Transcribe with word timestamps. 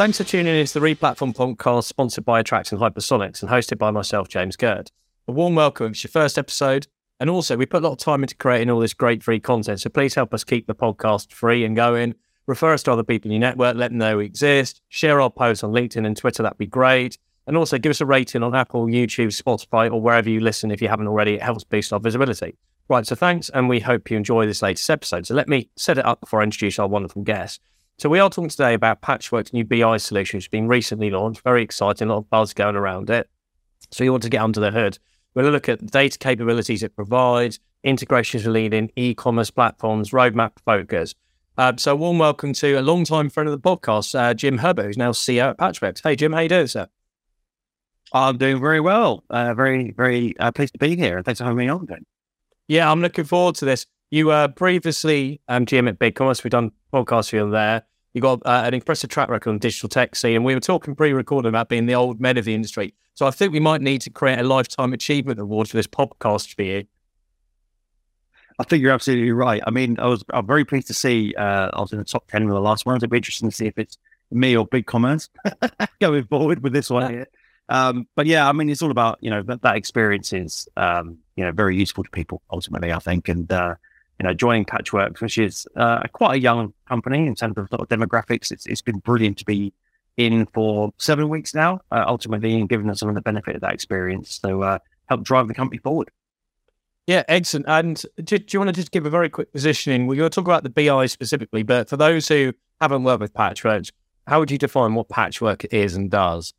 Thanks 0.00 0.16
for 0.16 0.24
tuning 0.24 0.56
in 0.56 0.64
to 0.64 0.80
the 0.80 0.80
Replatform 0.80 1.34
podcast 1.34 1.84
sponsored 1.84 2.24
by 2.24 2.40
Attraction 2.40 2.78
Hypersonics 2.78 3.42
and 3.42 3.50
hosted 3.50 3.76
by 3.76 3.90
myself, 3.90 4.28
James 4.28 4.56
Gurd. 4.56 4.90
A 5.28 5.32
warm 5.32 5.54
welcome. 5.54 5.88
It's 5.88 6.02
your 6.02 6.10
first 6.10 6.38
episode. 6.38 6.86
And 7.20 7.28
also, 7.28 7.54
we 7.54 7.66
put 7.66 7.82
a 7.82 7.86
lot 7.86 7.92
of 7.92 7.98
time 7.98 8.22
into 8.22 8.34
creating 8.34 8.70
all 8.70 8.80
this 8.80 8.94
great 8.94 9.22
free 9.22 9.40
content. 9.40 9.82
So 9.82 9.90
please 9.90 10.14
help 10.14 10.32
us 10.32 10.42
keep 10.42 10.66
the 10.66 10.74
podcast 10.74 11.34
free 11.34 11.66
and 11.66 11.76
going. 11.76 12.14
Refer 12.46 12.72
us 12.72 12.82
to 12.84 12.92
other 12.92 13.02
people 13.02 13.28
in 13.28 13.32
your 13.32 13.40
network, 13.40 13.76
let 13.76 13.90
them 13.90 13.98
know 13.98 14.16
we 14.16 14.24
exist. 14.24 14.80
Share 14.88 15.20
our 15.20 15.28
posts 15.28 15.62
on 15.62 15.72
LinkedIn 15.72 16.06
and 16.06 16.16
Twitter, 16.16 16.42
that'd 16.42 16.56
be 16.56 16.64
great. 16.64 17.18
And 17.46 17.54
also 17.54 17.76
give 17.76 17.90
us 17.90 18.00
a 18.00 18.06
rating 18.06 18.42
on 18.42 18.54
Apple, 18.54 18.86
YouTube, 18.86 19.38
Spotify, 19.38 19.92
or 19.92 20.00
wherever 20.00 20.30
you 20.30 20.40
listen 20.40 20.70
if 20.70 20.80
you 20.80 20.88
haven't 20.88 21.08
already. 21.08 21.34
It 21.34 21.42
helps 21.42 21.64
boost 21.64 21.92
our 21.92 22.00
visibility. 22.00 22.56
Right, 22.88 23.06
so 23.06 23.16
thanks, 23.16 23.50
and 23.50 23.68
we 23.68 23.80
hope 23.80 24.10
you 24.10 24.16
enjoy 24.16 24.46
this 24.46 24.62
latest 24.62 24.88
episode. 24.88 25.26
So 25.26 25.34
let 25.34 25.46
me 25.46 25.68
set 25.76 25.98
it 25.98 26.06
up 26.06 26.22
before 26.22 26.40
I 26.40 26.44
introduce 26.44 26.78
our 26.78 26.88
wonderful 26.88 27.20
guest. 27.20 27.60
So 28.00 28.08
we 28.08 28.18
are 28.18 28.30
talking 28.30 28.48
today 28.48 28.72
about 28.72 29.02
Patchwork's 29.02 29.52
new 29.52 29.62
BI 29.62 29.98
solution, 29.98 30.38
which 30.38 30.44
has 30.44 30.48
been 30.48 30.68
recently 30.68 31.10
launched. 31.10 31.42
Very 31.42 31.62
exciting, 31.62 32.08
a 32.08 32.12
lot 32.12 32.20
of 32.20 32.30
buzz 32.30 32.54
going 32.54 32.74
around 32.74 33.10
it. 33.10 33.28
So 33.90 34.04
you 34.04 34.10
want 34.10 34.22
to 34.22 34.30
get 34.30 34.40
under 34.40 34.58
the 34.58 34.70
hood. 34.70 34.98
We're 35.34 35.42
going 35.42 35.52
to 35.52 35.56
look 35.56 35.68
at 35.68 35.80
the 35.80 35.86
data 35.86 36.16
capabilities 36.16 36.82
it 36.82 36.96
provides, 36.96 37.60
integrations 37.84 38.46
with 38.46 38.54
leading 38.54 38.90
e-commerce 38.96 39.50
platforms, 39.50 40.12
roadmap 40.12 40.52
focus. 40.64 41.14
Uh, 41.58 41.74
so 41.76 41.94
warm 41.94 42.18
welcome 42.18 42.54
to 42.54 42.76
a 42.76 42.80
long-time 42.80 43.28
friend 43.28 43.50
of 43.50 43.52
the 43.52 43.60
podcast, 43.60 44.18
uh, 44.18 44.32
Jim 44.32 44.56
Herbert, 44.56 44.86
who's 44.86 44.96
now 44.96 45.10
CEO 45.10 45.50
at 45.50 45.58
Patchworks. 45.58 46.00
Hey, 46.02 46.16
Jim, 46.16 46.32
how 46.32 46.40
you 46.40 46.48
doing, 46.48 46.68
sir? 46.68 46.86
I'm 48.14 48.38
doing 48.38 48.60
very 48.60 48.80
well. 48.80 49.24
Uh, 49.28 49.52
very, 49.52 49.90
very 49.90 50.34
uh, 50.38 50.52
pleased 50.52 50.72
to 50.72 50.78
be 50.78 50.96
here. 50.96 51.18
And 51.18 51.26
thanks 51.26 51.38
for 51.38 51.44
having 51.44 51.58
me 51.58 51.68
on. 51.68 51.86
Yeah, 52.66 52.90
I'm 52.90 53.02
looking 53.02 53.24
forward 53.24 53.56
to 53.56 53.66
this. 53.66 53.84
You 54.10 54.26
were 54.26 54.48
previously 54.48 55.40
um, 55.46 55.66
GM 55.66 55.88
at 55.88 56.00
BigCommerce. 56.00 56.42
We've 56.42 56.50
done 56.50 56.72
podcasts 56.92 57.30
for 57.30 57.36
you 57.36 57.50
there. 57.50 57.82
You 58.12 58.20
got 58.20 58.44
uh, 58.44 58.62
an 58.64 58.74
impressive 58.74 59.08
track 59.08 59.28
record 59.28 59.50
on 59.50 59.58
digital 59.58 59.88
tech 59.88 60.16
scene, 60.16 60.34
and 60.34 60.44
we 60.44 60.52
were 60.52 60.60
talking 60.60 60.96
pre-recorded 60.96 61.48
about 61.48 61.68
being 61.68 61.86
the 61.86 61.94
old 61.94 62.20
men 62.20 62.36
of 62.36 62.44
the 62.44 62.52
industry. 62.52 62.92
So 63.14 63.24
I 63.26 63.30
think 63.30 63.52
we 63.52 63.60
might 63.60 63.82
need 63.82 64.00
to 64.02 64.10
create 64.10 64.40
a 64.40 64.42
lifetime 64.42 64.92
achievement 64.92 65.38
award 65.38 65.68
for 65.68 65.76
this 65.76 65.86
podcast 65.86 66.56
for 66.56 66.62
you. 66.62 66.86
I 68.58 68.64
think 68.64 68.82
you're 68.82 68.92
absolutely 68.92 69.30
right. 69.30 69.62
I 69.64 69.70
mean, 69.70 69.96
I 70.00 70.06
was 70.06 70.24
I'm 70.30 70.46
very 70.46 70.64
pleased 70.64 70.88
to 70.88 70.94
see 70.94 71.32
uh, 71.36 71.70
I 71.72 71.80
was 71.80 71.92
in 71.92 71.98
the 71.98 72.04
top 72.04 72.26
ten 72.26 72.42
in 72.42 72.48
the 72.48 72.60
last 72.60 72.84
one. 72.84 72.96
It'll 72.96 73.08
be 73.08 73.16
interesting 73.16 73.48
to 73.48 73.54
see 73.54 73.66
if 73.66 73.78
it's 73.78 73.96
me 74.32 74.56
or 74.56 74.66
BigCommerce 74.66 75.28
going 76.00 76.24
forward 76.24 76.64
with 76.64 76.72
this 76.72 76.90
one 76.90 77.12
here. 77.12 77.28
Um, 77.68 78.08
but 78.16 78.26
yeah, 78.26 78.48
I 78.48 78.52
mean, 78.52 78.68
it's 78.68 78.82
all 78.82 78.90
about 78.90 79.18
you 79.20 79.30
know 79.30 79.42
that, 79.44 79.62
that 79.62 79.76
experience 79.76 80.32
is 80.32 80.68
um, 80.76 81.18
you 81.36 81.44
know 81.44 81.52
very 81.52 81.76
useful 81.76 82.02
to 82.02 82.10
people 82.10 82.42
ultimately. 82.50 82.92
I 82.92 82.98
think, 82.98 83.28
and 83.28 83.50
uh, 83.52 83.76
you 84.20 84.26
know, 84.26 84.34
joining 84.34 84.66
Patchworks, 84.66 85.22
which 85.22 85.38
is 85.38 85.66
uh, 85.76 86.02
quite 86.12 86.34
a 86.34 86.38
young 86.38 86.74
company 86.86 87.26
in 87.26 87.34
terms 87.34 87.56
of 87.56 87.68
sort 87.70 87.80
of 87.80 87.88
demographics. 87.88 88.52
It's, 88.52 88.66
it's 88.66 88.82
been 88.82 88.98
brilliant 88.98 89.38
to 89.38 89.46
be 89.46 89.72
in 90.18 90.44
for 90.52 90.92
seven 90.98 91.30
weeks 91.30 91.54
now, 91.54 91.80
uh, 91.90 92.04
ultimately, 92.06 92.54
and 92.54 92.68
giving 92.68 92.90
us 92.90 93.00
some 93.00 93.08
of 93.08 93.14
the 93.14 93.22
benefit 93.22 93.54
of 93.54 93.62
that 93.62 93.72
experience. 93.72 94.38
So, 94.42 94.60
uh, 94.60 94.78
help 95.08 95.22
drive 95.22 95.48
the 95.48 95.54
company 95.54 95.78
forward. 95.78 96.10
Yeah, 97.06 97.22
excellent. 97.28 97.66
And 97.66 98.02
do, 98.22 98.38
do, 98.38 98.44
you 98.50 98.60
want 98.60 98.68
to 98.68 98.74
just 98.74 98.92
give 98.92 99.06
a 99.06 99.10
very 99.10 99.30
quick 99.30 99.52
positioning? 99.52 100.06
We're 100.06 100.16
going 100.16 100.30
to 100.30 100.34
talk 100.34 100.44
about 100.44 100.64
the 100.64 100.70
BI 100.70 101.06
specifically, 101.06 101.62
but 101.62 101.88
for 101.88 101.96
those 101.96 102.28
who 102.28 102.52
haven't 102.78 103.02
worked 103.02 103.22
with 103.22 103.32
Patchworks, 103.32 103.90
how 104.26 104.38
would 104.38 104.50
you 104.50 104.58
define 104.58 104.94
what 104.94 105.08
Patchwork 105.08 105.64
is 105.72 105.96
and 105.96 106.10
does? 106.10 106.52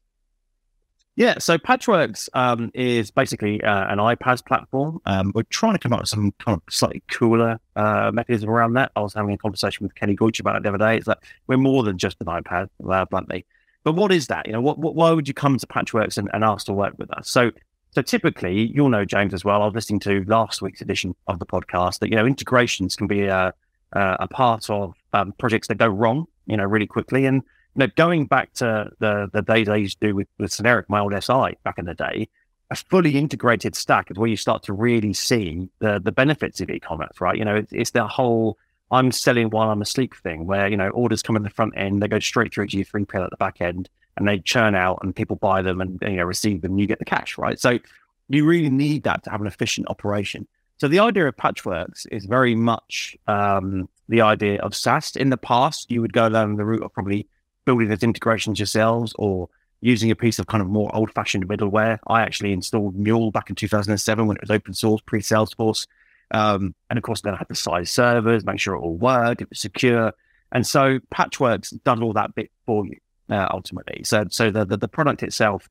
Yeah, 1.18 1.40
so 1.40 1.58
Patchworks 1.58 2.30
um, 2.34 2.72
is 2.74 3.12
basically 3.12 3.62
uh, 3.62 3.92
an 3.92 3.98
iPaaS 3.98 4.46
platform. 4.46 5.02
Um, 5.06 5.34
we're 5.36 5.44
trying 5.44 5.74
to 5.74 5.80
come 5.80 5.92
up 5.92 6.00
with 6.00 6.10
some 6.10 6.34
kind 6.40 6.56
of 6.56 6.74
slightly 6.74 7.04
cooler 7.12 7.60
uh, 7.76 8.12
mechanism 8.14 8.50
around 8.50 8.74
that. 8.74 8.92
I 8.96 9.02
was 9.02 9.14
having 9.14 9.34
a 9.34 9.38
conversation 9.38 9.84
with 9.84 9.94
Kenny 9.96 10.16
Gooch 10.16 10.40
about 10.40 10.56
it 10.56 10.64
the 10.64 10.70
other 10.70 10.78
day. 10.78 10.96
It's 10.96 11.08
like 11.08 11.22
we're 11.48 11.58
more 11.58 11.84
than 11.84 11.98
just 11.98 12.16
an 12.22 12.28
iPaaS, 12.28 12.70
uh, 12.90 13.06
bluntly. 13.06 13.46
But 13.84 13.94
what 13.94 14.12
is 14.14 14.28
that? 14.28 14.48
You 14.48 14.54
know, 14.54 14.62
what, 14.62 14.78
what, 14.78 14.96
why 14.96 15.12
would 15.12 15.28
you 15.28 15.34
come 15.34 15.58
to 15.58 15.68
Patchworks 15.68 16.18
and, 16.18 16.30
and 16.34 16.46
ask 16.46 16.68
to 16.68 16.74
work 16.74 16.94
with 16.98 17.12
us? 17.12 17.30
So, 17.30 17.52
so 17.92 18.02
typically, 18.02 18.72
you'll 18.74 18.90
know 18.90 19.04
James 19.04 19.34
as 19.34 19.44
well. 19.44 19.64
I 19.64 19.66
was 19.66 19.76
listening 19.76 20.00
to 20.02 20.24
last 20.26 20.62
week's 20.62 20.80
edition 20.80 21.14
of 21.28 21.40
the 21.40 21.46
podcast 21.46 22.00
that 22.00 22.10
you 22.10 22.16
know 22.16 22.26
integrations 22.26 22.96
can 22.96 23.08
be 23.08 23.24
a, 23.24 23.54
a 23.92 24.28
part 24.30 24.70
of 24.70 24.94
um, 25.12 25.34
projects 25.34 25.68
that 25.68 25.76
go 25.76 25.88
wrong, 25.88 26.26
you 26.46 26.56
know, 26.56 26.64
really 26.64 26.88
quickly 26.88 27.26
and 27.26 27.42
know, 27.80 27.88
going 27.96 28.26
back 28.26 28.54
to 28.56 28.92
the 29.00 29.30
the 29.32 29.42
days 29.42 29.70
I 29.70 29.78
used 29.78 30.00
to 30.02 30.08
do 30.08 30.16
with 30.16 30.28
with 30.38 30.52
Cineric, 30.52 30.86
my 30.90 31.00
old 31.00 31.14
SI 31.14 31.58
back 31.64 31.78
in 31.78 31.86
the 31.86 31.94
day, 31.94 32.28
a 32.70 32.76
fully 32.76 33.18
integrated 33.18 33.76
stack 33.76 34.12
is 34.12 34.18
where 34.18 34.30
you 34.30 34.38
start 34.38 34.64
to 34.64 34.74
really 34.74 35.14
see 35.14 35.70
the 35.80 36.00
the 36.00 36.12
benefits 36.12 36.62
of 36.62 36.70
e-commerce, 36.70 37.20
right? 37.20 37.38
You 37.38 37.46
know, 37.46 37.56
it's, 37.56 37.72
it's 37.72 37.92
the 37.92 38.08
whole 38.08 38.58
I'm 38.92 39.12
selling 39.12 39.50
while 39.50 39.70
I'm 39.70 39.82
asleep 39.82 40.14
thing, 40.16 40.48
where 40.48 40.68
you 40.68 40.78
know 40.78 40.90
orders 40.90 41.22
come 41.22 41.36
in 41.36 41.44
the 41.44 41.50
front 41.50 41.74
end, 41.78 42.02
they 42.02 42.08
go 42.08 42.20
straight 42.20 42.54
through 42.54 42.68
to 42.68 42.78
your 42.78 42.86
3PL 42.86 43.24
at 43.26 43.30
the 43.30 43.38
back 43.38 43.62
end, 43.62 43.90
and 44.18 44.28
they 44.28 44.40
churn 44.40 44.76
out, 44.76 45.00
and 45.02 45.16
people 45.16 45.38
buy 45.38 45.62
them 45.62 45.82
and 45.82 46.00
you 46.02 46.18
know 46.18 46.24
receive 46.24 46.62
them, 46.62 46.72
and 46.72 46.80
you 46.80 46.88
get 46.88 47.00
the 47.00 47.06
cash, 47.06 47.38
right? 47.38 47.60
So 47.60 47.80
you 48.28 48.46
really 48.46 48.70
need 48.70 49.04
that 49.04 49.24
to 49.24 49.30
have 49.30 49.42
an 49.42 49.48
efficient 49.48 49.88
operation. 49.90 50.48
So 50.78 50.88
the 50.88 51.00
idea 51.00 51.28
of 51.28 51.38
Patchworks 51.38 52.08
is 52.12 52.26
very 52.26 52.56
much 52.56 53.16
um, 53.28 53.88
the 54.10 54.22
idea 54.22 54.60
of 54.62 54.76
SaaS. 54.76 55.16
In 55.16 55.30
the 55.30 55.38
past, 55.38 55.92
you 55.92 56.02
would 56.02 56.14
go 56.14 56.28
down 56.28 56.56
the 56.56 56.66
route 56.66 56.84
of 56.84 56.94
probably 56.94 57.28
building 57.66 57.90
those 57.90 58.04
integrations 58.04 58.60
yourselves 58.60 59.14
or 59.18 59.50
using 59.82 60.12
a 60.12 60.16
piece 60.16 60.40
of 60.40 60.48
kind 60.48 60.62
of 60.62 60.70
more 60.70 60.94
old 60.96 61.12
fashioned 61.12 61.48
middleware. 61.48 62.00
I 62.08 62.22
actually 62.22 62.54
installed 62.54 62.96
Mule 62.96 63.32
back 63.32 63.50
in 63.50 63.56
2007 63.56 64.28
when 64.28 64.38
it 64.38 64.42
was 64.42 64.52
open 64.52 64.74
source, 64.74 65.02
pre 65.06 65.22
Salesforce. 65.22 65.88
Um, 66.32 66.76
and 66.90 66.98
of 66.98 67.04
course, 67.04 67.22
then 67.22 67.34
I 67.34 67.38
had 67.38 67.50
to 67.50 67.56
size 67.56 67.90
servers, 67.90 68.46
make 68.46 68.60
sure 68.60 68.76
it 68.76 68.80
all 68.80 68.96
worked, 68.96 69.42
it 69.42 69.50
was 69.50 69.60
secure. 69.60 70.14
And 70.52 70.66
so 70.66 71.00
Patchworks 71.14 71.78
does 71.84 72.00
all 72.00 72.14
that 72.14 72.36
bit 72.36 72.52
for 72.66 72.86
you 72.86 72.98
uh, 73.30 73.48
ultimately. 73.52 74.04
So, 74.04 74.26
so 74.30 74.52
the, 74.52 74.66
the, 74.66 74.78
the 74.78 74.88
product 74.88 75.24
itself, 75.24 75.70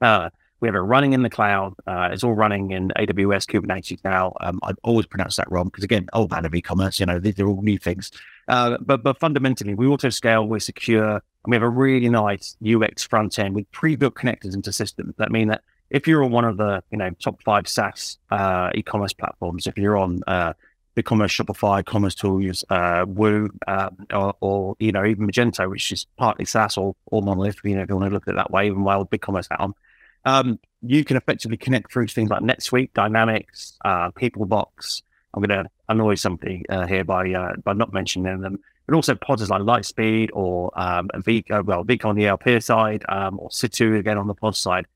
uh, 0.00 0.30
we 0.60 0.68
have 0.68 0.74
it 0.74 0.80
running 0.80 1.12
in 1.12 1.22
the 1.22 1.30
cloud. 1.30 1.74
Uh, 1.86 2.10
it's 2.12 2.22
all 2.22 2.34
running 2.34 2.70
in 2.70 2.92
AWS 2.96 3.46
Kubernetes 3.46 4.00
now. 4.04 4.34
Um, 4.40 4.60
I 4.62 4.72
always 4.82 5.06
pronounce 5.06 5.36
that 5.36 5.50
wrong 5.50 5.66
because 5.66 5.84
again, 5.84 6.08
old 6.12 6.30
man 6.30 6.44
of 6.44 6.54
e-commerce. 6.54 7.00
You 7.00 7.06
know, 7.06 7.18
these 7.18 7.38
are 7.40 7.46
all 7.46 7.62
new 7.62 7.78
things. 7.78 8.10
Uh, 8.48 8.76
but 8.80 9.02
but 9.02 9.18
fundamentally, 9.18 9.74
we 9.74 9.86
auto 9.86 10.10
scale. 10.10 10.46
We're 10.46 10.60
secure, 10.60 11.14
and 11.14 11.22
we 11.46 11.56
have 11.56 11.62
a 11.62 11.68
really 11.68 12.08
nice 12.08 12.56
UX 12.64 13.04
front 13.04 13.38
end 13.38 13.54
with 13.54 13.70
pre-built 13.72 14.14
connectors 14.14 14.54
into 14.54 14.72
systems. 14.72 15.14
That 15.16 15.30
mean 15.30 15.48
that 15.48 15.62
if 15.88 16.06
you're 16.06 16.22
on 16.24 16.30
one 16.30 16.44
of 16.44 16.56
the 16.56 16.82
you 16.90 16.98
know 16.98 17.10
top 17.22 17.42
five 17.42 17.66
SaaS 17.66 18.18
uh, 18.30 18.70
e-commerce 18.74 19.12
platforms, 19.12 19.66
if 19.66 19.78
you're 19.78 19.96
on 19.96 20.20
uh, 20.26 20.52
BigCommerce, 20.96 21.42
Shopify, 21.42 21.82
commercetools, 21.82 22.64
uh, 22.68 23.06
Woo, 23.06 23.48
uh, 23.66 23.90
or, 24.12 24.34
or, 24.40 24.76
you 24.78 24.92
know 24.92 25.04
even 25.04 25.26
Magento, 25.28 25.70
which 25.70 25.92
is 25.92 26.06
partly 26.16 26.44
SaaS 26.44 26.76
or, 26.76 26.94
or 27.06 27.22
monolith, 27.22 27.56
you 27.64 27.76
know 27.76 27.82
if 27.82 27.88
you 27.88 27.96
want 27.96 28.10
to 28.10 28.14
look 28.14 28.26
at 28.28 28.32
it 28.32 28.36
that 28.36 28.50
way, 28.50 28.66
even 28.66 28.84
while 28.84 29.06
BigCommerce 29.06 29.48
hat 29.50 29.60
on 29.60 29.74
um, 30.24 30.58
you 30.82 31.04
can 31.04 31.16
effectively 31.16 31.56
connect 31.56 31.92
through 31.92 32.06
to 32.06 32.14
things 32.14 32.30
like 32.30 32.42
NetSuite, 32.42 32.92
Dynamics, 32.94 33.78
uh, 33.84 34.10
Peoplevox. 34.12 35.02
I'm 35.34 35.42
going 35.42 35.64
to 35.64 35.70
annoy 35.88 36.14
somebody 36.14 36.64
uh, 36.68 36.86
here 36.86 37.04
by 37.04 37.30
uh, 37.32 37.56
by 37.62 37.72
not 37.72 37.92
mentioning 37.92 38.40
them, 38.40 38.58
but 38.86 38.94
also 38.94 39.14
pods 39.14 39.48
like 39.48 39.62
Lightspeed 39.62 40.30
or 40.32 40.72
um, 40.80 41.08
v, 41.18 41.44
uh, 41.50 41.62
well, 41.64 41.84
Vic 41.84 42.04
on 42.04 42.16
the 42.16 42.28
ERP 42.28 42.62
side 42.62 43.04
um, 43.08 43.38
or 43.38 43.50
Situ 43.50 43.94
again 43.96 44.18
on 44.18 44.26
the 44.26 44.34
pod 44.34 44.56
side. 44.56 44.86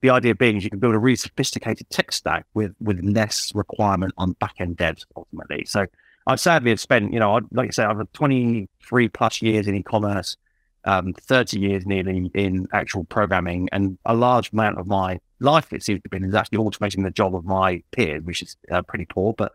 The 0.00 0.10
idea 0.10 0.34
being 0.34 0.56
is 0.56 0.64
you 0.64 0.70
can 0.70 0.78
build 0.78 0.94
a 0.94 0.98
really 0.98 1.16
sophisticated 1.16 1.88
tech 1.90 2.12
stack 2.12 2.46
with 2.54 2.74
with 2.80 3.00
less 3.02 3.54
requirement 3.54 4.14
on 4.16 4.32
back 4.32 4.54
end 4.58 4.76
devs 4.76 5.04
ultimately. 5.16 5.64
So 5.66 5.86
I'd 6.26 6.40
sadly 6.40 6.70
have 6.70 6.80
spent, 6.80 7.12
you 7.12 7.18
know, 7.18 7.40
like 7.50 7.68
I 7.68 7.70
say, 7.70 7.84
I've 7.84 7.98
had 7.98 8.12
23 8.12 9.08
plus 9.08 9.42
years 9.42 9.66
in 9.66 9.74
e-commerce 9.74 10.36
um, 10.84 11.12
30 11.12 11.60
years 11.60 11.86
nearly 11.86 12.30
in 12.34 12.66
actual 12.72 13.04
programming, 13.04 13.68
and 13.72 13.98
a 14.04 14.14
large 14.14 14.52
amount 14.52 14.78
of 14.78 14.86
my 14.86 15.20
life, 15.40 15.72
it 15.72 15.82
seems 15.82 16.00
to 16.00 16.02
have 16.06 16.10
been, 16.10 16.28
is 16.28 16.34
actually 16.34 16.58
automating 16.58 17.04
the 17.04 17.10
job 17.10 17.34
of 17.34 17.44
my 17.44 17.82
peers, 17.92 18.22
which 18.24 18.42
is 18.42 18.56
uh, 18.70 18.82
pretty 18.82 19.04
poor. 19.04 19.34
But 19.34 19.52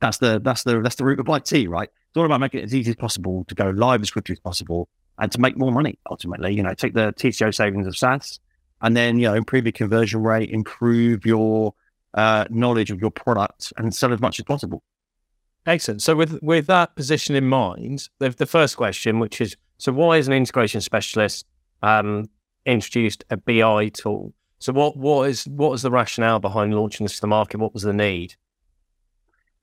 that's 0.00 0.18
the 0.18 0.40
that's 0.42 0.64
the 0.64 0.80
that's 0.80 0.96
the 0.96 1.04
root 1.04 1.20
of 1.20 1.28
IT, 1.28 1.68
right? 1.68 1.88
It's 1.88 2.16
all 2.16 2.24
about 2.24 2.40
making 2.40 2.60
it 2.60 2.64
as 2.64 2.74
easy 2.74 2.90
as 2.90 2.96
possible 2.96 3.44
to 3.48 3.54
go 3.54 3.70
live 3.70 4.02
as 4.02 4.10
quickly 4.10 4.34
as 4.34 4.40
possible 4.40 4.88
and 5.18 5.32
to 5.32 5.40
make 5.40 5.56
more 5.56 5.72
money. 5.72 5.98
Ultimately, 6.10 6.54
you 6.54 6.62
know, 6.62 6.74
take 6.74 6.94
the 6.94 7.12
TCO 7.14 7.54
savings 7.54 7.86
of 7.86 7.96
SaaS, 7.96 8.40
and 8.82 8.96
then 8.96 9.18
you 9.18 9.28
know 9.28 9.34
improve 9.34 9.64
your 9.64 9.72
conversion 9.72 10.22
rate, 10.22 10.50
improve 10.50 11.24
your 11.24 11.74
uh, 12.14 12.44
knowledge 12.50 12.90
of 12.90 13.00
your 13.00 13.10
product, 13.10 13.72
and 13.76 13.94
sell 13.94 14.12
as 14.12 14.20
much 14.20 14.38
as 14.38 14.44
possible. 14.44 14.82
Excellent. 15.66 16.02
So 16.02 16.14
with 16.14 16.40
with 16.42 16.66
that 16.66 16.94
position 16.94 17.34
in 17.34 17.46
mind, 17.46 18.08
the, 18.18 18.30
the 18.30 18.46
first 18.46 18.76
question, 18.76 19.18
which 19.18 19.40
is 19.40 19.56
so 19.78 19.92
why 19.92 20.16
is 20.16 20.26
an 20.26 20.34
integration 20.34 20.80
specialist 20.80 21.46
um, 21.82 22.28
introduced 22.64 23.24
a 23.30 23.36
BI 23.36 23.88
tool? 23.90 24.32
So 24.58 24.72
what 24.72 24.96
what 24.96 25.28
is 25.28 25.46
what 25.46 25.70
was 25.70 25.82
the 25.82 25.90
rationale 25.90 26.38
behind 26.38 26.74
launching 26.74 27.04
this 27.04 27.16
to 27.16 27.20
the 27.20 27.26
market? 27.26 27.58
What 27.58 27.74
was 27.74 27.82
the 27.82 27.92
need? 27.92 28.34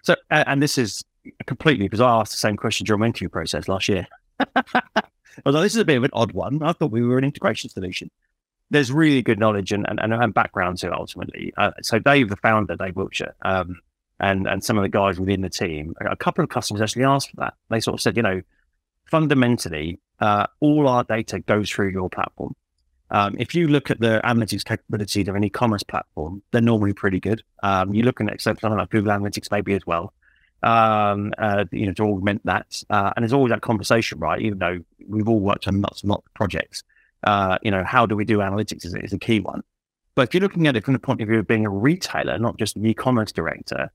So 0.04 0.15
and 0.30 0.62
this 0.62 0.77
is 0.77 1.04
completely 1.45 1.86
because 1.86 2.01
I 2.01 2.19
asked 2.19 2.31
the 2.31 2.38
same 2.38 2.57
question 2.57 2.86
during 2.86 3.00
my 3.00 3.07
interview 3.07 3.30
process 3.30 3.68
last 3.68 3.88
year. 3.88 4.07
Although 5.45 5.62
this 5.62 5.74
is 5.74 5.81
a 5.81 5.86
bit 5.86 5.98
of 5.98 6.04
an 6.04 6.12
odd 6.13 6.33
one, 6.33 6.62
I 6.62 6.74
thought 6.74 6.92
we 6.92 7.01
were 7.01 7.18
an 7.18 7.24
integration 7.24 7.69
solution. 7.69 8.12
There's 8.69 8.92
really 8.92 9.21
good 9.21 9.39
knowledge 9.39 9.71
and, 9.71 9.86
and, 9.88 10.13
and 10.13 10.33
background 10.33 10.77
to 10.80 10.88
it 10.88 10.94
ultimately. 10.94 11.54
Uh, 11.57 11.71
so 11.81 12.00
Dave, 12.00 12.30
the 12.30 12.36
founder, 12.38 12.75
Dave 12.75 12.95
Wiltshire, 12.95 13.36
um, 13.44 13.80
and 14.19 14.48
and 14.48 14.63
some 14.63 14.77
of 14.77 14.83
the 14.83 14.89
guys 14.89 15.19
within 15.19 15.42
the 15.42 15.50
team, 15.50 15.95
a 16.00 16.15
couple 16.15 16.44
of 16.44 16.50
customers 16.50 16.81
actually 16.81 17.04
asked 17.04 17.31
for 17.31 17.38
that. 17.38 17.56
They 17.69 17.80
sort 17.80 17.95
of 17.95 18.01
said, 18.01 18.15
you 18.15 18.24
know, 18.24 18.42
fundamentally, 19.05 20.00
uh, 20.19 20.47
all 20.59 20.88
our 20.88 21.03
data 21.03 21.39
goes 21.39 21.69
through 21.69 21.89
your 21.89 22.09
platform. 22.09 22.55
Um, 23.11 23.35
if 23.38 23.53
you 23.53 23.67
look 23.67 23.91
at 23.91 24.00
the 24.00 24.21
analytics 24.23 24.65
capabilities 24.65 25.27
of 25.27 25.35
an 25.35 25.44
e-commerce 25.44 25.83
platform, 25.83 26.41
they're 26.51 26.61
normally 26.61 26.94
pretty 26.94 27.19
good. 27.19 27.44
Um, 27.61 27.94
you're 27.94 28.05
looking 28.05 28.29
at 28.29 28.41
something 28.41 28.69
like 28.71 28.89
Google 28.89 29.11
Analytics 29.11 29.51
maybe 29.51 29.73
as 29.73 29.85
well, 29.85 30.13
um, 30.63 31.31
uh, 31.38 31.65
you 31.71 31.85
know, 31.85 31.94
to 31.94 32.03
augment 32.03 32.41
that. 32.45 32.81
Uh, 32.89 33.11
and 33.15 33.23
there's 33.23 33.33
always 33.33 33.51
that 33.51 33.61
conversation, 33.61 34.17
right? 34.19 34.41
Even 34.41 34.57
though 34.57 34.79
we've 35.07 35.29
all 35.29 35.39
worked 35.39 35.67
on 35.67 35.81
lots 35.81 36.01
and 36.01 36.09
lots 36.09 36.25
of 36.25 36.33
projects, 36.33 36.83
uh, 37.23 37.59
you 37.61 37.69
know, 37.69 37.83
how 37.83 38.05
do 38.05 38.15
we 38.15 38.25
do 38.25 38.39
analytics 38.39 38.85
is, 38.85 38.95
is 38.95 39.13
a 39.13 39.19
key 39.19 39.39
one. 39.39 39.61
But 40.15 40.29
if 40.29 40.33
you're 40.33 40.41
looking 40.41 40.67
at 40.67 40.75
it 40.75 40.83
from 40.83 40.94
the 40.94 41.00
point 41.00 41.21
of 41.21 41.27
view 41.27 41.39
of 41.39 41.47
being 41.47 41.65
a 41.65 41.69
retailer, 41.69 42.38
not 42.39 42.57
just 42.57 42.75
an 42.75 42.85
e-commerce 42.85 43.31
director, 43.31 43.91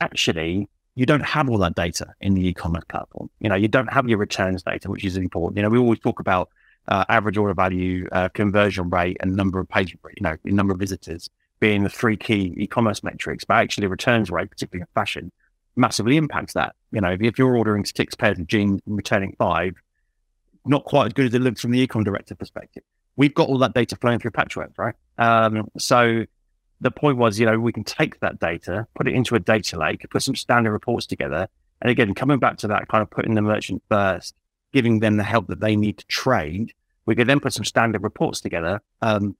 actually 0.00 0.68
you 1.00 1.06
don't 1.06 1.24
have 1.24 1.48
all 1.48 1.56
that 1.56 1.74
data 1.74 2.12
in 2.20 2.34
the 2.34 2.46
e-commerce 2.48 2.84
platform. 2.90 3.30
You 3.40 3.48
know, 3.48 3.54
you 3.54 3.68
don't 3.68 3.90
have 3.90 4.06
your 4.06 4.18
returns 4.18 4.62
data, 4.62 4.90
which 4.90 5.02
is 5.02 5.16
important. 5.16 5.56
You 5.56 5.62
know, 5.62 5.70
we 5.70 5.78
always 5.78 5.98
talk 5.98 6.20
about 6.20 6.50
uh, 6.88 7.06
average 7.08 7.38
order 7.38 7.54
value, 7.54 8.06
uh, 8.12 8.28
conversion 8.28 8.90
rate, 8.90 9.16
and 9.20 9.34
number 9.34 9.58
of 9.58 9.66
page, 9.66 9.96
you 10.04 10.20
know, 10.20 10.36
number 10.44 10.74
of 10.74 10.78
visitors 10.78 11.30
being 11.58 11.84
the 11.84 11.88
three 11.88 12.18
key 12.18 12.52
e-commerce 12.58 13.02
metrics. 13.02 13.44
But 13.44 13.54
actually, 13.54 13.86
returns 13.86 14.30
rate, 14.30 14.50
particularly 14.50 14.82
in 14.82 14.88
fashion, 14.94 15.32
massively 15.74 16.18
impacts 16.18 16.52
that. 16.52 16.76
You 16.92 17.00
know, 17.00 17.12
if, 17.12 17.22
if 17.22 17.38
you're 17.38 17.56
ordering 17.56 17.86
six 17.86 18.14
pairs 18.14 18.38
of 18.38 18.46
jeans 18.46 18.82
and 18.84 18.94
returning 18.94 19.34
five, 19.38 19.76
not 20.66 20.84
quite 20.84 21.06
as 21.06 21.12
good 21.14 21.24
as 21.24 21.32
it 21.32 21.40
looks 21.40 21.62
from 21.62 21.70
the 21.70 21.80
e-com 21.80 22.04
director 22.04 22.34
perspective. 22.34 22.82
We've 23.16 23.32
got 23.32 23.48
all 23.48 23.56
that 23.60 23.72
data 23.72 23.96
flowing 23.96 24.18
through 24.18 24.32
Patchworks, 24.32 24.76
right? 24.76 24.94
Um, 25.16 25.70
so 25.78 26.26
the 26.80 26.90
point 26.90 27.18
was, 27.18 27.38
you 27.38 27.46
know, 27.46 27.58
we 27.58 27.72
can 27.72 27.84
take 27.84 28.20
that 28.20 28.38
data, 28.38 28.86
put 28.94 29.06
it 29.06 29.14
into 29.14 29.34
a 29.34 29.40
data 29.40 29.78
lake, 29.78 30.06
put 30.10 30.22
some 30.22 30.36
standard 30.36 30.72
reports 30.72 31.06
together. 31.06 31.48
And 31.82 31.90
again, 31.90 32.14
coming 32.14 32.38
back 32.38 32.58
to 32.58 32.68
that 32.68 32.88
kind 32.88 33.02
of 33.02 33.10
putting 33.10 33.34
the 33.34 33.42
merchant 33.42 33.82
first, 33.88 34.34
giving 34.72 35.00
them 35.00 35.16
the 35.16 35.24
help 35.24 35.48
that 35.48 35.60
they 35.60 35.76
need 35.76 35.98
to 35.98 36.06
trade, 36.06 36.72
we 37.06 37.14
could 37.14 37.26
then 37.26 37.40
put 37.40 37.52
some 37.52 37.64
standard 37.64 38.02
reports 38.02 38.40
together 38.40 38.80
um, 39.02 39.36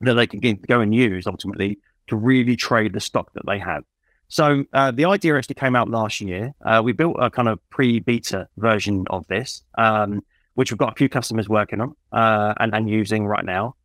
that 0.00 0.14
they 0.14 0.26
can 0.26 0.40
go 0.66 0.80
and 0.80 0.94
use 0.94 1.26
ultimately 1.26 1.78
to 2.06 2.16
really 2.16 2.56
trade 2.56 2.92
the 2.92 3.00
stock 3.00 3.32
that 3.34 3.44
they 3.46 3.58
have. 3.58 3.84
So 4.28 4.64
uh, 4.72 4.90
the 4.90 5.04
idea 5.04 5.36
actually 5.36 5.54
came 5.54 5.76
out 5.76 5.88
last 5.88 6.20
year. 6.20 6.54
Uh, 6.64 6.82
we 6.84 6.92
built 6.92 7.16
a 7.20 7.30
kind 7.30 7.48
of 7.48 7.58
pre-beta 7.70 8.48
version 8.56 9.04
of 9.08 9.26
this, 9.28 9.62
um, 9.78 10.22
which 10.54 10.72
we've 10.72 10.78
got 10.78 10.92
a 10.92 10.96
few 10.96 11.08
customers 11.08 11.48
working 11.48 11.80
on 11.80 11.94
uh, 12.12 12.54
and, 12.58 12.74
and 12.74 12.88
using 12.88 13.26
right 13.26 13.44
now. 13.44 13.76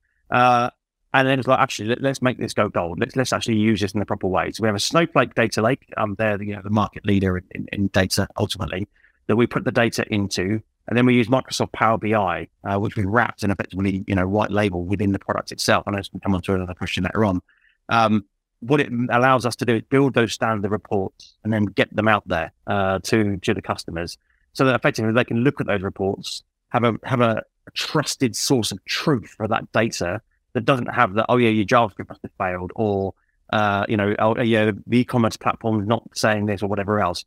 And 1.14 1.28
then 1.28 1.40
it's 1.40 1.48
like, 1.48 1.60
actually, 1.60 1.90
let, 1.90 2.06
us 2.06 2.22
make 2.22 2.38
this 2.38 2.54
go 2.54 2.70
gold. 2.70 3.00
Let's 3.00 3.16
let's 3.16 3.34
actually 3.34 3.58
use 3.58 3.82
this 3.82 3.92
in 3.92 4.00
the 4.00 4.06
proper 4.06 4.28
way. 4.28 4.52
So 4.52 4.62
we 4.62 4.68
have 4.68 4.76
a 4.76 4.80
Snowflake 4.80 5.36
data 5.36 5.62
lake. 5.62 5.92
Um, 5.98 6.16
they're 6.18 6.38
the, 6.38 6.46
you 6.46 6.56
know, 6.56 6.62
the 6.62 6.70
market 6.70 7.06
leader 7.06 7.38
in, 7.38 7.44
in, 7.52 7.68
in, 7.74 7.88
data 7.88 8.30
ultimately 8.38 8.88
that 9.28 9.36
we 9.36 9.46
put 9.46 9.66
the 9.66 9.72
data 9.74 10.06
into, 10.10 10.62
and 10.88 10.98
then 10.98 11.06
we 11.06 11.16
use 11.16 11.28
Microsoft 11.28 11.74
Power 11.74 11.98
BI, 11.98 12.48
uh, 12.64 12.80
which 12.80 12.96
we 12.96 13.06
wrapped 13.06 13.44
and 13.44 13.52
effectively 13.52 14.06
you 14.08 14.16
know 14.16 14.28
white 14.28 14.52
label 14.52 14.86
within 14.86 15.12
the 15.12 15.20
product 15.20 15.52
itself. 15.52 15.86
And 15.86 15.98
I 15.98 16.02
we 16.14 16.22
come 16.22 16.34
on 16.34 16.42
to 16.44 16.54
another 16.54 16.74
question 16.74 17.04
later 17.04 17.26
on. 17.26 17.42
Um, 17.90 18.24
what 18.62 18.80
it 18.80 18.90
allows 19.10 19.46
us 19.46 19.56
to 19.58 19.66
do 19.66 19.76
is 19.76 19.82
build 19.90 20.14
those 20.14 20.32
standard 20.32 20.72
reports 20.72 21.34
and 21.44 21.52
then 21.52 21.66
get 21.66 21.94
them 21.94 22.08
out 22.08 22.26
there 22.28 22.54
uh, 22.68 23.00
to 23.04 23.36
to 23.38 23.54
the 23.54 23.62
customers, 23.62 24.18
so 24.54 24.64
that 24.64 24.76
effectively 24.76 25.12
they 25.12 25.26
can 25.26 25.44
look 25.44 25.60
at 25.60 25.68
those 25.68 25.82
reports, 25.82 26.44
have 26.70 26.86
a 26.86 26.98
have 27.04 27.20
a 27.20 27.44
trusted 27.74 28.34
source 28.34 28.72
of 28.72 28.84
truth 28.86 29.34
for 29.36 29.48
that 29.50 29.70
data 29.74 30.22
that 30.54 30.66
doesn't 30.66 30.88
have 30.88 31.14
the 31.14 31.26
oh 31.30 31.38
yeah 31.38 31.50
your 31.50 31.66
JavaScript 31.66 32.10
must 32.10 32.22
have 32.22 32.32
failed 32.38 32.72
or 32.76 33.14
uh, 33.54 33.86
you 33.88 33.98
know 33.98 34.16
oh 34.20 34.40
yeah 34.42 34.72
the 34.88 35.00
e-commerce 35.00 35.38
platform 35.38 35.82
is 35.82 35.88
not 35.88 36.04
saying 36.14 36.46
this 36.46 36.62
or 36.62 36.68
whatever 36.68 37.00
else. 37.00 37.26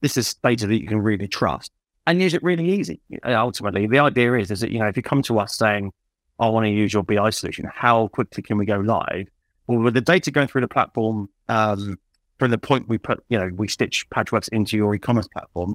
This 0.00 0.16
is 0.16 0.34
data 0.34 0.66
that 0.66 0.80
you 0.80 0.86
can 0.86 0.98
really 0.98 1.28
trust 1.28 1.72
and 2.06 2.20
use 2.20 2.34
it 2.34 2.42
really 2.42 2.70
easy. 2.70 3.00
Ultimately, 3.24 3.86
the 3.86 3.98
idea 3.98 4.34
is 4.34 4.50
is 4.50 4.60
that 4.60 4.70
you 4.70 4.78
know 4.78 4.86
if 4.86 4.96
you 4.96 5.02
come 5.02 5.22
to 5.22 5.38
us 5.38 5.56
saying 5.56 5.92
I 6.38 6.48
want 6.48 6.66
to 6.66 6.70
use 6.70 6.92
your 6.92 7.02
BI 7.02 7.30
solution, 7.30 7.70
how 7.72 8.08
quickly 8.08 8.42
can 8.42 8.58
we 8.58 8.66
go 8.66 8.78
live? 8.78 9.28
Well, 9.66 9.78
with 9.78 9.94
the 9.94 10.00
data 10.00 10.30
going 10.30 10.48
through 10.48 10.60
the 10.62 10.68
platform 10.68 11.28
um, 11.48 11.98
from 12.38 12.50
the 12.50 12.58
point 12.58 12.88
we 12.88 12.98
put 12.98 13.24
you 13.28 13.38
know 13.38 13.50
we 13.54 13.68
stitch 13.68 14.08
Patchworks 14.10 14.48
into 14.50 14.76
your 14.76 14.94
e-commerce 14.94 15.28
platform, 15.28 15.74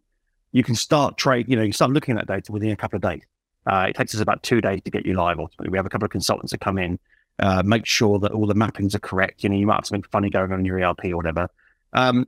you 0.51 0.63
can 0.63 0.75
start 0.75 1.17
trade. 1.17 1.49
You 1.49 1.55
know 1.55 1.63
you 1.63 1.73
start 1.73 1.91
looking 1.91 2.17
at 2.17 2.27
that 2.27 2.33
data 2.33 2.51
within 2.51 2.71
a 2.71 2.75
couple 2.75 2.97
of 2.97 3.01
days. 3.01 3.23
Uh, 3.69 3.85
it 3.89 3.95
takes 3.95 4.15
us 4.15 4.21
about 4.21 4.41
two 4.41 4.61
days 4.61 4.81
to 4.83 4.89
get 4.89 5.05
you 5.05 5.13
live. 5.13 5.39
Ultimately, 5.39 5.69
we 5.69 5.77
have 5.77 5.85
a 5.85 5.89
couple 5.89 6.05
of 6.05 6.11
consultants 6.11 6.51
that 6.51 6.59
come 6.59 6.79
in, 6.79 6.97
uh, 7.37 7.61
make 7.63 7.85
sure 7.85 8.17
that 8.17 8.31
all 8.31 8.47
the 8.47 8.55
mappings 8.55 8.95
are 8.95 8.99
correct. 8.99 9.43
You 9.43 9.49
know, 9.49 9.55
you 9.55 9.67
might 9.67 9.75
have 9.75 9.85
something 9.85 10.09
funny 10.11 10.31
going 10.31 10.51
on 10.51 10.59
in 10.59 10.65
your 10.65 10.81
ERP 10.81 11.05
or 11.05 11.17
whatever. 11.17 11.49
Um, 11.93 12.27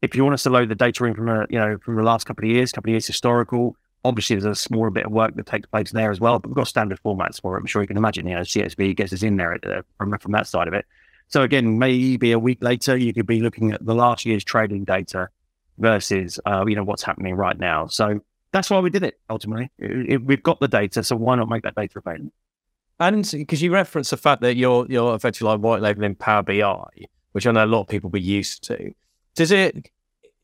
if 0.00 0.14
you 0.14 0.22
want 0.22 0.34
us 0.34 0.44
to 0.44 0.50
load 0.50 0.68
the 0.68 0.76
data 0.76 1.04
in 1.06 1.14
from 1.14 1.28
a, 1.28 1.46
you 1.50 1.58
know 1.58 1.78
from 1.78 1.96
the 1.96 2.04
last 2.04 2.24
couple 2.24 2.44
of 2.44 2.50
years, 2.50 2.70
couple 2.70 2.90
of 2.90 2.92
years 2.92 3.06
historical, 3.06 3.76
obviously 4.04 4.36
there's 4.36 4.44
a 4.44 4.54
smaller 4.54 4.90
bit 4.90 5.06
of 5.06 5.12
work 5.12 5.34
that 5.34 5.46
takes 5.46 5.66
place 5.66 5.90
there 5.90 6.12
as 6.12 6.20
well. 6.20 6.38
But 6.38 6.50
we've 6.50 6.56
got 6.56 6.68
standard 6.68 7.00
formats 7.04 7.40
for 7.40 7.56
it. 7.56 7.60
I'm 7.60 7.66
sure 7.66 7.82
you 7.82 7.88
can 7.88 7.96
imagine. 7.96 8.28
You 8.28 8.36
know, 8.36 8.42
CSV 8.42 8.94
gets 8.94 9.12
us 9.12 9.24
in 9.24 9.36
there 9.36 9.58
uh, 9.66 9.82
from 9.98 10.16
from 10.18 10.32
that 10.32 10.46
side 10.46 10.68
of 10.68 10.74
it. 10.74 10.84
So 11.26 11.42
again, 11.42 11.80
maybe 11.80 12.30
a 12.30 12.38
week 12.38 12.62
later, 12.62 12.96
you 12.96 13.12
could 13.12 13.26
be 13.26 13.40
looking 13.40 13.72
at 13.72 13.84
the 13.84 13.94
last 13.94 14.24
year's 14.24 14.44
trading 14.44 14.84
data 14.84 15.30
versus 15.78 16.38
uh, 16.46 16.64
you 16.68 16.76
know 16.76 16.84
what's 16.84 17.02
happening 17.02 17.34
right 17.34 17.58
now. 17.58 17.88
So 17.88 18.20
that's 18.54 18.70
why 18.70 18.78
we 18.78 18.88
did 18.88 19.02
it 19.02 19.18
ultimately. 19.28 19.68
It, 19.80 20.12
it, 20.12 20.24
we've 20.24 20.42
got 20.42 20.60
the 20.60 20.68
data, 20.68 21.02
so 21.02 21.16
why 21.16 21.34
not 21.34 21.48
make 21.48 21.64
that 21.64 21.74
data 21.74 21.98
available? 21.98 22.32
And 23.00 23.28
because 23.28 23.60
you 23.60 23.72
reference 23.72 24.10
the 24.10 24.16
fact 24.16 24.42
that 24.42 24.54
you're 24.54 24.86
you're 24.88 25.16
effectively 25.16 25.48
like 25.48 25.60
white 25.60 25.82
labeling 25.82 26.14
Power 26.14 26.44
BI, 26.44 26.84
which 27.32 27.48
I 27.48 27.50
know 27.50 27.64
a 27.64 27.66
lot 27.66 27.80
of 27.80 27.88
people 27.88 28.10
be 28.10 28.20
used 28.20 28.62
to. 28.64 28.92
Does 29.34 29.50
it 29.50 29.90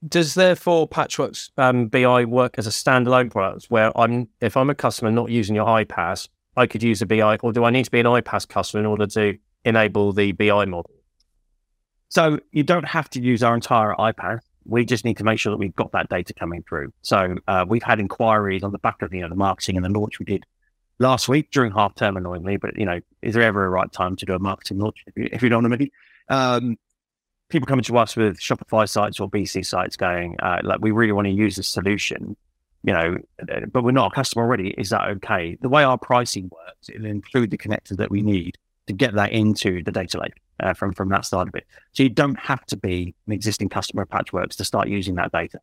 does 0.08 0.34
therefore 0.34 0.88
Patchworks 0.88 1.50
um, 1.56 1.86
BI 1.86 2.24
work 2.24 2.56
as 2.58 2.66
a 2.66 2.70
standalone 2.70 3.30
product 3.30 3.66
where 3.68 3.96
I'm 3.96 4.28
if 4.40 4.56
I'm 4.56 4.70
a 4.70 4.74
customer 4.74 5.12
not 5.12 5.30
using 5.30 5.54
your 5.54 5.66
iPaaS, 5.66 6.28
I 6.56 6.66
could 6.66 6.82
use 6.82 7.00
a 7.00 7.06
BI, 7.06 7.36
or 7.36 7.52
do 7.52 7.62
I 7.62 7.70
need 7.70 7.84
to 7.84 7.90
be 7.92 8.00
an 8.00 8.06
iPaaS 8.06 8.48
customer 8.48 8.80
in 8.80 8.86
order 8.86 9.06
to 9.06 9.38
enable 9.64 10.12
the 10.12 10.32
BI 10.32 10.64
model? 10.64 10.90
So 12.08 12.40
you 12.50 12.64
don't 12.64 12.88
have 12.88 13.08
to 13.10 13.20
use 13.20 13.44
our 13.44 13.54
entire 13.54 13.94
iPaaS 13.94 14.40
we 14.64 14.84
just 14.84 15.04
need 15.04 15.16
to 15.18 15.24
make 15.24 15.38
sure 15.38 15.50
that 15.50 15.56
we've 15.56 15.74
got 15.74 15.92
that 15.92 16.08
data 16.08 16.34
coming 16.34 16.62
through. 16.68 16.92
So 17.02 17.36
uh, 17.48 17.64
we've 17.68 17.82
had 17.82 18.00
inquiries 18.00 18.62
on 18.62 18.72
the 18.72 18.78
back 18.78 19.02
of 19.02 19.12
you 19.12 19.22
know 19.22 19.28
the 19.28 19.36
marketing 19.36 19.76
and 19.76 19.84
the 19.84 19.98
launch 19.98 20.18
we 20.18 20.26
did 20.26 20.44
last 20.98 21.28
week 21.28 21.50
during 21.50 21.72
half 21.72 21.94
term, 21.94 22.16
annoyingly. 22.16 22.56
But 22.56 22.76
you 22.76 22.84
know, 22.84 23.00
is 23.22 23.34
there 23.34 23.42
ever 23.42 23.64
a 23.64 23.70
right 23.70 23.90
time 23.90 24.16
to 24.16 24.26
do 24.26 24.34
a 24.34 24.38
marketing 24.38 24.78
launch? 24.78 25.04
If 25.06 25.42
you, 25.42 25.48
you 25.48 25.48
know 25.48 25.58
I 25.58 25.76
mean. 25.76 25.90
Um, 26.28 26.76
people 27.48 27.66
coming 27.66 27.82
to 27.82 27.98
us 27.98 28.16
with 28.16 28.38
Shopify 28.38 28.88
sites 28.88 29.18
or 29.18 29.28
BC 29.28 29.66
sites, 29.66 29.96
going 29.96 30.36
uh, 30.40 30.60
like, 30.62 30.80
we 30.80 30.92
really 30.92 31.12
want 31.12 31.26
to 31.26 31.32
use 31.32 31.56
this 31.56 31.68
solution. 31.68 32.36
You 32.82 32.94
know, 32.94 33.18
but 33.72 33.84
we're 33.84 33.90
not 33.90 34.12
a 34.12 34.14
customer 34.14 34.44
already. 34.44 34.70
Is 34.78 34.88
that 34.88 35.06
okay? 35.08 35.58
The 35.61 35.68
way 35.68 35.82
our 35.82 35.99
pricing 35.99 36.44
works, 36.50 36.88
it'll 36.88 37.04
include 37.04 37.50
the 37.50 37.58
connectors 37.58 37.99
that 37.99 38.11
we 38.11 38.23
need 38.23 38.56
to 38.87 38.94
get 38.94 39.14
that 39.16 39.32
into 39.32 39.82
the 39.82 39.92
data 39.92 40.18
lake 40.18 40.32
uh, 40.62 40.75
from 40.75 40.93
from 40.93 41.09
that 41.11 41.25
side 41.25 41.49
of 41.49 41.55
it. 41.55 41.67
So 41.93 42.02
you 42.02 42.09
don't 42.09 42.38
have 42.38 42.64
to 42.67 42.76
be 42.76 43.14
an 43.26 43.33
existing 43.33 43.69
customer 43.69 44.02
of 44.02 44.09
Patchworks 44.09 44.57
to 44.57 44.64
start 44.64 44.88
using 44.88 45.14
that 45.17 45.33
data. 45.33 45.61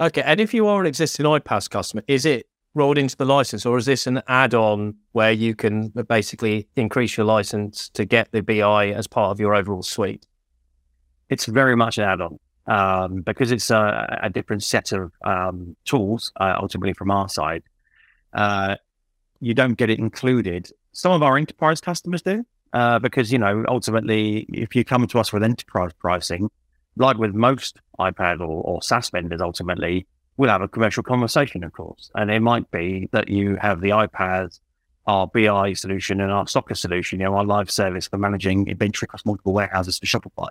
Okay, 0.00 0.22
and 0.22 0.40
if 0.40 0.54
you 0.54 0.66
are 0.66 0.80
an 0.80 0.86
existing 0.86 1.26
iPaaS 1.26 1.68
customer, 1.68 2.02
is 2.08 2.24
it 2.24 2.46
rolled 2.74 2.96
into 2.96 3.16
the 3.16 3.24
license, 3.24 3.66
or 3.66 3.76
is 3.76 3.84
this 3.84 4.06
an 4.06 4.22
add-on 4.28 4.94
where 5.12 5.32
you 5.32 5.54
can 5.54 5.88
basically 6.08 6.68
increase 6.76 7.16
your 7.16 7.26
license 7.26 7.88
to 7.90 8.04
get 8.04 8.30
the 8.32 8.42
BI 8.42 8.90
as 8.90 9.06
part 9.06 9.30
of 9.30 9.40
your 9.40 9.54
overall 9.54 9.82
suite? 9.82 10.26
It's 11.28 11.46
very 11.46 11.76
much 11.76 11.98
an 11.98 12.04
add-on 12.04 12.38
um, 12.66 13.22
because 13.22 13.52
it's 13.52 13.70
a, 13.70 14.18
a, 14.22 14.30
different 14.30 14.62
set 14.62 14.92
of 14.92 15.12
um, 15.24 15.76
tools 15.84 16.32
uh, 16.40 16.56
ultimately 16.60 16.92
from 16.92 17.10
our 17.10 17.28
side. 17.28 17.62
Uh, 18.32 18.76
you 19.40 19.54
don't 19.54 19.74
get 19.74 19.90
it 19.90 19.98
included. 19.98 20.70
Some 20.92 21.12
of 21.12 21.22
our 21.22 21.36
enterprise 21.36 21.80
customers 21.80 22.22
do, 22.22 22.44
uh, 22.72 22.98
because 22.98 23.32
you 23.32 23.38
know 23.38 23.64
ultimately, 23.68 24.46
if 24.52 24.74
you 24.74 24.84
come 24.84 25.06
to 25.06 25.18
us 25.18 25.32
with 25.32 25.42
enterprise 25.42 25.92
pricing, 25.98 26.50
like 26.96 27.18
with 27.18 27.34
most 27.34 27.80
iPaaS 27.98 28.40
or, 28.40 28.62
or 28.62 28.82
SaaS 28.82 29.10
vendors, 29.10 29.40
ultimately 29.40 30.06
we'll 30.36 30.50
have 30.50 30.62
a 30.62 30.68
commercial 30.68 31.02
conversation, 31.02 31.64
of 31.64 31.72
course, 31.72 32.10
and 32.14 32.30
it 32.30 32.40
might 32.40 32.70
be 32.70 33.08
that 33.12 33.28
you 33.28 33.56
have 33.56 33.80
the 33.80 33.90
iPaaS, 33.90 34.60
our 35.06 35.26
BI 35.26 35.74
solution, 35.74 36.20
and 36.20 36.30
our 36.30 36.46
Soccer 36.46 36.74
solution, 36.74 37.20
you 37.20 37.26
know, 37.26 37.34
our 37.34 37.44
live 37.44 37.70
service 37.70 38.08
for 38.08 38.18
managing 38.18 38.66
inventory 38.68 39.06
across 39.06 39.24
multiple 39.26 39.52
warehouses 39.52 39.98
for 39.98 40.06
Shopify. 40.06 40.48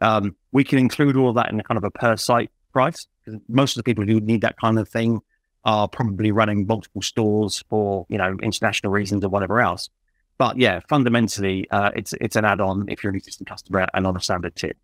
Um, 0.00 0.36
we 0.52 0.64
can 0.64 0.78
include 0.78 1.16
all 1.16 1.32
that 1.34 1.50
in 1.50 1.60
a 1.60 1.62
kind 1.62 1.78
of 1.78 1.84
a 1.84 1.90
per 1.90 2.16
site 2.16 2.50
price 2.72 3.06
because 3.24 3.40
most 3.48 3.76
of 3.76 3.78
the 3.78 3.84
people 3.84 4.04
who 4.04 4.20
need 4.20 4.42
that 4.42 4.58
kind 4.58 4.78
of 4.78 4.88
thing 4.88 5.20
are 5.64 5.88
probably 5.88 6.30
running 6.30 6.66
multiple 6.66 7.02
stores 7.02 7.64
for 7.68 8.06
you 8.08 8.16
know 8.18 8.36
international 8.42 8.92
reasons 8.92 9.24
or 9.24 9.28
whatever 9.28 9.60
else. 9.60 9.90
But 10.38 10.58
yeah, 10.58 10.80
fundamentally, 10.88 11.68
uh, 11.70 11.90
it's 11.96 12.12
it's 12.20 12.36
an 12.36 12.44
add-on 12.44 12.86
if 12.88 13.02
you're 13.02 13.10
an 13.10 13.16
existing 13.16 13.46
customer 13.46 13.86
and 13.94 14.06
on 14.06 14.16
a 14.16 14.20
standard 14.20 14.54
tier. 14.56 14.74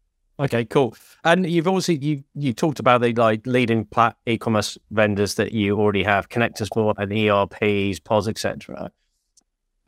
Okay, 0.40 0.64
cool. 0.64 0.96
And 1.24 1.48
you've 1.48 1.68
obviously 1.68 1.96
you 1.96 2.24
you 2.34 2.52
talked 2.52 2.80
about 2.80 3.02
the 3.02 3.12
like 3.12 3.46
leading 3.46 3.84
plat 3.84 4.16
e-commerce 4.26 4.78
vendors 4.90 5.34
that 5.34 5.52
you 5.52 5.78
already 5.78 6.02
have 6.02 6.30
connectors 6.30 6.68
for 6.72 6.94
and 6.96 7.12
ERPs, 7.12 8.00
POS, 8.00 8.28
etc. 8.28 8.90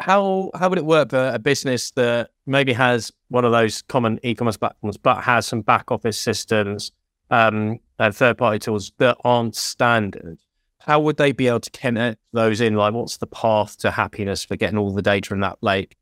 How 0.00 0.50
how 0.54 0.68
would 0.68 0.78
it 0.78 0.85
work 0.85 1.11
for 1.11 1.28
a 1.28 1.38
business 1.38 1.92
that 1.92 2.30
maybe 2.47 2.75
has 2.75 3.11
one 3.28 3.44
of 3.44 3.52
those 3.52 3.83
common 3.83 4.21
e-commerce 4.23 4.59
platforms, 4.59 4.99
but 4.99 5.25
has 5.25 5.47
some 5.47 5.62
back 5.62 5.90
office 5.90 6.18
systems 6.18 6.92
um, 7.30 7.78
and 7.99 8.14
third 8.14 8.37
party 8.37 8.59
tools 8.59 8.92
that 8.99 9.16
aren't 9.25 9.56
standard? 9.56 10.38
How 10.86 11.00
would 11.00 11.16
they 11.16 11.32
be 11.32 11.48
able 11.48 11.60
to 11.60 11.70
connect 11.70 12.20
those 12.32 12.60
in? 12.60 12.74
Like, 12.74 12.92
what's 12.92 13.16
the 13.16 13.26
path 13.26 13.78
to 13.78 13.90
happiness 13.90 14.44
for 14.44 14.56
getting 14.56 14.76
all 14.76 14.92
the 14.92 15.00
data 15.00 15.32
in 15.32 15.40
that 15.40 15.58
lake? 15.62 15.96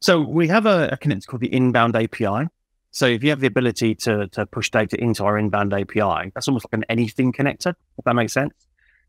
So 0.00 0.20
we 0.20 0.48
have 0.48 0.66
a, 0.66 0.90
a 0.92 0.98
connector 0.98 1.26
called 1.26 1.40
the 1.40 1.52
Inbound 1.52 1.96
API. 1.96 2.48
So 2.90 3.06
if 3.06 3.24
you 3.24 3.30
have 3.30 3.40
the 3.40 3.46
ability 3.46 3.94
to 3.96 4.28
to 4.28 4.44
push 4.46 4.70
data 4.70 5.00
into 5.00 5.24
our 5.24 5.38
Inbound 5.38 5.72
API, 5.72 6.32
that's 6.34 6.48
almost 6.48 6.66
like 6.66 6.74
an 6.74 6.84
anything 6.90 7.32
connector. 7.32 7.74
If 7.98 8.04
that 8.04 8.14
makes 8.14 8.34
sense. 8.34 8.52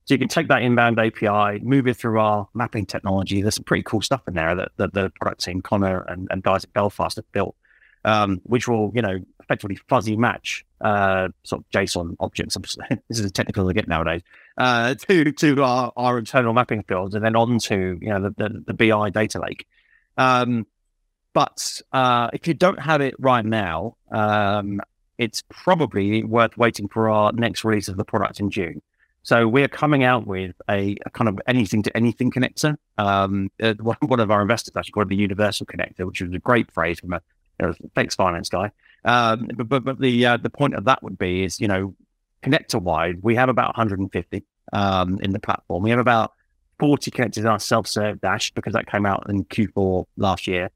So 0.05 0.13
you 0.13 0.19
can 0.19 0.29
take 0.29 0.47
that 0.47 0.61
Inbound 0.61 0.97
API, 0.97 1.59
move 1.61 1.85
it 1.85 1.97
through 1.97 2.17
our 2.17 2.47
mapping 2.53 2.85
technology. 2.85 3.41
There's 3.41 3.55
some 3.55 3.65
pretty 3.65 3.83
cool 3.83 4.01
stuff 4.01 4.21
in 4.29 4.35
there 4.35 4.55
that, 4.55 4.71
that 4.77 4.93
the 4.93 5.11
product 5.19 5.43
team, 5.43 5.61
Connor 5.61 5.99
and, 6.03 6.29
and 6.31 6.41
guys 6.41 6.63
at 6.63 6.71
Belfast 6.71 7.17
have 7.17 7.29
built, 7.33 7.57
um, 8.05 8.39
which 8.43 8.69
will, 8.69 8.93
you 8.95 9.01
know, 9.01 9.19
effectively 9.47 9.77
fuzzy 9.87 10.17
match 10.17 10.65
uh, 10.81 11.29
sort 11.43 11.61
of 11.61 11.69
JSON 11.71 12.15
objects. 12.19 12.57
this 13.07 13.19
is 13.19 13.25
a 13.25 13.31
technical 13.31 13.67
to 13.67 13.73
get 13.73 13.87
nowadays 13.87 14.21
uh, 14.57 14.93
to 14.95 15.31
to 15.31 15.63
our, 15.63 15.93
our 15.95 16.17
internal 16.19 16.53
mapping 16.53 16.83
fields 16.83 17.15
and 17.15 17.23
then 17.23 17.35
onto 17.35 17.97
you 18.01 18.09
know 18.09 18.21
the, 18.21 18.29
the, 18.37 18.63
the 18.67 18.73
BI 18.73 19.09
data 19.09 19.39
lake. 19.39 19.65
Um, 20.17 20.67
but 21.33 21.81
uh, 21.93 22.29
if 22.33 22.47
you 22.47 22.53
don't 22.53 22.79
have 22.79 23.01
it 23.01 23.15
right 23.19 23.45
now, 23.45 23.95
um, 24.11 24.81
it's 25.17 25.43
probably 25.49 26.23
worth 26.23 26.57
waiting 26.57 26.87
for 26.87 27.09
our 27.09 27.31
next 27.31 27.63
release 27.63 27.87
of 27.87 27.95
the 27.95 28.05
product 28.05 28.39
in 28.39 28.49
June. 28.49 28.81
So 29.23 29.47
we're 29.47 29.67
coming 29.67 30.03
out 30.03 30.25
with 30.25 30.55
a, 30.69 30.95
a 31.05 31.09
kind 31.09 31.27
of 31.27 31.39
anything 31.47 31.83
to 31.83 31.95
anything 31.95 32.31
connector. 32.31 32.77
Um, 32.97 33.51
uh, 33.61 33.73
one 34.01 34.19
of 34.19 34.31
our 34.31 34.41
investors 34.41 34.75
actually 34.75 34.93
called 34.93 35.07
it 35.07 35.09
the 35.09 35.15
universal 35.15 35.65
connector, 35.65 36.05
which 36.05 36.21
was 36.21 36.33
a 36.33 36.39
great 36.39 36.71
phrase 36.71 36.99
from 36.99 37.13
a 37.13 37.21
you 37.59 37.67
know, 37.67 37.73
thanks 37.95 38.15
finance 38.15 38.49
guy. 38.49 38.71
Um, 39.07 39.49
but, 39.55 39.69
but, 39.69 39.83
but 39.83 39.99
the 39.99 40.25
uh, 40.25 40.37
the 40.37 40.49
point 40.49 40.75
of 40.75 40.85
that 40.85 41.01
would 41.01 41.17
be 41.17 41.43
is 41.43 41.59
you 41.59 41.67
know 41.67 41.95
connector 42.43 42.79
wide 42.79 43.23
we 43.23 43.33
have 43.35 43.49
about 43.49 43.69
150 43.77 44.43
um, 44.73 45.19
in 45.21 45.31
the 45.31 45.39
platform. 45.39 45.83
We 45.83 45.89
have 45.89 45.99
about 45.99 46.33
40 46.79 47.11
connectors 47.11 47.37
in 47.37 47.47
our 47.47 47.59
self 47.59 47.87
serve 47.87 48.21
dash 48.21 48.51
because 48.51 48.73
that 48.73 48.87
came 48.87 49.05
out 49.05 49.25
in 49.29 49.45
Q4 49.45 50.05
last 50.17 50.47
year. 50.47 50.69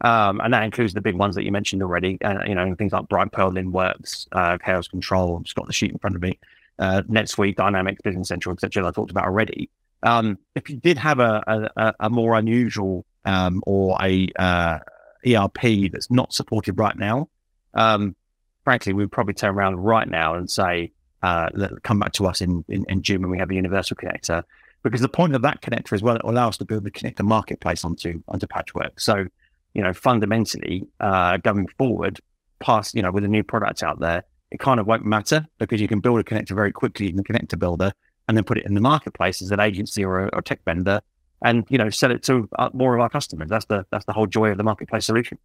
Um, 0.00 0.40
and 0.40 0.52
that 0.52 0.64
includes 0.64 0.92
the 0.92 1.00
big 1.00 1.14
ones 1.14 1.34
that 1.34 1.44
you 1.44 1.52
mentioned 1.52 1.82
already, 1.82 2.18
uh, 2.22 2.44
you 2.46 2.54
know, 2.54 2.74
things 2.74 2.92
like 2.92 3.06
Brightpearl, 3.06 3.52
Linnworks, 3.52 4.26
uh, 4.32 4.58
Khaos 4.58 4.90
Control. 4.90 5.36
I've 5.38 5.44
just 5.44 5.54
got 5.54 5.66
the 5.66 5.72
sheet 5.72 5.92
in 5.92 5.98
front 5.98 6.16
of 6.16 6.22
me. 6.22 6.38
Uh, 6.78 7.02
NetSuite, 7.08 7.56
Dynamics, 7.56 8.02
Business 8.02 8.28
Central, 8.28 8.52
etc. 8.52 8.86
I 8.86 8.90
talked 8.90 9.12
about 9.12 9.24
already. 9.24 9.70
Um, 10.02 10.38
if 10.54 10.68
you 10.68 10.76
did 10.76 10.98
have 10.98 11.20
a, 11.20 11.70
a, 11.76 11.94
a 12.00 12.10
more 12.10 12.36
unusual 12.36 13.06
um, 13.24 13.62
or 13.66 13.96
a 14.02 14.28
uh, 14.36 14.80
ERP 15.26 15.90
that's 15.92 16.10
not 16.10 16.34
supported 16.34 16.78
right 16.78 16.98
now, 16.98 17.28
um, 17.74 18.16
frankly, 18.64 18.92
we'd 18.92 19.12
probably 19.12 19.34
turn 19.34 19.54
around 19.54 19.76
right 19.76 20.08
now 20.08 20.34
and 20.34 20.50
say, 20.50 20.92
uh, 21.22 21.48
come 21.82 21.98
back 21.98 22.12
to 22.12 22.26
us 22.26 22.40
in, 22.40 22.64
in, 22.68 22.84
in, 22.88 23.02
June 23.02 23.22
when 23.22 23.30
we 23.30 23.38
have 23.38 23.50
a 23.50 23.54
universal 23.54 23.96
connector. 23.96 24.42
Because 24.82 25.00
the 25.00 25.08
point 25.08 25.34
of 25.34 25.40
that 25.42 25.62
connector 25.62 25.94
as 25.94 26.02
well, 26.02 26.16
it 26.16 26.24
will 26.24 26.32
allow 26.32 26.48
us 26.48 26.58
to 26.58 26.66
build 26.66 26.84
the 26.84 26.90
connector 26.90 27.24
marketplace 27.24 27.82
onto 27.82 28.22
onto 28.28 28.46
Patchwork. 28.46 29.00
So, 29.00 29.26
you 29.72 29.82
know, 29.82 29.94
fundamentally, 29.94 30.86
uh, 31.00 31.38
going 31.38 31.68
forward, 31.78 32.20
past, 32.60 32.94
you 32.94 33.00
know, 33.00 33.10
with 33.10 33.24
a 33.24 33.28
new 33.28 33.42
product 33.42 33.82
out 33.82 34.00
there, 34.00 34.24
it 34.50 34.60
kind 34.60 34.78
of 34.78 34.86
won't 34.86 35.04
matter 35.04 35.46
because 35.58 35.80
you 35.80 35.88
can 35.88 36.00
build 36.00 36.20
a 36.20 36.22
connector 36.22 36.54
very 36.54 36.72
quickly 36.72 37.08
in 37.08 37.16
the 37.16 37.24
connector 37.24 37.58
builder 37.58 37.92
and 38.28 38.36
then 38.36 38.44
put 38.44 38.58
it 38.58 38.66
in 38.66 38.74
the 38.74 38.80
marketplace 38.80 39.40
as 39.40 39.50
an 39.50 39.60
agency 39.60 40.04
or 40.04 40.26
a, 40.26 40.28
or 40.34 40.42
tech 40.42 40.60
vendor 40.64 41.00
and, 41.42 41.64
you 41.68 41.78
know, 41.78 41.90
sell 41.90 42.10
it 42.10 42.22
to 42.24 42.48
uh, 42.58 42.70
more 42.72 42.94
of 42.94 43.00
our 43.00 43.08
customers. 43.08 43.48
That's 43.48 43.66
the, 43.66 43.84
that's 43.90 44.04
the 44.04 44.12
whole 44.12 44.26
joy 44.26 44.50
of 44.50 44.58
the 44.58 44.62
marketplace 44.62 45.06
solution. 45.06 45.38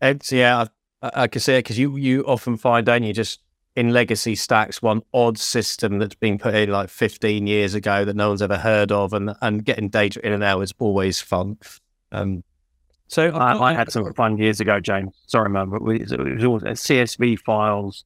It's, 0.00 0.30
yeah, 0.32 0.66
I, 1.02 1.28
can 1.28 1.40
see 1.40 1.54
it 1.54 1.60
because 1.60 1.78
you, 1.78 1.96
you 1.96 2.22
often 2.24 2.56
find, 2.56 2.84
don't 2.84 3.02
you, 3.02 3.12
just 3.12 3.40
in 3.76 3.90
legacy 3.92 4.34
stacks, 4.34 4.82
one 4.82 5.02
odd 5.14 5.38
system 5.38 5.98
that's 5.98 6.14
been 6.14 6.38
put 6.38 6.54
in 6.54 6.70
like 6.70 6.88
15 6.88 7.46
years 7.46 7.74
ago 7.74 8.04
that 8.04 8.16
no 8.16 8.28
one's 8.28 8.42
ever 8.42 8.56
heard 8.56 8.92
of, 8.92 9.12
and 9.12 9.34
and 9.40 9.64
getting 9.64 9.88
data 9.88 10.24
in 10.24 10.32
and 10.32 10.42
out 10.42 10.60
is 10.60 10.74
always 10.78 11.20
fun. 11.20 11.58
Um, 12.12 12.42
so 13.08 13.28
I, 13.30 13.70
I, 13.70 13.72
had 13.72 13.90
some 13.90 14.12
fun 14.14 14.38
years 14.38 14.60
ago, 14.60 14.78
James. 14.80 15.16
Sorry, 15.26 15.50
man, 15.50 15.70
but 15.70 15.76
it 15.76 15.82
was, 15.82 16.44
all 16.44 16.60
CSV 16.60 17.40
files. 17.40 18.04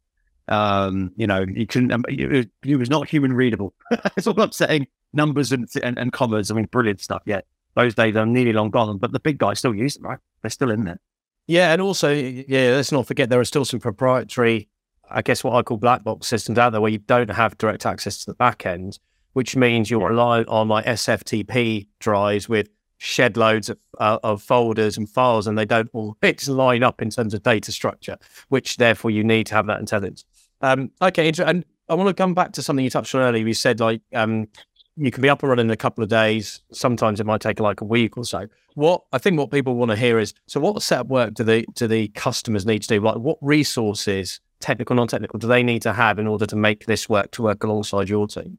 Um, 0.49 1.13
you 1.17 1.27
know, 1.27 1.45
you 1.47 1.67
couldn't. 1.67 1.93
Um, 1.93 2.05
it, 2.09 2.51
it, 2.65 2.77
was 2.77 2.91
not 2.91 3.09
human 3.09 3.33
readable. 3.33 3.75
That's 3.91 4.27
all 4.27 4.41
I'm 4.41 4.53
saying. 4.53 4.87
Numbers 5.13 5.53
and, 5.53 5.69
and, 5.83 5.99
and 5.99 6.13
commas. 6.13 6.51
I 6.51 6.55
mean, 6.55 6.67
brilliant 6.67 7.01
stuff. 7.01 7.23
Yeah, 7.27 7.41
those 7.75 7.95
days 7.95 8.17
are 8.17 8.27
nearly 8.27 8.53
long 8.53 8.71
gone, 8.71 8.99
but 8.99 9.13
the 9.13 9.21
big 9.21 9.39
guys 9.39 9.59
still 9.59 9.75
use 9.75 9.95
them, 9.95 10.05
right? 10.05 10.19
They're 10.43 10.51
still 10.51 10.71
in 10.71 10.85
there. 10.85 11.01
Yeah, 11.47 11.73
and 11.73 11.83
also, 11.83 12.13
yeah, 12.13 12.71
let's 12.75 12.93
not 12.93 13.07
forget 13.07 13.29
there 13.29 13.41
are 13.41 13.45
still 13.45 13.65
some 13.65 13.81
proprietary, 13.81 14.69
I 15.11 15.23
guess, 15.23 15.45
what 15.45 15.55
I 15.55 15.63
call 15.63 15.77
black 15.77 16.03
box 16.03 16.27
systems 16.27 16.59
out 16.59 16.71
there 16.71 16.81
where 16.81 16.91
you 16.91 16.99
don't 16.99 17.31
have 17.31 17.59
direct 17.59 17.85
access 17.85 18.19
to 18.19 18.27
the 18.27 18.35
back 18.35 18.65
end, 18.65 18.99
which 19.35 19.55
means 19.55 19.91
you're 19.91 20.09
relying 20.09 20.47
on 20.47 20.69
like 20.69 20.87
SFTP 20.87 21.89
drives 22.01 22.49
with 22.49 22.69
shed 22.97 23.37
loads 23.37 23.69
of, 23.69 23.79
uh, 23.99 24.19
of 24.23 24.43
folders 24.43 24.97
and 24.97 25.11
files 25.11 25.47
and 25.47 25.59
they 25.59 25.67
don't 25.67 25.91
all 25.93 26.17
line 26.49 26.83
up 26.83 27.03
in 27.03 27.11
terms 27.11 27.35
of 27.35 27.43
data 27.43 27.71
structure, 27.71 28.17
which 28.49 28.79
therefore 28.79 29.11
you 29.11 29.23
need 29.23 29.47
to 29.47 29.55
have 29.55 29.67
that 29.67 29.81
intelligence. 29.81 30.25
Um, 30.63 30.91
okay, 31.03 31.31
and 31.45 31.65
I 31.91 31.95
want 31.95 32.09
to 32.09 32.15
come 32.15 32.33
back 32.33 32.53
to 32.53 32.63
something 32.63 32.83
you 32.83 32.91
touched 32.91 33.15
on 33.15 33.21
earlier. 33.21 33.47
You 33.47 33.53
said 33.53 33.81
like 33.81 34.01
um, 34.15 34.49
you 34.97 35.11
can 35.11 35.23
be 35.23 35.29
up 35.29 35.43
and 35.43 35.51
running 35.51 35.67
in 35.67 35.71
a 35.71 35.77
couple 35.77 36.05
of 36.05 36.11
days. 36.11 36.61
Sometimes 36.73 37.21
it 37.21 37.27
might 37.27 37.41
take 37.41 37.61
like 37.61 37.81
a 37.81 37.85
week 37.85 38.17
or 38.17 38.25
so. 38.25 38.47
What 38.75 39.03
I 39.13 39.19
think 39.19 39.39
what 39.39 39.51
people 39.51 39.75
want 39.75 39.91
to 39.91 39.97
hear 39.97 40.19
is 40.19 40.35
so 40.47 40.61
what 40.61 40.81
setup 40.83 41.09
work 41.09 41.35
do 41.35 41.45
the 41.45 41.65
do 41.75 41.87
the 41.87 42.09
customers 42.09 42.67
need 42.67 42.83
to 42.83 42.89
do? 42.89 43.01
Like 43.01 43.17
what 43.17 43.39
resources, 43.41 44.41
technical, 44.61 44.97
non-technical, 44.97 45.39
do 45.39 45.47
they 45.47 45.63
need 45.63 45.83
to 45.83 45.93
have 45.93 46.19
in 46.19 46.27
order 46.27 46.47
to 46.47 46.57
make 46.57 46.87
this 46.87 47.09
work 47.09 47.31
to 47.33 47.43
work 47.43 47.65
alongside 47.65 48.09
your 48.09 48.27
team? 48.27 48.59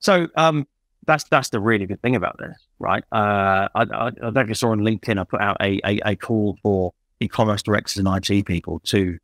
So 0.00 0.28
um, 0.36 0.66
that's 1.06 1.24
that's 1.24 1.48
the 1.48 1.60
really 1.60 1.86
good 1.86 2.02
thing 2.02 2.16
about 2.16 2.38
this, 2.38 2.56
right? 2.78 3.04
Uh, 3.12 3.68
I, 3.74 3.82
I, 3.92 4.10
I 4.22 4.40
if 4.40 4.48
you 4.48 4.54
saw 4.54 4.70
on 4.70 4.80
LinkedIn, 4.80 5.18
I 5.18 5.24
put 5.24 5.40
out 5.40 5.56
a, 5.60 5.80
a, 5.84 6.00
a 6.04 6.16
call 6.16 6.58
for 6.62 6.92
e-commerce 7.20 7.62
directors 7.62 7.96
and 7.96 8.08
IT 8.08 8.44
people 8.44 8.80
to 8.80 9.18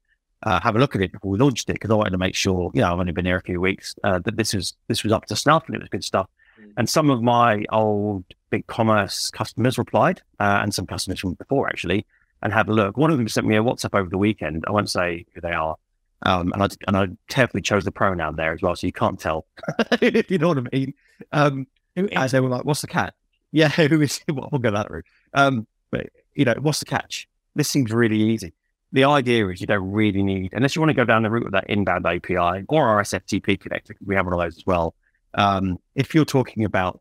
uh, 0.44 0.60
have 0.60 0.76
a 0.76 0.78
look 0.78 0.94
at 0.94 1.02
it 1.02 1.12
before 1.12 1.30
we 1.30 1.38
launched 1.38 1.68
it 1.70 1.74
because 1.74 1.90
I 1.90 1.94
wanted 1.94 2.10
to 2.10 2.18
make 2.18 2.34
sure, 2.34 2.70
you 2.74 2.80
know, 2.80 2.92
I've 2.92 2.98
only 2.98 3.12
been 3.12 3.24
here 3.24 3.36
a 3.36 3.42
few 3.42 3.60
weeks, 3.60 3.94
uh, 4.04 4.18
that 4.20 4.36
this 4.36 4.54
was 4.54 4.74
this 4.88 5.02
was 5.02 5.12
up 5.12 5.26
to 5.26 5.36
snuff 5.36 5.64
and 5.66 5.76
it 5.76 5.80
was 5.80 5.88
good 5.88 6.04
stuff. 6.04 6.28
Mm. 6.60 6.72
And 6.76 6.90
some 6.90 7.10
of 7.10 7.22
my 7.22 7.64
old 7.70 8.24
BigCommerce 8.50 9.32
customers 9.32 9.78
replied, 9.78 10.20
uh, 10.40 10.60
and 10.62 10.74
some 10.74 10.86
customers 10.86 11.20
from 11.20 11.34
before 11.34 11.68
actually, 11.68 12.04
and 12.42 12.52
had 12.52 12.68
a 12.68 12.72
look. 12.72 12.96
One 12.96 13.10
of 13.10 13.18
them 13.18 13.28
sent 13.28 13.46
me 13.46 13.56
a 13.56 13.62
WhatsApp 13.62 13.98
over 13.98 14.10
the 14.10 14.18
weekend. 14.18 14.64
I 14.66 14.72
won't 14.72 14.90
say 14.90 15.24
who 15.34 15.40
they 15.40 15.52
are, 15.52 15.76
um, 16.22 16.52
and 16.52 16.62
I 16.62 16.68
and 16.86 16.96
I 16.96 17.08
carefully 17.28 17.62
chose 17.62 17.84
the 17.84 17.92
pronoun 17.92 18.36
there 18.36 18.52
as 18.52 18.62
well, 18.62 18.74
so 18.74 18.86
you 18.86 18.92
can't 18.92 19.18
tell. 19.18 19.46
if 20.00 20.30
you 20.30 20.38
know 20.38 20.48
what 20.48 20.58
I 20.58 20.64
mean. 20.72 20.94
Um, 21.32 21.66
and 21.94 22.08
they 22.30 22.40
were 22.40 22.48
like, 22.48 22.64
"What's 22.64 22.80
the 22.80 22.86
cat?" 22.86 23.14
Yeah, 23.52 23.68
who 23.68 24.00
is? 24.00 24.20
Well, 24.32 24.48
we'll 24.50 24.60
go 24.60 24.70
that 24.72 24.90
route. 24.90 25.06
Um, 25.34 25.66
but 25.90 26.08
you 26.34 26.44
know, 26.44 26.54
what's 26.60 26.80
the 26.80 26.86
catch? 26.86 27.28
This 27.54 27.68
seems 27.68 27.92
really 27.92 28.20
easy. 28.20 28.54
The 28.92 29.04
idea 29.04 29.48
is 29.48 29.60
you 29.60 29.66
don't 29.66 29.90
really 29.90 30.22
need, 30.22 30.52
unless 30.52 30.76
you 30.76 30.82
want 30.82 30.90
to 30.90 30.94
go 30.94 31.04
down 31.04 31.22
the 31.22 31.30
route 31.30 31.46
of 31.46 31.52
that 31.52 31.68
inbound 31.68 32.06
API 32.06 32.64
or 32.68 32.88
our 32.88 33.02
SFTP 33.02 33.58
connector. 33.58 33.94
We 34.04 34.14
have 34.14 34.26
one 34.26 34.34
of 34.34 34.40
those 34.40 34.58
as 34.58 34.66
well. 34.66 34.94
Um, 35.34 35.78
if 35.94 36.14
you're 36.14 36.26
talking 36.26 36.64
about 36.64 37.00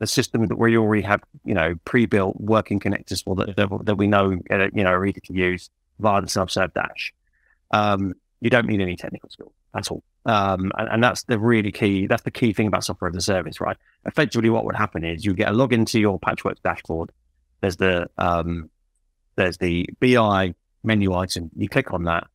the 0.00 0.06
system 0.08 0.48
that 0.48 0.58
we 0.58 0.76
already 0.76 1.02
have, 1.02 1.20
you 1.44 1.54
know, 1.54 1.76
pre-built 1.84 2.40
working 2.40 2.80
connectors 2.80 3.22
for 3.22 3.36
that, 3.36 3.54
that, 3.54 3.68
that 3.84 3.94
we 3.94 4.08
know, 4.08 4.36
uh, 4.50 4.68
you 4.74 4.82
know, 4.82 4.90
are 4.90 5.06
easy 5.06 5.20
to 5.20 5.32
use 5.32 5.70
via 6.00 6.20
the 6.20 6.28
self-serve 6.28 6.74
dash, 6.74 7.14
um, 7.70 8.14
you 8.40 8.50
don't 8.50 8.66
need 8.66 8.80
any 8.80 8.96
technical 8.96 9.30
skill 9.30 9.52
at 9.74 9.90
all. 9.92 10.02
Um, 10.26 10.72
and, 10.76 10.88
and, 10.88 11.04
that's 11.04 11.22
the 11.24 11.38
really 11.38 11.72
key. 11.72 12.06
That's 12.06 12.22
the 12.22 12.30
key 12.30 12.52
thing 12.52 12.66
about 12.66 12.84
software 12.84 13.10
as 13.10 13.16
a 13.16 13.20
service, 13.20 13.60
right? 13.60 13.76
Effectively, 14.04 14.50
what 14.50 14.64
would 14.64 14.76
happen 14.76 15.04
is 15.04 15.24
you 15.24 15.34
get 15.34 15.48
a 15.48 15.52
login 15.52 15.86
to 15.86 16.00
your 16.00 16.18
Patchworks 16.20 16.62
dashboard. 16.62 17.10
There's 17.60 17.76
the 17.76 18.08
um, 18.18 18.70
there's 19.36 19.58
the 19.58 19.88
BI 20.00 20.54
menu 20.82 21.14
item. 21.14 21.50
You 21.56 21.68
click 21.68 21.92
on 21.92 22.04
that, 22.04 22.26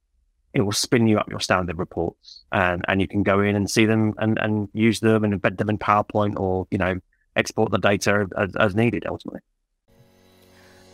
it 0.54 0.62
will 0.62 0.72
spin 0.72 1.08
you 1.08 1.20
up 1.20 1.30
your 1.30 1.40
standard 1.40 1.78
reports, 1.78 2.44
and 2.52 2.84
and 2.88 3.00
you 3.02 3.08
can 3.08 3.24
go 3.24 3.42
in 3.42 3.56
and 3.56 3.70
see 3.70 3.86
them 3.86 4.14
and 4.18 4.40
and 4.40 4.70
use 4.74 5.00
them 5.00 5.24
and 5.24 5.40
embed 5.40 5.58
them 5.58 5.70
in 5.70 5.78
PowerPoint 5.78 6.40
or 6.40 6.68
you 6.72 6.78
know 6.78 7.00
export 7.36 7.72
the 7.72 7.78
data 7.78 8.28
as, 8.38 8.56
as 8.56 8.76
needed 8.76 9.06
ultimately. 9.08 9.42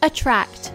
Attraqt, 0.01 0.72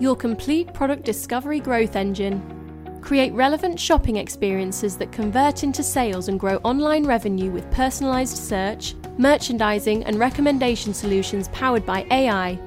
your 0.00 0.14
complete 0.14 0.72
product 0.72 1.04
discovery 1.04 1.58
growth 1.58 1.96
engine. 1.96 2.54
Create 3.02 3.32
relevant 3.32 3.78
shopping 3.80 4.16
experiences 4.16 4.96
that 4.98 5.10
convert 5.10 5.64
into 5.64 5.82
sales 5.82 6.28
and 6.28 6.38
grow 6.38 6.56
online 6.58 7.06
revenue 7.06 7.50
with 7.50 7.68
personalized 7.70 8.36
search, 8.36 8.94
merchandising, 9.18 10.04
and 10.04 10.18
recommendation 10.18 10.92
solutions 10.92 11.48
powered 11.48 11.86
by 11.86 12.06
AI. 12.10 12.58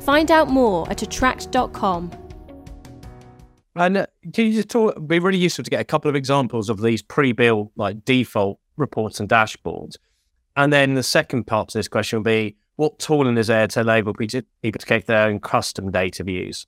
Find 0.00 0.30
out 0.30 0.48
more 0.48 0.88
at 0.90 0.98
attraqt.com. 0.98 2.27
And 3.78 3.96
uh, 3.98 4.06
can 4.34 4.46
you 4.46 4.52
just 4.52 4.68
talk? 4.68 4.92
It'd 4.96 5.06
be 5.06 5.20
really 5.20 5.38
useful 5.38 5.62
to 5.62 5.70
get 5.70 5.80
a 5.80 5.84
couple 5.84 6.08
of 6.08 6.16
examples 6.16 6.68
of 6.68 6.82
these 6.82 7.00
pre-built, 7.00 7.70
like 7.76 8.04
default 8.04 8.58
reports 8.76 9.20
and 9.20 9.28
dashboards. 9.28 9.96
And 10.56 10.72
then 10.72 10.94
the 10.94 11.04
second 11.04 11.44
part 11.44 11.68
to 11.68 11.78
this 11.78 11.86
question 11.86 12.18
will 12.18 12.24
be 12.24 12.56
what 12.74 12.98
tooling 12.98 13.38
is 13.38 13.46
there 13.46 13.68
to 13.68 13.80
enable 13.80 14.14
people 14.14 14.42
to 14.62 14.86
create 14.86 15.06
their 15.06 15.28
own 15.28 15.38
custom 15.38 15.92
data 15.92 16.24
views? 16.24 16.66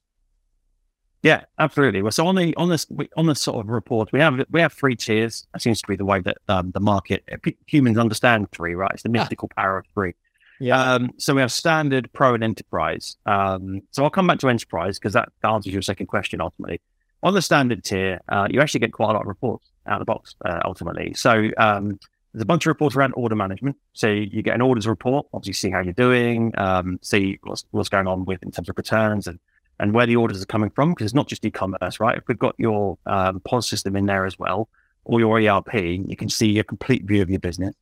Yeah, 1.22 1.44
absolutely. 1.58 2.00
Well, 2.00 2.12
so 2.12 2.26
on 2.28 2.36
the 2.36 2.54
on 2.56 2.68
this 2.68 2.86
on 3.16 3.26
the 3.26 3.34
sort 3.34 3.64
of 3.64 3.68
report, 3.68 4.12
we 4.12 4.20
have 4.20 4.44
we 4.48 4.60
have 4.60 4.72
three 4.72 4.94
tiers. 4.94 5.48
That 5.52 5.62
seems 5.62 5.82
to 5.82 5.88
be 5.88 5.96
the 5.96 6.04
way 6.04 6.20
that 6.20 6.38
um, 6.48 6.70
the 6.70 6.80
market 6.80 7.28
humans 7.66 7.98
understand 7.98 8.52
three, 8.52 8.74
right? 8.74 8.92
It's 8.94 9.02
the 9.02 9.08
mystical 9.08 9.50
power 9.56 9.78
of 9.78 9.86
three. 9.92 10.14
Yeah. 10.60 10.80
Um, 10.80 11.10
so 11.16 11.34
we 11.34 11.40
have 11.40 11.50
standard, 11.50 12.12
pro, 12.12 12.34
and 12.34 12.44
enterprise. 12.44 13.16
Um, 13.26 13.80
so 13.90 14.04
I'll 14.04 14.10
come 14.10 14.28
back 14.28 14.38
to 14.40 14.48
enterprise 14.48 14.98
because 14.98 15.14
that 15.14 15.30
answers 15.42 15.72
your 15.72 15.82
second 15.82 16.06
question 16.06 16.40
ultimately. 16.40 16.80
On 17.22 17.34
the 17.34 17.42
standard 17.42 17.84
tier, 17.84 18.20
uh, 18.28 18.48
you 18.50 18.60
actually 18.60 18.80
get 18.80 18.92
quite 18.92 19.10
a 19.10 19.12
lot 19.12 19.22
of 19.22 19.28
reports 19.28 19.70
out 19.86 20.00
of 20.00 20.06
the 20.06 20.12
box 20.12 20.34
uh, 20.44 20.60
ultimately. 20.64 21.12
So 21.14 21.50
um, 21.58 21.98
there's 22.32 22.42
a 22.42 22.46
bunch 22.46 22.64
of 22.64 22.70
reports 22.70 22.96
around 22.96 23.12
order 23.12 23.36
management. 23.36 23.76
So 23.92 24.08
you 24.08 24.42
get 24.42 24.54
an 24.54 24.62
orders 24.62 24.86
report, 24.86 25.26
obviously 25.34 25.52
see 25.54 25.70
how 25.70 25.80
you're 25.80 25.92
doing, 25.92 26.52
um, 26.56 26.98
see 27.02 27.38
what's, 27.42 27.64
what's 27.72 27.88
going 27.88 28.06
on 28.06 28.24
with 28.24 28.42
in 28.42 28.50
terms 28.50 28.68
of 28.68 28.76
returns 28.76 29.26
and 29.26 29.38
and 29.80 29.94
where 29.94 30.06
the 30.06 30.14
orders 30.14 30.42
are 30.42 30.46
coming 30.46 30.70
from 30.70 30.90
because 30.90 31.06
it's 31.06 31.14
not 31.14 31.26
just 31.26 31.44
e-commerce, 31.44 31.98
right? 31.98 32.18
If 32.18 32.24
we've 32.28 32.38
got 32.38 32.54
your 32.58 32.98
um, 33.06 33.40
POS 33.40 33.68
system 33.68 33.96
in 33.96 34.04
there 34.04 34.26
as 34.26 34.38
well, 34.38 34.68
or 35.04 35.20
your 35.20 35.40
ERP, 35.40 35.74
you 35.74 36.16
can 36.16 36.28
see 36.28 36.58
a 36.58 36.64
complete 36.64 37.04
view 37.04 37.22
of 37.22 37.30
your 37.30 37.40
business. 37.40 37.74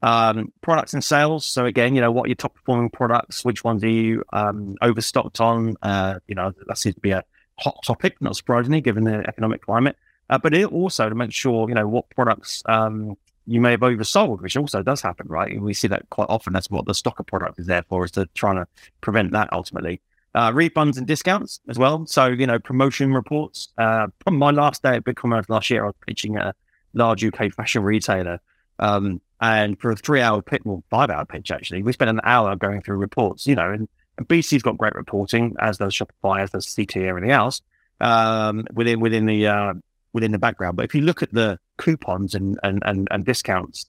Um, 0.00 0.52
products 0.62 0.94
and 0.94 1.04
sales. 1.04 1.44
So 1.46 1.66
again, 1.66 1.94
you 1.94 2.00
know, 2.00 2.10
what 2.10 2.24
are 2.24 2.28
your 2.28 2.36
top 2.36 2.54
performing 2.54 2.88
products? 2.88 3.44
Which 3.44 3.62
ones 3.62 3.84
are 3.84 3.88
you 3.88 4.24
um, 4.32 4.76
overstocked 4.80 5.40
on? 5.40 5.76
Uh, 5.82 6.20
you 6.26 6.34
know, 6.34 6.52
that 6.66 6.78
seems 6.78 6.94
to 6.94 7.00
be 7.02 7.10
a 7.10 7.22
hot 7.58 7.82
topic, 7.86 8.20
not 8.20 8.36
surprisingly, 8.36 8.80
given 8.80 9.04
the 9.04 9.26
economic 9.28 9.62
climate. 9.62 9.96
Uh, 10.30 10.38
but 10.38 10.54
it 10.54 10.66
also 10.72 11.08
to 11.08 11.14
make 11.14 11.32
sure, 11.32 11.68
you 11.68 11.74
know, 11.74 11.86
what 11.86 12.08
products 12.10 12.62
um, 12.66 13.16
you 13.46 13.60
may 13.60 13.72
have 13.72 13.80
oversold, 13.80 14.40
which 14.40 14.56
also 14.56 14.82
does 14.82 15.02
happen, 15.02 15.26
right? 15.28 15.60
We 15.60 15.74
see 15.74 15.88
that 15.88 16.08
quite 16.10 16.28
often. 16.28 16.52
That's 16.52 16.70
what 16.70 16.86
the 16.86 16.92
stocker 16.92 17.26
product 17.26 17.58
is 17.58 17.66
there 17.66 17.82
for, 17.82 18.04
is 18.04 18.12
to 18.12 18.26
try 18.34 18.54
to 18.54 18.66
prevent 19.00 19.32
that 19.32 19.52
ultimately. 19.52 20.00
Uh, 20.34 20.50
refunds 20.50 20.96
and 20.96 21.06
discounts 21.06 21.60
as 21.68 21.78
well. 21.78 22.06
So, 22.06 22.26
you 22.26 22.46
know, 22.46 22.58
promotion 22.58 23.12
reports. 23.12 23.68
Uh, 23.76 24.06
my 24.30 24.50
last 24.50 24.82
day 24.82 24.96
at 24.96 25.04
BigCommerce 25.04 25.48
last 25.50 25.68
year, 25.68 25.82
I 25.82 25.86
was 25.88 25.94
pitching 26.06 26.36
a 26.38 26.54
large 26.94 27.22
UK 27.22 27.52
fashion 27.52 27.82
retailer. 27.82 28.40
Um, 28.78 29.20
and 29.40 29.78
for 29.78 29.90
a 29.90 29.96
three 29.96 30.22
hour 30.22 30.40
pitch, 30.40 30.62
well, 30.64 30.82
five 30.88 31.10
hour 31.10 31.26
pitch, 31.26 31.50
actually, 31.50 31.82
we 31.82 31.92
spent 31.92 32.08
an 32.08 32.20
hour 32.24 32.56
going 32.56 32.80
through 32.80 32.96
reports, 32.96 33.46
you 33.46 33.56
know, 33.56 33.70
and, 33.70 33.88
and 34.18 34.28
BC's 34.28 34.62
got 34.62 34.78
great 34.78 34.94
reporting, 34.94 35.56
as 35.58 35.78
does 35.78 35.94
Shopify, 35.94 36.40
as 36.40 36.50
does 36.50 36.74
CT, 36.74 36.96
everything 36.98 37.30
else, 37.30 37.62
um, 38.00 38.66
within, 38.72 39.00
within 39.00 39.26
the, 39.26 39.46
uh, 39.46 39.74
within 40.12 40.32
the 40.32 40.38
background. 40.38 40.76
But 40.76 40.84
if 40.84 40.94
you 40.94 41.02
look 41.02 41.22
at 41.22 41.32
the 41.32 41.58
coupons 41.78 42.34
and, 42.34 42.58
and, 42.62 42.82
and, 42.84 43.08
and 43.10 43.24
discounts 43.24 43.86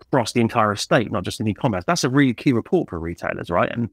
across 0.00 0.32
the 0.32 0.40
entire 0.40 0.72
estate, 0.72 1.10
not 1.10 1.24
just 1.24 1.40
in 1.40 1.48
e-commerce, 1.48 1.84
that's 1.86 2.04
a 2.04 2.08
really 2.08 2.34
key 2.34 2.52
report 2.52 2.88
for 2.88 2.98
retailers, 2.98 3.50
right? 3.50 3.70
And 3.70 3.90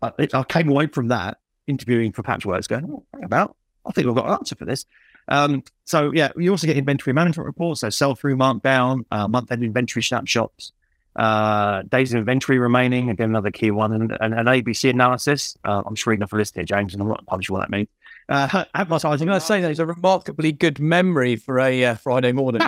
I, 0.00 0.12
I 0.32 0.42
came 0.44 0.68
away 0.68 0.86
from 0.86 1.08
that 1.08 1.38
interviewing 1.66 2.12
for 2.12 2.22
Patchworks 2.22 2.68
going, 2.68 2.90
oh, 2.90 3.04
about, 3.22 3.56
I 3.86 3.92
think 3.92 4.06
we've 4.06 4.16
got 4.16 4.26
an 4.26 4.32
answer 4.32 4.54
for 4.54 4.64
this. 4.64 4.86
Um, 5.28 5.62
so 5.84 6.10
yeah, 6.12 6.30
you 6.36 6.50
also 6.50 6.66
get 6.66 6.76
inventory 6.76 7.12
management 7.12 7.46
reports, 7.46 7.80
so 7.80 7.90
sell 7.90 8.14
through, 8.14 8.36
markdown, 8.36 9.04
uh, 9.10 9.28
month 9.28 9.52
end 9.52 9.62
inventory 9.62 10.02
snapshots, 10.02 10.72
uh, 11.18 11.82
days 11.82 12.14
of 12.14 12.18
inventory 12.18 12.58
remaining, 12.58 13.10
again 13.10 13.30
another 13.30 13.50
key 13.50 13.72
one, 13.72 13.92
and, 13.92 14.16
and 14.20 14.34
an 14.34 14.46
ABC 14.46 14.88
analysis. 14.88 15.56
Uh, 15.64 15.82
I'm 15.84 15.96
just 15.96 16.06
reading 16.06 16.22
off 16.22 16.32
a 16.32 16.36
list 16.36 16.54
here, 16.54 16.64
James, 16.64 16.94
and 16.94 17.02
I'm 17.02 17.08
not 17.08 17.20
entirely 17.20 17.44
sure 17.44 17.58
what 17.58 17.68
that 17.68 17.70
means. 17.70 17.88
Uh, 18.28 18.64
advertising. 18.74 19.28
I 19.28 19.38
say 19.38 19.60
that 19.60 19.70
is 19.70 19.80
a 19.80 19.86
remarkably 19.86 20.52
good 20.52 20.78
memory 20.78 21.34
for 21.34 21.58
a 21.58 21.84
uh, 21.84 21.94
Friday 21.96 22.30
morning. 22.30 22.62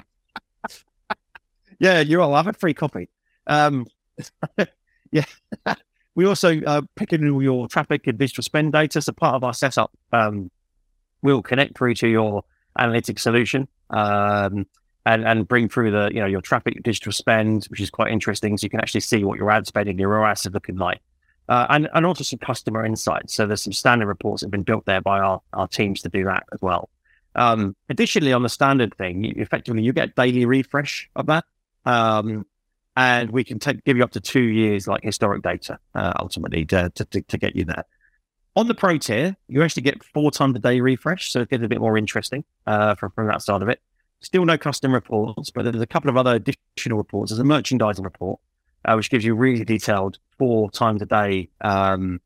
yeah, 1.78 2.00
you're 2.00 2.20
all. 2.20 2.34
I've 2.34 2.46
had 2.46 2.56
free 2.56 2.74
copy. 2.74 3.08
Um, 3.46 3.86
yeah. 5.12 5.24
We 6.16 6.26
also 6.26 6.60
uh, 6.62 6.82
pick 6.96 7.12
in 7.12 7.30
all 7.30 7.40
your 7.40 7.68
traffic 7.68 8.06
and 8.08 8.18
digital 8.18 8.42
spend 8.42 8.72
data. 8.72 9.00
So 9.00 9.12
part 9.12 9.36
of 9.36 9.44
our 9.44 9.54
setup, 9.54 9.92
um, 10.12 10.50
we'll 11.22 11.40
connect 11.40 11.78
through 11.78 11.94
to 11.94 12.08
your 12.08 12.42
analytics 12.76 13.20
solution 13.20 13.68
um, 13.90 14.66
and 15.06 15.26
and 15.26 15.48
bring 15.48 15.68
through 15.68 15.90
the 15.90 16.10
you 16.12 16.20
know 16.20 16.26
your 16.26 16.40
traffic 16.40 16.82
digital 16.82 17.12
spend, 17.12 17.64
which 17.66 17.80
is 17.80 17.90
quite 17.90 18.12
interesting. 18.12 18.56
So 18.56 18.64
you 18.64 18.70
can 18.70 18.80
actually 18.80 19.00
see 19.00 19.24
what 19.24 19.38
your 19.38 19.50
ad 19.50 19.66
spend 19.66 19.88
and 19.88 19.98
your 19.98 20.10
ROAS 20.10 20.46
is 20.46 20.52
looking 20.52 20.76
like. 20.76 21.00
Uh, 21.48 21.66
and, 21.70 21.88
and 21.94 22.06
also 22.06 22.22
some 22.22 22.38
customer 22.38 22.86
insights. 22.86 23.34
So 23.34 23.44
there's 23.44 23.62
some 23.62 23.72
standard 23.72 24.06
reports 24.06 24.40
that 24.40 24.46
have 24.46 24.50
been 24.52 24.62
built 24.62 24.86
there 24.86 25.00
by 25.00 25.18
our, 25.18 25.42
our 25.52 25.66
teams 25.66 26.00
to 26.02 26.08
do 26.08 26.22
that 26.26 26.44
as 26.52 26.62
well. 26.62 26.90
Um, 27.34 27.74
additionally, 27.88 28.32
on 28.32 28.44
the 28.44 28.48
standard 28.48 28.94
thing, 28.96 29.24
effectively 29.36 29.82
you 29.82 29.92
get 29.92 30.14
daily 30.14 30.46
refresh 30.46 31.10
of 31.16 31.26
that. 31.26 31.44
Um, 31.84 32.46
and 32.96 33.30
we 33.30 33.42
can 33.42 33.58
take, 33.58 33.82
give 33.84 33.96
you 33.96 34.04
up 34.04 34.12
to 34.12 34.20
two 34.20 34.42
years 34.42 34.86
like 34.86 35.02
historic 35.02 35.42
data 35.42 35.78
uh, 35.94 36.12
ultimately 36.20 36.64
to, 36.66 36.90
to, 36.90 37.04
to, 37.04 37.38
get 37.38 37.56
you 37.56 37.64
there. 37.64 37.84
On 38.56 38.68
the 38.68 38.74
pro 38.74 38.98
tier, 38.98 39.36
you 39.48 39.62
actually 39.62 39.82
get 39.82 40.04
four 40.04 40.30
times 40.30 40.56
a 40.56 40.58
day 40.58 40.80
refresh, 40.80 41.30
so 41.30 41.40
it 41.40 41.50
gets 41.50 41.62
a 41.62 41.68
bit 41.68 41.80
more 41.80 41.96
interesting 41.96 42.44
uh, 42.66 42.94
from, 42.96 43.10
from 43.12 43.26
that 43.28 43.42
side 43.42 43.62
of 43.62 43.68
it. 43.68 43.80
Still 44.20 44.44
no 44.44 44.58
custom 44.58 44.92
reports, 44.92 45.50
but 45.50 45.64
there's 45.64 45.80
a 45.80 45.86
couple 45.86 46.10
of 46.10 46.16
other 46.16 46.34
additional 46.34 46.98
reports. 46.98 47.30
There's 47.30 47.38
a 47.38 47.44
merchandising 47.44 48.04
report, 48.04 48.38
uh, 48.84 48.94
which 48.94 49.10
gives 49.10 49.24
you 49.24 49.34
really 49.34 49.64
detailed 49.64 50.18
four 50.38 50.70
times 50.70 51.00
a 51.02 51.06
day 51.06 51.48
um, 51.62 52.20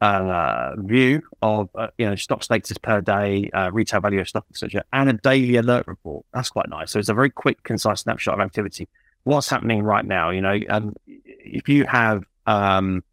uh, 0.00 0.76
view 0.76 1.22
of 1.42 1.68
uh, 1.74 1.88
you 1.98 2.06
know 2.06 2.14
stock 2.14 2.42
status 2.42 2.78
per 2.78 3.00
day, 3.00 3.50
uh, 3.52 3.70
retail 3.72 4.00
value 4.00 4.20
of 4.20 4.28
stock, 4.28 4.46
etc., 4.50 4.84
and 4.92 5.10
a 5.10 5.14
daily 5.14 5.56
alert 5.56 5.86
report. 5.86 6.24
That's 6.32 6.50
quite 6.50 6.68
nice. 6.68 6.92
So 6.92 6.98
it's 6.98 7.08
a 7.08 7.14
very 7.14 7.30
quick, 7.30 7.62
concise 7.64 8.02
snapshot 8.02 8.34
of 8.34 8.40
activity 8.40 8.88
what's 9.24 9.48
happening 9.48 9.82
right 9.82 10.04
now. 10.04 10.30
You 10.30 10.40
know, 10.40 10.58
um, 10.68 10.94
if 11.06 11.68
you 11.68 11.84
have 11.86 12.24
um, 12.46 13.04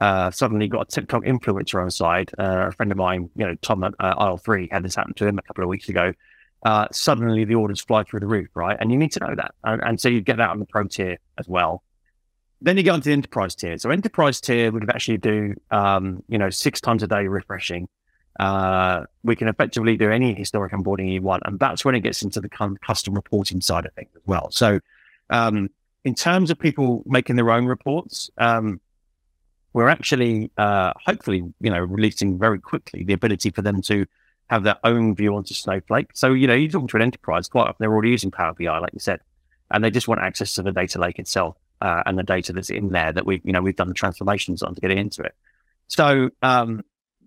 uh, 0.00 0.30
suddenly 0.30 0.68
got 0.68 0.88
a 0.88 0.90
TikTok 0.90 1.24
influencer 1.24 1.82
on 1.82 1.90
side, 1.90 2.30
uh, 2.38 2.68
a 2.68 2.72
friend 2.72 2.92
of 2.92 2.98
mine, 2.98 3.30
you 3.36 3.46
know, 3.46 3.54
Tom 3.62 3.84
at 3.84 3.94
uh, 3.98 4.36
Three 4.36 4.68
had 4.70 4.82
this 4.82 4.94
happen 4.94 5.14
to 5.14 5.26
him 5.26 5.38
a 5.38 5.42
couple 5.42 5.64
of 5.64 5.68
weeks 5.68 5.88
ago. 5.88 6.12
Uh, 6.64 6.88
suddenly 6.90 7.44
the 7.44 7.54
orders 7.54 7.80
fly 7.80 8.02
through 8.02 8.20
the 8.20 8.26
roof, 8.26 8.48
right? 8.54 8.76
And 8.80 8.90
you 8.90 8.98
need 8.98 9.12
to 9.12 9.20
know 9.20 9.34
that, 9.34 9.54
and, 9.62 9.82
and 9.82 10.00
so 10.00 10.08
you 10.08 10.20
get 10.20 10.38
that 10.38 10.50
on 10.50 10.58
the 10.58 10.66
pro 10.66 10.84
tier 10.84 11.18
as 11.38 11.48
well. 11.48 11.82
Then 12.60 12.76
you 12.76 12.82
get 12.82 12.90
onto 12.90 13.04
the 13.04 13.12
enterprise 13.12 13.54
tier. 13.54 13.78
So 13.78 13.90
enterprise 13.90 14.40
tier, 14.40 14.72
can 14.72 14.90
actually 14.90 15.18
do, 15.18 15.54
um, 15.70 16.24
you 16.28 16.38
know, 16.38 16.50
six 16.50 16.80
times 16.80 17.04
a 17.04 17.06
day 17.06 17.28
refreshing. 17.28 17.88
Uh, 18.40 19.04
we 19.22 19.36
can 19.36 19.48
effectively 19.48 19.96
do 19.96 20.10
any 20.10 20.34
historic 20.34 20.72
onboarding 20.72 21.12
you 21.12 21.22
want, 21.22 21.42
and 21.46 21.58
that's 21.60 21.84
when 21.84 21.94
it 21.94 22.00
gets 22.00 22.22
into 22.22 22.40
the 22.40 22.48
custom 22.48 23.14
reporting 23.14 23.60
side 23.60 23.86
of 23.86 23.92
things 23.94 24.10
as 24.16 24.22
well. 24.26 24.50
So 24.50 24.80
um, 25.30 25.70
in 26.04 26.14
terms 26.14 26.50
of 26.50 26.58
people 26.58 27.02
making 27.06 27.36
their 27.36 27.50
own 27.50 27.66
reports, 27.66 28.30
um, 28.38 28.80
we're 29.72 29.88
actually 29.88 30.50
uh, 30.56 30.92
hopefully, 31.04 31.44
you 31.60 31.70
know, 31.70 31.80
releasing 31.80 32.38
very 32.38 32.58
quickly 32.58 33.04
the 33.04 33.12
ability 33.12 33.50
for 33.50 33.62
them 33.62 33.82
to 33.82 34.06
have 34.48 34.62
their 34.62 34.78
own 34.84 35.14
view 35.14 35.34
onto 35.36 35.54
Snowflake. 35.54 36.10
So, 36.14 36.32
you 36.32 36.46
know, 36.46 36.54
you 36.54 36.68
talk 36.68 36.88
to 36.88 36.96
an 36.96 37.02
enterprise, 37.02 37.48
quite 37.48 37.62
often 37.62 37.76
they're 37.80 37.92
already 37.92 38.10
using 38.10 38.30
Power 38.30 38.54
BI, 38.58 38.78
like 38.78 38.92
you 38.92 39.00
said, 39.00 39.20
and 39.70 39.84
they 39.84 39.90
just 39.90 40.08
want 40.08 40.20
access 40.20 40.54
to 40.54 40.62
the 40.62 40.72
data 40.72 40.98
lake 40.98 41.18
itself 41.18 41.56
uh, 41.80 42.02
and 42.06 42.18
the 42.18 42.22
data 42.22 42.52
that's 42.52 42.70
in 42.70 42.88
there 42.88 43.12
that 43.12 43.26
we've, 43.26 43.44
you 43.44 43.52
know, 43.52 43.60
we've 43.60 43.76
done 43.76 43.88
the 43.88 43.94
transformations 43.94 44.62
on 44.62 44.74
to 44.74 44.80
get 44.80 44.90
into 44.90 45.22
it. 45.22 45.34
So, 45.88 46.30
um, 46.42 46.82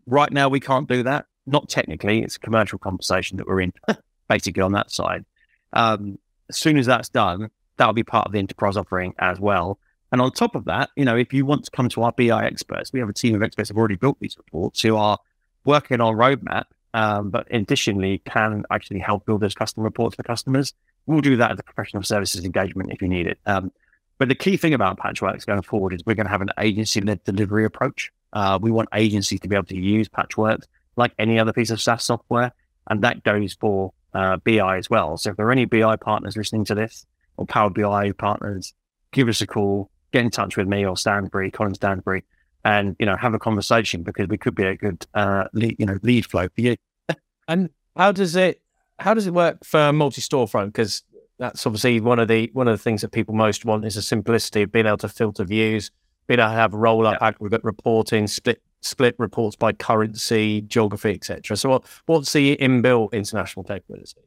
right 0.07 0.31
now 0.31 0.49
we 0.49 0.59
can't 0.59 0.87
do 0.87 1.03
that. 1.03 1.25
Not 1.45 1.69
technically, 1.69 2.21
it's 2.21 2.35
a 2.35 2.39
commercial 2.39 2.79
conversation 2.79 3.37
that 3.37 3.47
we're 3.47 3.61
in, 3.61 3.73
basically 4.29 4.61
on 4.61 4.73
that 4.73 4.91
side. 4.91 5.25
Um, 5.73 6.17
as 6.49 6.57
soon 6.57 6.77
as 6.77 6.85
that's 6.85 7.09
done, 7.09 7.49
that'll 7.77 7.93
be 7.93 8.03
part 8.03 8.27
of 8.27 8.33
the 8.33 8.39
enterprise 8.39 8.77
offering 8.77 9.13
as 9.19 9.39
well. 9.39 9.79
And 10.11 10.21
on 10.21 10.31
top 10.31 10.55
of 10.55 10.65
that, 10.65 10.89
you 10.95 11.05
know, 11.05 11.15
if 11.15 11.33
you 11.33 11.45
want 11.45 11.65
to 11.65 11.71
come 11.71 11.87
to 11.89 12.03
our 12.03 12.11
BI 12.11 12.45
experts, 12.45 12.91
we 12.91 12.99
have 12.99 13.09
a 13.09 13.13
team 13.13 13.35
of 13.35 13.43
experts 13.43 13.69
who've 13.69 13.77
already 13.77 13.95
built 13.95 14.19
these 14.19 14.37
reports 14.37 14.81
who 14.81 14.97
are 14.97 15.17
working 15.63 16.01
on 16.01 16.15
roadmap, 16.15 16.65
um, 16.93 17.29
but 17.29 17.47
additionally 17.51 18.21
can 18.25 18.63
actually 18.71 18.99
help 18.99 19.25
build 19.25 19.41
those 19.41 19.55
custom 19.55 19.83
reports 19.83 20.15
for 20.15 20.23
customers. 20.23 20.73
We'll 21.05 21.21
do 21.21 21.37
that 21.37 21.51
as 21.51 21.59
a 21.59 21.63
professional 21.63 22.03
services 22.03 22.45
engagement 22.45 22.91
if 22.91 23.01
you 23.01 23.07
need 23.07 23.27
it. 23.27 23.39
Um, 23.45 23.71
but 24.17 24.27
the 24.27 24.35
key 24.35 24.55
thing 24.55 24.73
about 24.73 24.99
Patchworks 24.99 25.45
going 25.47 25.63
forward 25.63 25.93
is 25.93 26.05
we're 26.05 26.15
going 26.15 26.27
to 26.27 26.31
have 26.31 26.41
an 26.41 26.51
agency-led 26.59 27.23
delivery 27.23 27.65
approach. 27.65 28.11
Uh, 28.33 28.59
we 28.61 28.69
want 28.69 28.87
agencies 28.93 29.39
to 29.39 29.47
be 29.47 29.55
able 29.55 29.65
to 29.65 29.75
use 29.75 30.07
Patchworks 30.07 30.65
like 30.95 31.13
any 31.17 31.39
other 31.39 31.53
piece 31.53 31.71
of 31.71 31.81
SaaS 31.81 32.03
software, 32.03 32.51
and 32.89 33.03
that 33.03 33.23
goes 33.23 33.53
for 33.53 33.93
uh, 34.13 34.37
BI 34.37 34.77
as 34.77 34.89
well. 34.89 35.17
So 35.17 35.31
if 35.31 35.37
there 35.37 35.47
are 35.47 35.51
any 35.51 35.65
BI 35.65 35.95
partners 35.95 36.37
listening 36.37 36.65
to 36.65 36.75
this, 36.75 37.05
or 37.37 37.45
Power 37.45 37.69
BI 37.69 38.11
partners, 38.11 38.73
give 39.11 39.27
us 39.27 39.41
a 39.41 39.47
call, 39.47 39.89
get 40.11 40.23
in 40.23 40.29
touch 40.29 40.57
with 40.57 40.67
me 40.67 40.85
or 40.85 40.95
Stansbury, 40.95 41.49
Colin 41.49 41.73
Stansbury, 41.73 42.23
and 42.63 42.95
you 42.99 43.05
know 43.05 43.15
have 43.15 43.33
a 43.33 43.39
conversation 43.39 44.03
because 44.03 44.27
we 44.27 44.37
could 44.37 44.55
be 44.55 44.63
a 44.63 44.75
good 44.75 45.05
uh, 45.13 45.45
lead, 45.53 45.75
you 45.79 45.85
know 45.85 45.97
lead 46.03 46.25
flow 46.25 46.47
for 46.47 46.61
you. 46.61 46.75
and 47.47 47.69
how 47.95 48.11
does 48.11 48.35
it 48.35 48.61
how 48.99 49.13
does 49.13 49.27
it 49.27 49.33
work 49.33 49.63
for 49.63 49.91
multi 49.91 50.21
storefront? 50.21 50.67
Because 50.67 51.03
that's 51.39 51.65
obviously 51.65 51.99
one 51.99 52.19
of 52.19 52.27
the 52.27 52.49
one 52.53 52.67
of 52.67 52.77
the 52.77 52.83
things 52.83 53.01
that 53.01 53.11
people 53.11 53.33
most 53.33 53.65
want 53.65 53.85
is 53.85 53.95
the 53.95 54.01
simplicity 54.01 54.63
of 54.63 54.71
being 54.71 54.85
able 54.85 54.97
to 54.97 55.09
filter 55.09 55.43
views, 55.43 55.91
being 56.27 56.39
able 56.39 56.49
to 56.49 56.55
have 56.55 56.73
roll 56.73 57.07
up 57.07 57.17
yeah. 57.19 57.27
aggregate 57.27 57.63
reporting, 57.63 58.27
split 58.27 58.61
split 58.81 59.15
reports 59.17 59.55
by 59.55 59.71
currency, 59.71 60.61
geography, 60.61 61.11
etc. 61.13 61.55
So 61.55 61.69
what, 61.69 61.83
what's 62.05 62.33
the 62.33 62.57
inbuilt 62.57 63.13
international 63.13 63.63
capability? 63.63 64.21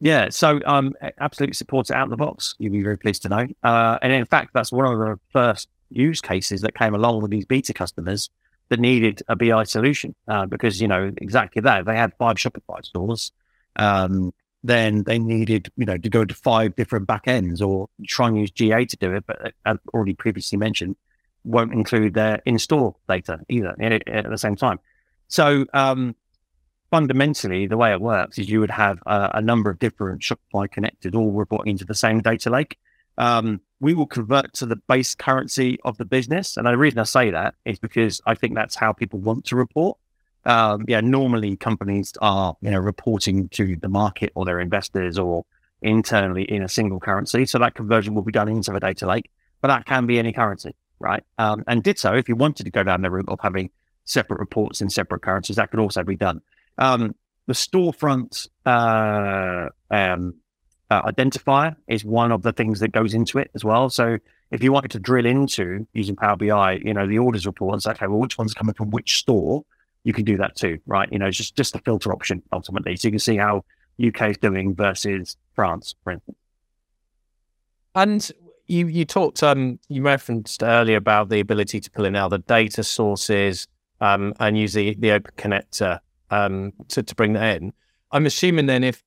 Yeah, 0.00 0.28
so 0.28 0.60
um, 0.64 0.94
absolutely 1.18 1.54
supports 1.54 1.90
it 1.90 1.96
out 1.96 2.04
of 2.04 2.10
the 2.10 2.16
box. 2.16 2.54
You'll 2.58 2.72
be 2.72 2.82
very 2.82 2.96
pleased 2.96 3.22
to 3.22 3.28
know. 3.28 3.46
Uh, 3.64 3.98
and 4.00 4.12
in 4.12 4.24
fact, 4.26 4.50
that's 4.54 4.70
one 4.70 4.86
of 4.86 4.98
the 4.98 5.18
first 5.32 5.68
use 5.90 6.20
cases 6.20 6.60
that 6.62 6.74
came 6.74 6.94
along 6.94 7.22
with 7.22 7.30
these 7.30 7.44
beta 7.44 7.72
customers 7.72 8.30
that 8.68 8.80
needed 8.80 9.22
a 9.28 9.36
BI 9.36 9.64
solution 9.64 10.14
uh, 10.28 10.46
because, 10.46 10.80
you 10.80 10.88
know, 10.88 11.10
exactly 11.16 11.60
that. 11.62 11.86
They 11.86 11.96
had 11.96 12.12
five 12.18 12.36
Shopify 12.36 12.84
stores. 12.84 13.32
Um, 13.76 14.32
then 14.62 15.04
they 15.04 15.18
needed, 15.18 15.70
you 15.76 15.86
know, 15.86 15.96
to 15.96 16.10
go 16.10 16.24
to 16.24 16.34
five 16.34 16.74
different 16.76 17.06
backends 17.06 17.66
or 17.66 17.88
try 18.06 18.28
and 18.28 18.38
use 18.38 18.50
GA 18.50 18.84
to 18.84 18.96
do 18.96 19.14
it. 19.14 19.24
But 19.26 19.46
uh, 19.46 19.50
as 19.64 19.78
already 19.94 20.14
previously 20.14 20.58
mentioned, 20.58 20.96
won't 21.44 21.72
include 21.72 22.14
their 22.14 22.42
in-store 22.44 22.94
data 23.08 23.40
either 23.48 23.74
at 23.80 24.28
the 24.28 24.36
same 24.36 24.56
time. 24.56 24.80
So 25.28 25.64
um, 25.72 26.14
fundamentally, 26.90 27.66
the 27.66 27.76
way 27.76 27.92
it 27.92 28.00
works 28.00 28.38
is 28.38 28.48
you 28.48 28.60
would 28.60 28.70
have 28.70 28.98
a 29.06 29.40
number 29.40 29.70
of 29.70 29.78
different 29.78 30.22
Shopify 30.22 30.70
connected 30.70 31.14
all 31.14 31.32
reporting 31.32 31.72
into 31.72 31.84
the 31.84 31.94
same 31.94 32.20
data 32.20 32.50
lake. 32.50 32.78
Um, 33.18 33.60
we 33.80 33.94
will 33.94 34.06
convert 34.06 34.54
to 34.54 34.66
the 34.66 34.76
base 34.76 35.14
currency 35.14 35.78
of 35.84 35.98
the 35.98 36.04
business. 36.04 36.56
And 36.56 36.66
the 36.66 36.78
reason 36.78 36.98
I 36.98 37.04
say 37.04 37.30
that 37.30 37.54
is 37.64 37.78
because 37.78 38.20
I 38.26 38.34
think 38.34 38.54
that's 38.54 38.74
how 38.74 38.92
people 38.92 39.18
want 39.18 39.44
to 39.46 39.56
report. 39.56 39.98
Um, 40.44 40.84
yeah, 40.88 41.00
normally 41.00 41.56
companies 41.56 42.12
are, 42.22 42.56
you 42.60 42.70
know, 42.70 42.78
reporting 42.78 43.48
to 43.50 43.76
the 43.76 43.88
market 43.88 44.32
or 44.34 44.44
their 44.44 44.60
investors 44.60 45.18
or 45.18 45.44
internally 45.82 46.44
in 46.44 46.62
a 46.62 46.68
single 46.68 47.00
currency. 47.00 47.44
So 47.44 47.58
that 47.58 47.74
conversion 47.74 48.14
will 48.14 48.22
be 48.22 48.32
done 48.32 48.48
into 48.48 48.72
the 48.72 48.80
data 48.80 49.06
lake, 49.06 49.30
but 49.60 49.68
that 49.68 49.84
can 49.84 50.06
be 50.06 50.18
any 50.18 50.32
currency, 50.32 50.74
right? 50.98 51.22
Um, 51.38 51.64
and 51.66 51.82
did 51.82 51.98
so 51.98 52.14
if 52.14 52.28
you 52.28 52.36
wanted 52.36 52.64
to 52.64 52.70
go 52.70 52.82
down 52.82 53.02
the 53.02 53.10
route 53.10 53.28
of 53.28 53.40
having 53.40 53.70
separate 54.04 54.40
reports 54.40 54.80
in 54.80 54.90
separate 54.90 55.22
currencies, 55.22 55.56
that 55.56 55.70
could 55.70 55.80
also 55.80 56.02
be 56.02 56.16
done. 56.16 56.40
Um, 56.78 57.14
the 57.46 57.52
storefront 57.52 58.48
uh, 58.66 59.68
um, 59.90 60.34
uh, 60.90 61.02
identifier 61.02 61.76
is 61.86 62.04
one 62.04 62.32
of 62.32 62.42
the 62.42 62.52
things 62.52 62.80
that 62.80 62.92
goes 62.92 63.14
into 63.14 63.38
it 63.38 63.50
as 63.54 63.64
well. 63.64 63.90
So 63.90 64.18
if 64.50 64.62
you 64.62 64.72
wanted 64.72 64.90
to 64.92 64.98
drill 64.98 65.26
into 65.26 65.86
using 65.92 66.16
Power 66.16 66.36
BI, 66.36 66.80
you 66.84 66.94
know, 66.94 67.06
the 67.06 67.18
orders 67.18 67.46
report 67.46 67.74
and 67.74 67.82
say, 67.82 67.90
okay, 67.90 68.06
well, 68.06 68.18
which 68.18 68.38
one's 68.38 68.54
coming 68.54 68.74
from 68.74 68.90
which 68.90 69.18
store, 69.18 69.64
you 70.04 70.12
can 70.12 70.24
do 70.24 70.36
that 70.38 70.56
too, 70.56 70.78
right? 70.86 71.10
You 71.12 71.18
know, 71.18 71.26
it's 71.26 71.36
just, 71.36 71.56
just 71.56 71.74
a 71.74 71.78
filter 71.80 72.12
option 72.12 72.42
ultimately. 72.52 72.96
So 72.96 73.08
you 73.08 73.12
can 73.12 73.18
see 73.18 73.36
how 73.36 73.64
UK 74.04 74.30
is 74.30 74.38
doing 74.38 74.74
versus 74.74 75.36
France, 75.54 75.94
for 76.02 76.12
instance. 76.12 76.38
And 77.94 78.30
you 78.68 78.86
you 78.86 79.04
talked 79.04 79.42
um 79.42 79.78
you 79.88 80.02
referenced 80.02 80.62
earlier 80.62 80.98
about 80.98 81.30
the 81.30 81.40
ability 81.40 81.80
to 81.80 81.90
pull 81.90 82.04
in 82.04 82.14
other 82.14 82.36
data 82.36 82.84
sources 82.84 83.66
um 84.02 84.34
and 84.38 84.58
use 84.58 84.74
the, 84.74 84.94
the 84.98 85.10
open 85.12 85.32
connector 85.36 85.98
um 86.30 86.72
to, 86.88 87.02
to 87.02 87.14
bring 87.14 87.32
that 87.32 87.62
in. 87.62 87.72
I'm 88.12 88.26
assuming 88.26 88.66
then 88.66 88.84
if 88.84 89.02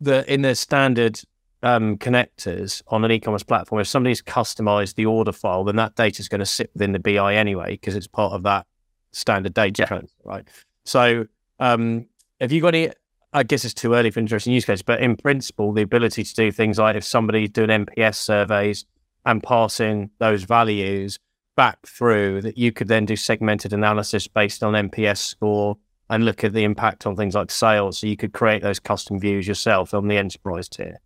the 0.00 0.30
in 0.32 0.42
the 0.42 0.54
standard 0.54 1.20
um, 1.62 1.98
connectors 1.98 2.82
on 2.88 3.04
an 3.04 3.12
e-commerce 3.12 3.42
platform, 3.42 3.80
if 3.80 3.86
somebody's 3.86 4.22
customized 4.22 4.94
the 4.94 5.06
order 5.06 5.32
file, 5.32 5.64
then 5.64 5.76
that 5.76 5.94
data 5.94 6.20
is 6.20 6.28
going 6.28 6.38
to 6.38 6.46
sit 6.46 6.70
within 6.74 6.92
the 6.92 6.98
BI 6.98 7.34
anyway 7.34 7.72
because 7.72 7.94
it's 7.94 8.06
part 8.06 8.32
of 8.32 8.42
that 8.44 8.66
standard 9.12 9.54
data 9.54 9.82
yeah. 9.82 9.86
transfer, 9.86 10.16
right? 10.24 10.48
So, 10.84 11.26
um, 11.58 12.06
have 12.40 12.52
you 12.52 12.60
got 12.60 12.74
any? 12.74 12.90
I 13.32 13.44
guess 13.44 13.64
it's 13.64 13.74
too 13.74 13.94
early 13.94 14.10
for 14.10 14.18
interesting 14.18 14.52
use 14.52 14.64
case, 14.64 14.82
but 14.82 15.00
in 15.00 15.16
principle, 15.16 15.72
the 15.72 15.82
ability 15.82 16.24
to 16.24 16.34
do 16.34 16.50
things 16.50 16.78
like 16.78 16.96
if 16.96 17.04
somebody's 17.04 17.50
doing 17.50 17.68
NPS 17.68 18.16
surveys 18.16 18.86
and 19.24 19.40
passing 19.40 20.10
those 20.18 20.42
values 20.42 21.18
back 21.54 21.86
through, 21.86 22.40
that 22.42 22.58
you 22.58 22.72
could 22.72 22.88
then 22.88 23.04
do 23.04 23.14
segmented 23.14 23.72
analysis 23.72 24.26
based 24.26 24.64
on 24.64 24.72
NPS 24.72 25.18
score 25.18 25.76
and 26.10 26.24
look 26.24 26.44
at 26.44 26.52
the 26.52 26.64
impact 26.64 27.06
on 27.06 27.16
things 27.16 27.34
like 27.34 27.50
sales. 27.50 27.98
So 27.98 28.06
you 28.06 28.16
could 28.16 28.32
create 28.32 28.62
those 28.62 28.80
custom 28.80 29.18
views 29.18 29.46
yourself 29.46 29.94
on 29.94 30.08
the 30.08 30.18
enterprise 30.18 30.68
tier. 30.68 31.00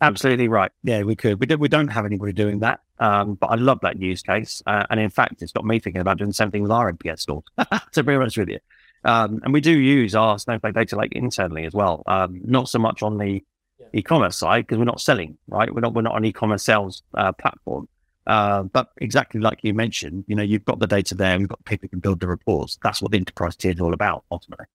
Absolutely 0.00 0.48
right. 0.48 0.70
Yeah, 0.82 1.02
we 1.02 1.16
could. 1.16 1.40
We, 1.40 1.46
do, 1.46 1.58
we 1.58 1.68
don't 1.68 1.88
have 1.88 2.06
anybody 2.06 2.32
doing 2.32 2.60
that, 2.60 2.80
um, 3.00 3.34
but 3.34 3.48
I 3.48 3.56
love 3.56 3.80
that 3.82 3.98
use 3.98 4.22
case. 4.22 4.62
Uh, 4.66 4.86
and 4.88 5.00
in 5.00 5.10
fact, 5.10 5.42
it's 5.42 5.52
got 5.52 5.64
me 5.64 5.78
thinking 5.78 6.00
about 6.00 6.18
doing 6.18 6.32
something 6.32 6.62
with 6.62 6.70
our 6.70 6.92
NPS 6.92 7.20
scores, 7.20 7.44
to 7.92 8.02
be 8.02 8.14
honest 8.14 8.38
with 8.38 8.48
you. 8.48 8.60
Um, 9.04 9.40
and 9.44 9.52
we 9.52 9.60
do 9.60 9.72
use 9.72 10.14
our 10.14 10.38
Snowflake 10.38 10.74
data 10.74 10.96
lake 10.96 11.12
internally 11.12 11.64
as 11.64 11.74
well. 11.74 12.02
Um, 12.06 12.40
not 12.44 12.68
so 12.68 12.78
much 12.78 13.02
on 13.02 13.18
the 13.18 13.42
yeah. 13.78 13.86
e-commerce 13.92 14.36
side 14.36 14.66
because 14.66 14.78
we're 14.78 14.84
not 14.84 15.00
selling, 15.00 15.36
right? 15.48 15.72
We're 15.74 15.80
not 15.80 15.94
we're 15.94 16.02
not 16.02 16.16
an 16.16 16.24
e-commerce 16.24 16.62
sales 16.62 17.02
uh, 17.14 17.32
platform. 17.32 17.88
Uh, 18.26 18.62
but 18.62 18.90
exactly 18.98 19.40
like 19.40 19.60
you 19.62 19.74
mentioned, 19.74 20.24
you 20.26 20.34
know, 20.34 20.42
you've 20.42 20.64
got 20.64 20.78
the 20.78 20.86
data 20.86 21.14
there, 21.14 21.38
we've 21.38 21.48
got 21.48 21.64
people 21.64 21.86
who 21.86 21.90
can 21.90 22.00
build 22.00 22.20
the 22.20 22.26
reports. 22.26 22.78
That's 22.82 23.02
what 23.02 23.12
the 23.12 23.18
enterprise 23.18 23.56
tier 23.56 23.72
is 23.72 23.80
all 23.80 23.92
about, 23.92 24.24
ultimately. 24.30 24.66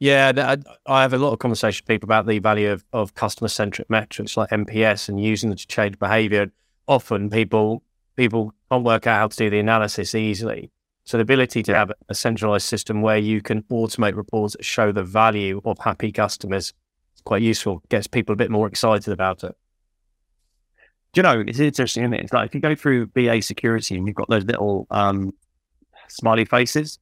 Yeah, 0.00 0.56
I 0.86 1.02
have 1.02 1.12
a 1.12 1.18
lot 1.18 1.32
of 1.32 1.38
conversation 1.40 1.82
with 1.84 1.88
people 1.88 2.06
about 2.06 2.26
the 2.26 2.38
value 2.38 2.70
of, 2.70 2.84
of 2.92 3.14
customer 3.14 3.48
centric 3.48 3.90
metrics 3.90 4.36
like 4.36 4.48
NPS 4.48 5.10
and 5.10 5.22
using 5.22 5.50
them 5.50 5.58
to 5.58 5.66
change 5.66 5.98
behavior. 5.98 6.50
Often 6.88 7.30
people 7.30 7.82
people 8.16 8.52
can't 8.70 8.84
work 8.84 9.06
out 9.06 9.18
how 9.18 9.28
to 9.28 9.36
do 9.36 9.50
the 9.50 9.58
analysis 9.58 10.14
easily. 10.14 10.70
So 11.04 11.16
the 11.16 11.22
ability 11.22 11.62
to 11.64 11.74
have 11.74 11.92
a 12.08 12.14
centralized 12.14 12.66
system 12.66 13.02
where 13.02 13.18
you 13.18 13.40
can 13.42 13.62
automate 13.64 14.16
reports 14.16 14.54
that 14.56 14.64
show 14.64 14.90
the 14.90 15.02
value 15.02 15.60
of 15.64 15.78
happy 15.78 16.12
customers 16.12 16.72
is 17.14 17.20
quite 17.22 17.42
useful. 17.42 17.82
Gets 17.88 18.06
people 18.06 18.32
a 18.32 18.36
bit 18.36 18.50
more 18.50 18.68
excited 18.68 19.12
about 19.12 19.44
it 19.44 19.54
you 21.14 21.22
know, 21.22 21.42
it's 21.46 21.58
interesting, 21.58 22.04
isn't 22.04 22.14
it? 22.14 22.20
It's 22.22 22.32
like 22.32 22.46
if 22.48 22.54
you 22.54 22.60
go 22.60 22.74
through 22.74 23.06
BA 23.08 23.42
security 23.42 23.96
and 23.96 24.06
you've 24.06 24.16
got 24.16 24.28
those 24.28 24.44
little 24.44 24.86
um, 24.90 25.32
smiley 26.08 26.44
faces, 26.44 26.98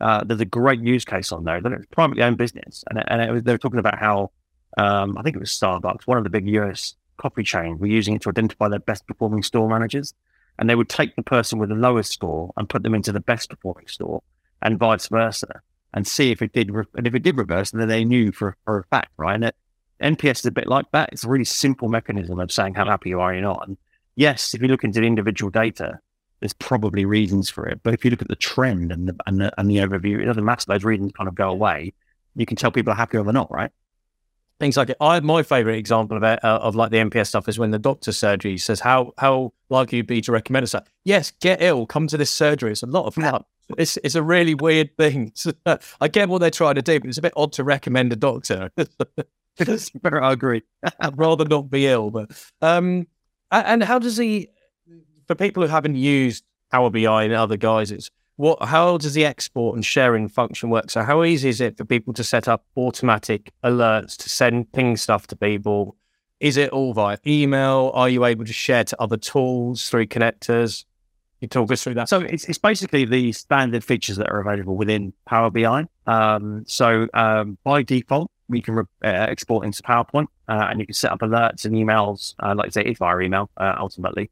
uh, 0.00 0.24
there's 0.24 0.40
a 0.40 0.46
great 0.46 0.80
use 0.80 1.04
case 1.04 1.30
on 1.30 1.44
there. 1.44 1.58
It's 1.58 1.86
privately 1.86 2.24
owned 2.24 2.38
business. 2.38 2.82
And, 2.90 3.02
and 3.08 3.32
was, 3.32 3.42
they 3.44 3.52
were 3.52 3.58
talking 3.58 3.78
about 3.78 3.98
how, 3.98 4.32
um, 4.78 5.16
I 5.16 5.22
think 5.22 5.36
it 5.36 5.38
was 5.38 5.50
Starbucks, 5.50 6.06
one 6.06 6.18
of 6.18 6.24
the 6.24 6.30
big 6.30 6.48
US 6.48 6.96
coffee 7.18 7.44
chains, 7.44 7.80
were 7.80 7.86
using 7.86 8.14
it 8.14 8.22
to 8.22 8.30
identify 8.30 8.68
their 8.68 8.80
best 8.80 9.06
performing 9.06 9.44
store 9.44 9.68
managers. 9.68 10.12
And 10.58 10.68
they 10.68 10.74
would 10.74 10.88
take 10.88 11.14
the 11.14 11.22
person 11.22 11.58
with 11.58 11.68
the 11.68 11.76
lowest 11.76 12.12
score 12.12 12.52
and 12.56 12.68
put 12.68 12.82
them 12.82 12.94
into 12.94 13.12
the 13.12 13.20
best 13.20 13.48
performing 13.48 13.86
store 13.86 14.22
and 14.60 14.78
vice 14.78 15.08
versa 15.08 15.62
and 15.94 16.06
see 16.06 16.30
if 16.30 16.42
it 16.42 16.52
did, 16.52 16.72
re- 16.72 16.84
and 16.94 17.06
if 17.06 17.14
it 17.14 17.22
did 17.22 17.36
reverse, 17.36 17.70
then 17.70 17.86
they 17.88 18.04
knew 18.04 18.32
for, 18.32 18.56
for 18.64 18.80
a 18.80 18.84
fact, 18.84 19.12
right? 19.16 19.34
And 19.34 19.44
it, 19.44 19.56
NPS 20.02 20.40
is 20.40 20.46
a 20.46 20.50
bit 20.50 20.66
like 20.66 20.86
that. 20.92 21.10
It's 21.12 21.24
a 21.24 21.28
really 21.28 21.44
simple 21.44 21.88
mechanism 21.88 22.38
of 22.38 22.52
saying 22.52 22.74
how 22.74 22.84
happy 22.84 23.10
you 23.10 23.20
are 23.20 23.34
or 23.34 23.40
not. 23.40 23.66
And 23.66 23.76
yes, 24.16 24.54
if 24.54 24.62
you 24.62 24.68
look 24.68 24.84
into 24.84 25.00
the 25.00 25.06
individual 25.06 25.50
data, 25.50 25.98
there's 26.40 26.52
probably 26.52 27.04
reasons 27.04 27.48
for 27.48 27.66
it. 27.68 27.80
But 27.82 27.94
if 27.94 28.04
you 28.04 28.10
look 28.10 28.22
at 28.22 28.28
the 28.28 28.36
trend 28.36 28.90
and 28.90 29.08
the, 29.08 29.16
and 29.26 29.40
the, 29.40 29.60
and 29.60 29.70
the 29.70 29.76
overview, 29.76 30.20
it 30.20 30.26
doesn't 30.26 30.44
matter. 30.44 30.64
Those 30.66 30.84
reasons 30.84 31.12
kind 31.12 31.28
of 31.28 31.34
go 31.34 31.48
away. 31.50 31.94
You 32.34 32.46
can 32.46 32.56
tell 32.56 32.72
people 32.72 32.92
are 32.92 32.96
happy 32.96 33.16
or 33.16 33.24
they're 33.24 33.32
not, 33.32 33.50
right? 33.50 33.70
Things 34.58 34.76
like 34.76 34.90
it. 34.90 34.96
I 35.00 35.18
my 35.20 35.42
favorite 35.42 35.76
example 35.76 36.16
of 36.16 36.22
it, 36.22 36.44
uh, 36.44 36.58
of 36.62 36.74
like 36.76 36.90
the 36.90 36.98
NPS 36.98 37.28
stuff 37.28 37.48
is 37.48 37.58
when 37.58 37.70
the 37.70 37.78
doctor 37.78 38.12
surgery 38.12 38.58
says 38.58 38.78
how 38.78 39.12
how 39.18 39.52
likely 39.70 39.98
you'd 39.98 40.06
be 40.06 40.20
to 40.20 40.30
recommend 40.30 40.62
us. 40.62 40.74
Yes, 41.04 41.32
get 41.40 41.60
ill, 41.60 41.84
come 41.84 42.06
to 42.06 42.16
this 42.16 42.30
surgery. 42.30 42.70
It's 42.70 42.82
a 42.82 42.86
lot 42.86 43.06
of 43.06 43.14
fun. 43.14 43.44
It's 43.78 43.96
it's 44.04 44.16
a 44.16 44.22
really 44.22 44.54
weird 44.54 44.96
thing. 44.96 45.32
I 45.66 46.08
get 46.08 46.28
what 46.28 46.38
they're 46.38 46.50
trying 46.50 46.74
to 46.74 46.82
do, 46.82 47.00
but 47.00 47.08
it's 47.08 47.18
a 47.18 47.22
bit 47.22 47.32
odd 47.36 47.52
to 47.54 47.64
recommend 47.64 48.12
a 48.12 48.16
doctor. 48.16 48.70
I 50.04 50.32
agree. 50.32 50.62
I'd 51.00 51.18
rather 51.18 51.44
not 51.44 51.70
be 51.70 51.86
ill. 51.86 52.10
But 52.10 52.30
um, 52.60 53.06
and 53.50 53.82
how 53.82 53.98
does 53.98 54.16
he? 54.16 54.48
For 55.26 55.34
people 55.34 55.62
who 55.62 55.68
haven't 55.68 55.96
used 55.96 56.44
Power 56.70 56.90
BI 56.90 57.24
and 57.24 57.32
other 57.32 57.56
guises, 57.56 58.10
what? 58.36 58.62
How 58.62 58.96
does 58.98 59.14
the 59.14 59.24
export 59.24 59.76
and 59.76 59.84
sharing 59.84 60.28
function 60.28 60.70
work? 60.70 60.90
So 60.90 61.02
how 61.02 61.22
easy 61.22 61.48
is 61.48 61.60
it 61.60 61.76
for 61.76 61.84
people 61.84 62.12
to 62.14 62.24
set 62.24 62.48
up 62.48 62.64
automatic 62.76 63.52
alerts 63.62 64.16
to 64.16 64.28
send 64.28 64.72
ping 64.72 64.96
stuff 64.96 65.28
to 65.28 65.36
people? 65.36 65.96
Is 66.40 66.56
it 66.56 66.70
all 66.70 66.92
via 66.92 67.18
email? 67.24 67.92
Are 67.94 68.08
you 68.08 68.24
able 68.24 68.44
to 68.44 68.52
share 68.52 68.82
to 68.82 69.00
other 69.00 69.16
tools 69.16 69.88
through 69.88 70.06
connectors? 70.06 70.84
You 71.40 71.46
talk 71.46 71.70
us 71.70 71.84
through 71.84 71.94
that. 71.94 72.08
So 72.08 72.20
it's, 72.20 72.44
it's 72.46 72.58
basically 72.58 73.04
the 73.04 73.30
standard 73.30 73.84
features 73.84 74.16
that 74.16 74.28
are 74.28 74.40
available 74.40 74.76
within 74.76 75.12
Power 75.24 75.50
BI. 75.50 75.86
Um, 76.08 76.64
so 76.66 77.06
um, 77.14 77.58
by 77.62 77.84
default, 77.84 78.31
we 78.52 78.62
can 78.62 78.78
uh, 78.78 78.84
export 79.02 79.64
into 79.64 79.82
PowerPoint, 79.82 80.28
uh, 80.46 80.68
and 80.70 80.78
you 80.78 80.86
can 80.86 80.94
set 80.94 81.10
up 81.10 81.20
alerts 81.20 81.64
and 81.64 81.74
emails, 81.74 82.34
uh, 82.38 82.54
like 82.54 82.68
I 82.68 82.70
say, 82.70 82.94
via 82.94 83.18
email, 83.18 83.50
uh, 83.56 83.74
ultimately, 83.78 84.30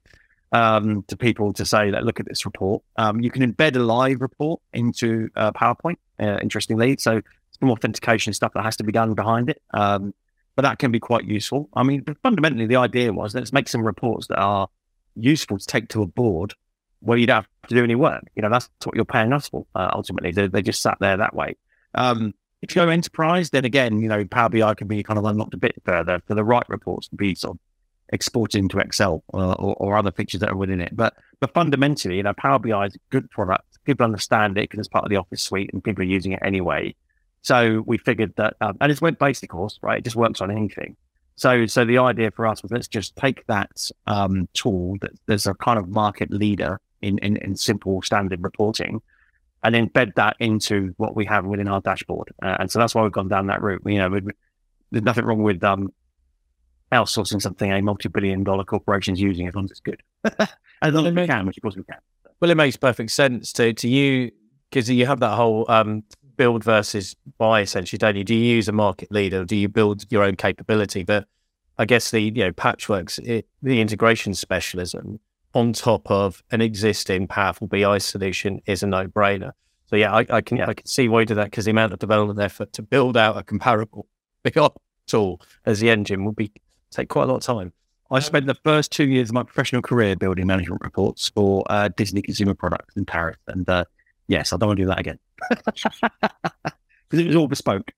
um, 0.52 1.02
to 1.08 1.16
people 1.16 1.52
to 1.54 1.64
say 1.64 1.90
that 1.90 2.04
look 2.04 2.20
at 2.20 2.28
this 2.28 2.44
report. 2.44 2.82
Um, 2.96 3.20
you 3.20 3.30
can 3.30 3.42
embed 3.42 3.74
a 3.74 3.80
live 3.80 4.20
report 4.20 4.60
into 4.72 5.28
uh, 5.34 5.50
PowerPoint. 5.52 5.96
Uh, 6.20 6.38
interestingly, 6.40 6.96
so 6.98 7.20
some 7.58 7.70
authentication 7.70 8.32
stuff 8.32 8.52
that 8.54 8.62
has 8.62 8.76
to 8.76 8.84
be 8.84 8.92
done 8.92 9.14
behind 9.14 9.50
it, 9.50 9.60
um, 9.74 10.14
but 10.54 10.62
that 10.62 10.78
can 10.78 10.92
be 10.92 11.00
quite 11.00 11.24
useful. 11.24 11.68
I 11.74 11.82
mean, 11.82 12.04
fundamentally, 12.22 12.66
the 12.66 12.76
idea 12.76 13.12
was 13.12 13.34
let's 13.34 13.52
make 13.52 13.68
some 13.68 13.82
reports 13.82 14.26
that 14.28 14.38
are 14.38 14.68
useful 15.16 15.58
to 15.58 15.66
take 15.66 15.88
to 15.88 16.02
a 16.02 16.06
board 16.06 16.54
where 17.00 17.16
you 17.16 17.26
don't 17.26 17.36
have 17.36 17.48
to 17.68 17.74
do 17.74 17.82
any 17.82 17.94
work. 17.94 18.22
You 18.36 18.42
know, 18.42 18.50
that's 18.50 18.68
what 18.84 18.94
you're 18.94 19.06
paying 19.06 19.32
us 19.32 19.48
for. 19.48 19.64
ultimately, 19.74 20.32
they, 20.32 20.46
they, 20.48 20.60
just 20.60 20.82
sat 20.82 20.98
there 21.00 21.16
that 21.16 21.34
way. 21.34 21.56
Um, 21.94 22.34
if 22.62 22.74
you 22.74 22.82
go 22.82 22.88
enterprise, 22.88 23.50
then 23.50 23.64
again, 23.64 24.00
you 24.00 24.08
know, 24.08 24.24
Power 24.24 24.48
BI 24.48 24.74
can 24.74 24.86
be 24.86 25.02
kind 25.02 25.18
of 25.18 25.24
unlocked 25.24 25.54
a 25.54 25.58
bit 25.58 25.74
further 25.84 26.20
for 26.26 26.34
the 26.34 26.44
right 26.44 26.68
reports 26.68 27.08
to 27.08 27.16
be 27.16 27.34
sort 27.34 27.56
of 27.56 27.60
exported 28.12 28.58
into 28.58 28.78
Excel 28.78 29.22
or, 29.28 29.54
or, 29.60 29.74
or, 29.76 29.96
other 29.96 30.10
features 30.10 30.40
that 30.40 30.50
are 30.50 30.56
within 30.56 30.80
it. 30.80 30.94
But 30.94 31.14
but 31.38 31.54
fundamentally, 31.54 32.16
you 32.16 32.22
know, 32.22 32.34
Power 32.34 32.58
BI 32.58 32.86
is 32.86 32.94
a 32.96 32.98
good 33.10 33.30
product. 33.30 33.78
People 33.84 34.04
understand 34.04 34.58
it 34.58 34.62
because 34.62 34.78
it's 34.78 34.88
part 34.88 35.04
of 35.04 35.10
the 35.10 35.16
Office 35.16 35.42
suite 35.42 35.70
and 35.72 35.82
people 35.82 36.02
are 36.02 36.06
using 36.06 36.32
it 36.32 36.40
anyway. 36.42 36.94
So 37.42 37.82
we 37.86 37.96
figured 37.96 38.34
that, 38.36 38.56
um, 38.60 38.76
and 38.80 38.92
it's 38.92 39.00
web 39.00 39.18
based, 39.18 39.42
of 39.42 39.48
course, 39.48 39.78
right? 39.80 39.98
It 39.98 40.04
just 40.04 40.16
works 40.16 40.42
on 40.42 40.50
anything. 40.50 40.96
So 41.36 41.64
so 41.66 41.86
the 41.86 41.98
idea 41.98 42.30
for 42.30 42.46
us 42.46 42.62
was 42.62 42.70
let's 42.70 42.88
just 42.88 43.16
take 43.16 43.46
that 43.46 43.90
um, 44.06 44.48
tool 44.52 44.96
that 45.00 45.12
there's 45.26 45.46
a 45.46 45.54
kind 45.54 45.78
of 45.78 45.88
market 45.88 46.30
leader 46.30 46.78
in, 47.00 47.16
in, 47.18 47.36
in 47.38 47.56
simple 47.56 48.02
standard 48.02 48.42
reporting 48.42 49.00
and 49.62 49.74
embed 49.74 50.14
that 50.14 50.36
into 50.40 50.94
what 50.96 51.14
we 51.14 51.24
have 51.26 51.44
within 51.44 51.68
our 51.68 51.80
dashboard. 51.80 52.32
Uh, 52.42 52.56
and 52.60 52.70
so 52.70 52.78
that's 52.78 52.94
why 52.94 53.02
we've 53.02 53.12
gone 53.12 53.28
down 53.28 53.48
that 53.48 53.62
route. 53.62 53.82
You 53.84 53.98
know, 53.98 54.08
we, 54.08 54.20
there's 54.90 55.04
nothing 55.04 55.24
wrong 55.24 55.42
with 55.42 55.62
um, 55.62 55.92
outsourcing 56.92 57.40
something 57.42 57.70
a 57.70 57.80
multi-billion 57.82 58.42
dollar 58.42 58.64
corporation's 58.64 59.20
using 59.20 59.46
as 59.46 59.54
long 59.54 59.64
as 59.64 59.72
it's 59.72 59.80
good. 59.80 60.02
as 60.82 60.94
long 60.94 61.06
as 61.06 61.14
we 61.14 61.26
can, 61.26 61.46
which 61.46 61.58
of 61.58 61.62
course 61.62 61.76
we 61.76 61.84
can. 61.84 61.98
Well, 62.40 62.50
it 62.50 62.56
makes 62.56 62.76
perfect 62.76 63.10
sense 63.10 63.52
to 63.54 63.72
to 63.74 63.88
you 63.88 64.30
because 64.70 64.88
you 64.88 65.04
have 65.06 65.20
that 65.20 65.34
whole 65.34 65.66
um, 65.70 66.04
build 66.36 66.64
versus 66.64 67.14
buy 67.36 67.60
essentially, 67.60 67.98
don't 67.98 68.16
you? 68.16 68.24
Do 68.24 68.34
you 68.34 68.54
use 68.56 68.68
a 68.68 68.72
market 68.72 69.12
leader? 69.12 69.44
do 69.44 69.56
you 69.56 69.68
build 69.68 70.10
your 70.10 70.22
own 70.22 70.36
capability? 70.36 71.04
But 71.04 71.26
I 71.78 71.84
guess 71.84 72.10
the 72.10 72.20
you 72.20 72.32
know 72.32 72.52
Patchworks, 72.52 73.18
it, 73.18 73.46
the 73.62 73.80
integration 73.80 74.32
specialism 74.32 75.20
on 75.54 75.72
top 75.72 76.10
of 76.10 76.42
an 76.50 76.60
existing 76.60 77.26
powerful 77.26 77.66
BI 77.66 77.98
solution 77.98 78.60
is 78.66 78.82
a 78.82 78.86
no 78.86 79.06
brainer. 79.06 79.52
So 79.86 79.96
yeah, 79.96 80.14
I, 80.14 80.26
I 80.30 80.40
can 80.40 80.56
yeah. 80.58 80.68
I 80.68 80.74
can 80.74 80.86
see 80.86 81.08
why 81.08 81.20
you 81.20 81.26
do 81.26 81.34
that 81.34 81.44
because 81.46 81.64
the 81.64 81.72
amount 81.72 81.92
of 81.92 81.98
development 81.98 82.38
effort 82.40 82.72
to 82.74 82.82
build 82.82 83.16
out 83.16 83.36
a 83.36 83.42
comparable 83.42 84.06
BI 84.44 84.68
tool 85.06 85.40
as 85.66 85.80
the 85.80 85.90
engine 85.90 86.24
would 86.24 86.36
be 86.36 86.52
take 86.90 87.08
quite 87.08 87.24
a 87.24 87.26
lot 87.26 87.36
of 87.36 87.42
time. 87.42 87.72
I 88.12 88.18
spent 88.18 88.46
the 88.46 88.56
first 88.56 88.90
two 88.90 89.06
years 89.06 89.28
of 89.30 89.34
my 89.34 89.44
professional 89.44 89.82
career 89.82 90.16
building 90.16 90.46
management 90.46 90.82
reports 90.82 91.28
for 91.28 91.64
uh, 91.70 91.88
Disney 91.96 92.22
consumer 92.22 92.54
products 92.54 92.96
in 92.96 93.04
Paris, 93.04 93.36
and 93.46 93.68
uh, 93.68 93.84
yes, 94.26 94.52
I 94.52 94.56
don't 94.56 94.68
want 94.68 94.78
to 94.78 94.82
do 94.84 94.88
that 94.88 94.98
again 94.98 95.18
because 95.50 97.20
it 97.20 97.26
was 97.26 97.36
all 97.36 97.46
bespoke. 97.46 97.92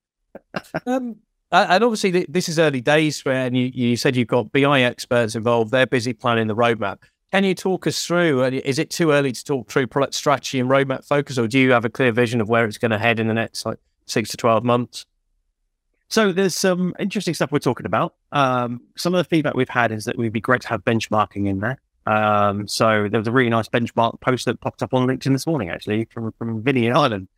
um, 0.86 1.16
and 1.50 1.84
obviously, 1.84 2.26
this 2.28 2.48
is 2.48 2.58
early 2.58 2.80
days, 2.80 3.22
where 3.24 3.46
and 3.46 3.56
you, 3.56 3.70
you 3.74 3.96
said 3.96 4.16
you've 4.16 4.28
got 4.28 4.52
BI 4.52 4.82
experts 4.82 5.34
involved. 5.34 5.70
They're 5.70 5.86
busy 5.86 6.14
planning 6.14 6.46
the 6.46 6.56
roadmap. 6.56 7.00
Can 7.32 7.44
you 7.44 7.54
talk 7.54 7.86
us 7.86 8.04
through? 8.04 8.44
Uh, 8.44 8.50
is 8.62 8.78
it 8.78 8.90
too 8.90 9.10
early 9.10 9.32
to 9.32 9.42
talk 9.42 9.70
through 9.70 9.86
product 9.86 10.12
strategy 10.12 10.60
and 10.60 10.68
roadmap 10.68 11.06
focus, 11.06 11.38
or 11.38 11.48
do 11.48 11.58
you 11.58 11.72
have 11.72 11.86
a 11.86 11.88
clear 11.88 12.12
vision 12.12 12.42
of 12.42 12.48
where 12.50 12.66
it's 12.66 12.76
going 12.76 12.90
to 12.90 12.98
head 12.98 13.18
in 13.18 13.26
the 13.26 13.32
next 13.32 13.64
like 13.64 13.78
six 14.04 14.28
to 14.30 14.36
twelve 14.36 14.64
months? 14.64 15.06
So 16.10 16.30
there's 16.30 16.54
some 16.54 16.94
interesting 16.98 17.32
stuff 17.32 17.50
we're 17.50 17.58
talking 17.58 17.86
about. 17.86 18.16
Um, 18.32 18.82
some 18.98 19.14
of 19.14 19.18
the 19.18 19.24
feedback 19.24 19.54
we've 19.54 19.66
had 19.66 19.92
is 19.92 20.04
that 20.04 20.16
it 20.16 20.18
would 20.18 20.30
be 20.30 20.42
great 20.42 20.60
to 20.60 20.68
have 20.68 20.84
benchmarking 20.84 21.48
in 21.48 21.60
there. 21.60 21.80
Um, 22.06 22.68
so 22.68 23.08
there 23.10 23.18
was 23.18 23.28
a 23.28 23.32
really 23.32 23.48
nice 23.48 23.66
benchmark 23.66 24.20
post 24.20 24.44
that 24.44 24.60
popped 24.60 24.82
up 24.82 24.92
on 24.92 25.06
LinkedIn 25.08 25.32
this 25.32 25.46
morning, 25.46 25.70
actually, 25.70 26.04
from 26.12 26.32
from 26.32 26.62
Vinny 26.62 26.86
in 26.86 26.94
Ireland, 26.94 27.28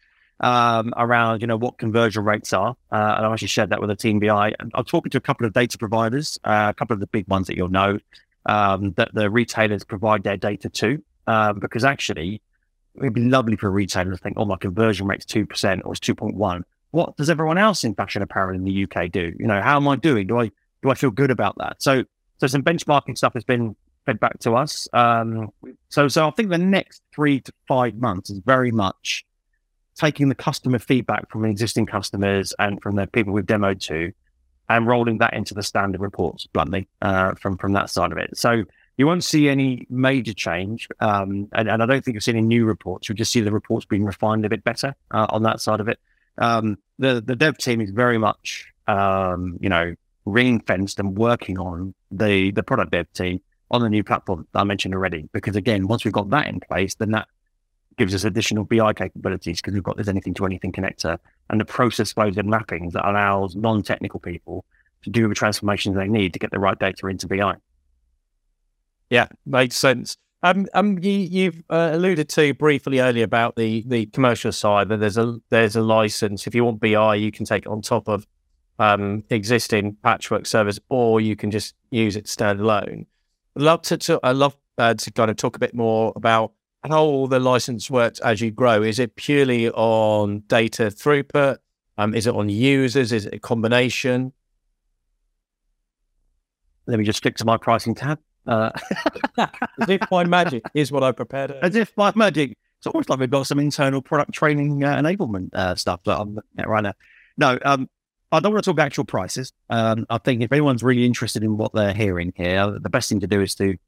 um, 0.41 0.93
around 0.97 1.41
you 1.41 1.47
know 1.47 1.57
what 1.57 1.79
conversion 1.79 2.25
rates 2.25 2.53
are, 2.53 2.75
uh, 2.91 3.15
and 3.17 3.27
I 3.27 3.33
actually 3.33 3.47
shared 3.47 3.71
that 3.71 3.81
with 3.81 3.91
the 3.91 3.97
team 3.97 4.19
BI. 4.19 4.53
I'm 4.59 4.85
talking 4.87 5.11
to 5.11 5.19
a 5.19 5.21
couple 5.21 5.47
of 5.47 5.53
data 5.53 5.79
providers, 5.79 6.37
uh, 6.43 6.67
a 6.71 6.75
couple 6.75 6.95
of 6.95 7.01
the 7.01 7.07
big 7.07 7.29
ones 7.29 7.47
that 7.47 7.57
you'll 7.57 7.69
know 7.69 8.01
um, 8.47 8.93
that 8.93 9.15
the 9.15 9.31
retailers 9.31 9.85
provide 9.85 10.23
their 10.23 10.37
data 10.37 10.69
to, 10.69 11.03
um, 11.27 11.59
because 11.59 11.85
actually 11.85 12.41
it'd 12.97 13.13
be 13.13 13.23
lovely 13.23 13.57
for 13.57 13.67
a 13.67 13.71
retailer 13.71 14.13
to 14.13 14.17
think, 14.17 14.37
oh, 14.39 14.45
my 14.45 14.57
conversion 14.57 15.07
rate's 15.07 15.25
two 15.25 15.47
percent 15.47 15.83
or 15.85 15.93
it's 15.93 16.01
two 16.01 16.15
point 16.15 16.37
one 16.37 16.65
what 16.95 17.17
does 17.17 17.29
everyone 17.29 17.59
else 17.59 17.83
in 17.83 17.93
fashion 17.93 18.23
apparel 18.23 18.55
in 18.55 18.63
the 18.63 18.85
UK 18.85 19.11
do? 19.11 19.35
You 19.39 19.49
know, 19.49 19.61
how 19.61 19.77
am 19.77 19.89
I 19.89 19.97
doing? 19.97 20.29
Do 20.29 20.39
I 20.39 20.53
do 20.81 20.91
I 20.91 20.95
feel 20.95 21.11
good 21.11 21.33
about 21.33 21.59
that? 21.59 21.83
So 21.83 22.05
so 22.39 22.47
some 22.47 22.63
benchmarking 22.63 23.19
stuff 23.19 23.35
has 23.35 23.43
been 23.43 23.75
fed 24.07 24.21
back 24.21 24.39
to 24.41 24.55
us. 24.55 24.87
Um, 24.93 25.51
so 25.89 26.07
so 26.07 26.29
I 26.29 26.31
think 26.31 26.51
the 26.51 26.59
next 26.59 27.03
three 27.13 27.41
to 27.41 27.53
five 27.67 27.97
months 27.97 28.31
is 28.31 28.39
very 28.39 28.71
much 28.71 29.25
taking 29.97 30.29
the 30.29 30.37
customer 30.37 30.79
feedback 30.79 31.29
from 31.31 31.45
existing 31.45 31.87
customers 31.87 32.55
and 32.61 32.81
from 32.81 32.95
the 32.95 33.09
people 33.09 33.33
we've 33.33 33.45
demoed 33.45 33.81
to, 33.81 34.13
and 34.69 34.87
rolling 34.87 35.19
that 35.19 35.35
into 35.35 35.55
the 35.55 35.63
standard 35.63 36.01
reports 36.01 36.47
bluntly 36.47 36.89
uh, 37.03 37.35
from 37.35 37.57
from 37.59 37.73
that 37.73 37.91
side 37.91 38.13
of 38.13 38.19
it. 38.19 38.37
So 38.37 38.65
you 38.97 39.07
won't 39.07 39.25
see 39.25 39.49
any 39.49 39.87
major 39.91 40.33
change, 40.33 40.89
um, 41.01 41.49
and, 41.53 41.69
and, 41.69 41.83
I 41.83 41.87
don't 41.87 42.05
think 42.05 42.15
you'll 42.15 42.21
see 42.21 42.31
any 42.31 42.43
new 42.43 42.65
reports. 42.65 43.09
You'll 43.09 43.17
just 43.17 43.33
see 43.33 43.41
the 43.41 43.51
reports 43.51 43.85
being 43.85 44.05
refined 44.05 44.45
a 44.45 44.49
bit 44.49 44.63
better 44.63 44.95
uh, 45.11 45.27
on 45.31 45.43
that 45.43 45.61
side 45.61 45.81
of 45.81 45.89
it. 45.89 45.99
Um, 46.39 46.79
the 46.99 47.21
the 47.21 47.37
dev 47.37 47.59
team 47.59 47.81
is 47.81 47.91
very 47.91 48.19
much 48.19 48.73
um, 48.87 49.59
you 49.61 49.69
know 49.69 49.95
ring 50.25 50.61
fenced 50.61 50.99
and 50.99 51.17
working 51.17 51.59
on 51.59 51.95
the 52.11 52.51
the 52.53 52.63
product 52.63 52.93
dev 52.93 53.13
team 53.13 53.41
on 53.71 53.83
the 53.83 53.91
new 53.91 54.05
platform 54.05 54.47
that 54.53 54.61
I 54.61 54.65
mentioned 54.65 54.95
already. 54.95 55.29
Because 55.33 55.57
again, 55.57 55.89
once 55.89 56.05
we've 56.05 56.15
got 56.15 56.31
that 56.31 56.47
in 56.47 56.61
place, 56.61 56.95
then 56.95 57.11
that 57.11 57.29
gives 57.97 58.15
us 58.15 58.25
additional 58.25 58.65
BI 58.65 58.93
capabilities 58.93 59.61
because 59.61 59.75
we've 59.75 59.83
got 59.83 59.97
this 59.97 60.09
anything 60.09 60.35
to 60.35 60.47
anything 60.47 60.73
connector 60.73 61.19
and 61.51 61.61
the 61.61 61.65
process 61.65 62.13
flows 62.13 62.37
and 62.37 62.49
mappings 62.49 62.93
that 62.93 63.09
allows 63.09 63.55
non 63.57 63.83
technical 63.83 64.21
people 64.21 64.65
to 65.03 65.11
do 65.11 65.29
the 65.29 65.35
transformations 65.35 65.97
they 65.97 66.09
need 66.09 66.33
to 66.33 66.39
get 66.39 66.51
the 66.51 66.59
right 66.59 66.79
data 66.79 67.07
into 67.07 67.27
BI. 67.27 67.55
Yeah, 69.11 69.29
makes 69.47 69.77
sense. 69.77 70.17
Um, 70.43 70.67
um, 70.75 70.99
you, 70.99 71.47
have 71.47 71.63
uh, 71.71 71.97
alluded 71.97 72.29
to 72.31 72.53
briefly 72.55 73.01
earlier 73.01 73.25
about 73.25 73.57
the 73.57 73.83
the 73.87 74.07
commercial 74.07 74.53
side 74.53 74.89
that 74.91 74.99
there's 74.99 75.17
a 75.17 75.39
there's 75.49 75.75
a 75.75 75.81
license. 75.81 76.47
If 76.47 76.55
you 76.55 76.65
want 76.65 76.81
BI, 76.81 77.15
you 77.15 77.33
can 77.33 77.47
take 77.47 77.65
it 77.65 77.69
on 77.69 77.81
top 77.81 78.09
of 78.09 78.27
um, 78.79 79.25
existing 79.31 79.97
patchwork 80.03 80.45
service, 80.45 80.79
or 80.91 81.21
you 81.21 81.35
can 81.35 81.51
just 81.51 81.75
use 81.91 82.15
it 82.17 82.27
standalone. 82.27 83.07
I'd 83.57 83.63
love 83.63 83.83
to, 83.83 83.97
to 83.97 84.21
I 84.23 84.33
love 84.33 84.55
uh, 84.77 84.95
to 84.95 85.11
kind 85.13 85.31
of 85.31 85.37
talk 85.37 85.57
a 85.57 85.61
bit 85.61 85.75
more 85.75 86.13
about 86.17 86.53
how 86.93 87.03
all 87.03 87.27
the 87.27 87.41
license 87.41 87.91
works 87.91 88.21
as 88.21 88.41
you 88.41 88.51
grow. 88.51 88.83
Is 88.83 88.99
it 88.99 89.17
purely 89.17 89.71
on 89.71 90.41
data 90.41 90.85
throughput? 90.85 91.59
Um, 91.97 92.15
is 92.15 92.27
it 92.27 92.35
on 92.35 92.49
users? 92.49 93.13
Is 93.13 93.27
it 93.27 93.35
a 93.35 93.39
combination? 93.39 94.33
Let 96.87 96.99
me 96.99 97.05
just 97.05 97.19
stick 97.19 97.37
to 97.37 97.45
my 97.45 97.57
pricing 97.57 97.95
tab. 97.95 98.19
Uh, 98.47 98.71
as 99.39 99.89
if 99.89 100.03
by 100.11 100.25
magic 100.25 100.63
is 100.75 100.93
what 100.93 101.03
I 101.03 101.13
prepared. 101.13 101.53
As 101.63 101.75
if 101.77 101.95
by 101.95 102.13
magic. 102.15 102.57
It's 102.79 102.87
almost 102.87 103.09
like 103.09 103.19
we've 103.19 103.31
got 103.31 103.47
some 103.47 103.59
internal 103.59 104.03
product 104.03 104.33
training 104.33 104.85
uh, 104.85 104.97
enablement 104.97 105.55
uh, 105.55 105.75
stuff 105.75 106.03
that 106.05 106.19
I'm 106.19 106.35
looking 106.35 106.59
at 106.59 106.69
right 106.69 106.83
now. 106.83 106.93
No, 107.39 107.59
um, 107.65 107.89
I 108.31 108.41
don't 108.41 108.53
want 108.53 108.65
to 108.65 108.69
talk 108.69 108.75
about 108.75 108.87
actual 108.87 109.05
prices. 109.05 109.53
Um, 109.71 110.05
I 110.11 110.19
think 110.19 110.43
if 110.43 110.53
anyone's 110.53 110.83
really 110.83 111.07
interested 111.07 111.43
in 111.43 111.57
what 111.57 111.73
they're 111.73 111.95
hearing 111.95 112.35
here, 112.37 112.79
the 112.79 112.91
best 112.91 113.09
thing 113.09 113.21
to 113.21 113.27
do 113.27 113.41
is 113.41 113.55
to 113.55 113.79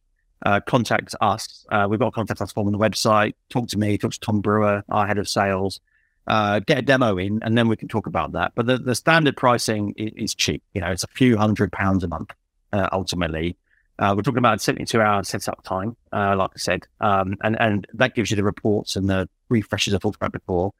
uh, 0.44 0.60
contact 0.60 1.14
us. 1.20 1.66
Uh, 1.70 1.86
we've 1.88 2.00
got 2.00 2.08
a 2.08 2.12
contact 2.12 2.40
us 2.40 2.52
form 2.52 2.66
on 2.66 2.72
the 2.72 2.78
website. 2.78 3.34
Talk 3.48 3.68
to 3.68 3.78
me, 3.78 3.96
talk 3.96 4.12
to 4.12 4.20
Tom 4.20 4.40
Brewer, 4.40 4.82
our 4.88 5.06
head 5.06 5.18
of 5.18 5.28
sales. 5.28 5.80
Uh, 6.26 6.58
get 6.60 6.78
a 6.78 6.82
demo 6.82 7.16
in, 7.18 7.40
and 7.42 7.56
then 7.56 7.68
we 7.68 7.76
can 7.76 7.86
talk 7.86 8.06
about 8.06 8.32
that. 8.32 8.52
But 8.56 8.66
the, 8.66 8.78
the 8.78 8.94
standard 8.96 9.36
pricing 9.36 9.94
is, 9.96 10.12
is, 10.16 10.34
cheap. 10.34 10.62
You 10.74 10.80
know, 10.80 10.90
it's 10.90 11.04
a 11.04 11.08
few 11.08 11.36
hundred 11.36 11.70
pounds 11.70 12.02
a 12.02 12.08
month 12.08 12.32
uh, 12.72 12.88
ultimately. 12.90 13.56
Uh, 13.98 14.12
we're 14.14 14.22
talking 14.22 14.38
about 14.38 14.60
72 14.60 15.00
hour 15.00 15.22
setup 15.22 15.62
time, 15.62 15.96
like 16.12 16.50
I 16.54 16.58
said, 16.58 16.86
um, 17.00 17.36
and, 17.42 17.58
and 17.58 17.86
that 17.94 18.14
gives 18.14 18.30
you 18.30 18.36
the 18.36 18.44
reports 18.44 18.96
and 18.96 19.08
the 19.08 19.26
refreshes 19.48 19.94
I 19.94 19.98
talked 19.98 20.16
about 20.16 20.32
before. 20.32 20.74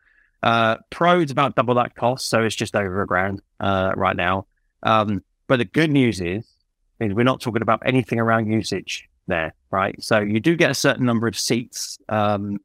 Pro 0.90 1.20
is 1.20 1.30
about 1.30 1.54
double 1.54 1.76
that 1.76 1.94
cost, 1.94 2.28
so 2.28 2.42
it's 2.42 2.54
just 2.54 2.76
over 2.76 3.00
a 3.00 3.06
grand 3.06 3.40
right 3.60 4.16
now. 4.16 4.46
Um, 4.82 5.22
but 5.46 5.56
the 5.58 5.64
good 5.64 5.90
news 5.90 6.20
is, 6.20 6.46
is, 7.00 7.14
we're 7.14 7.22
not 7.22 7.40
talking 7.40 7.62
about 7.62 7.82
anything 7.86 8.18
around 8.20 8.50
usage 8.52 9.08
there, 9.26 9.54
right? 9.70 10.00
So 10.02 10.20
you 10.20 10.40
do 10.40 10.56
get 10.56 10.70
a 10.70 10.74
certain 10.74 11.06
number 11.06 11.26
of 11.26 11.38
seats, 11.38 11.98
um, 12.08 12.58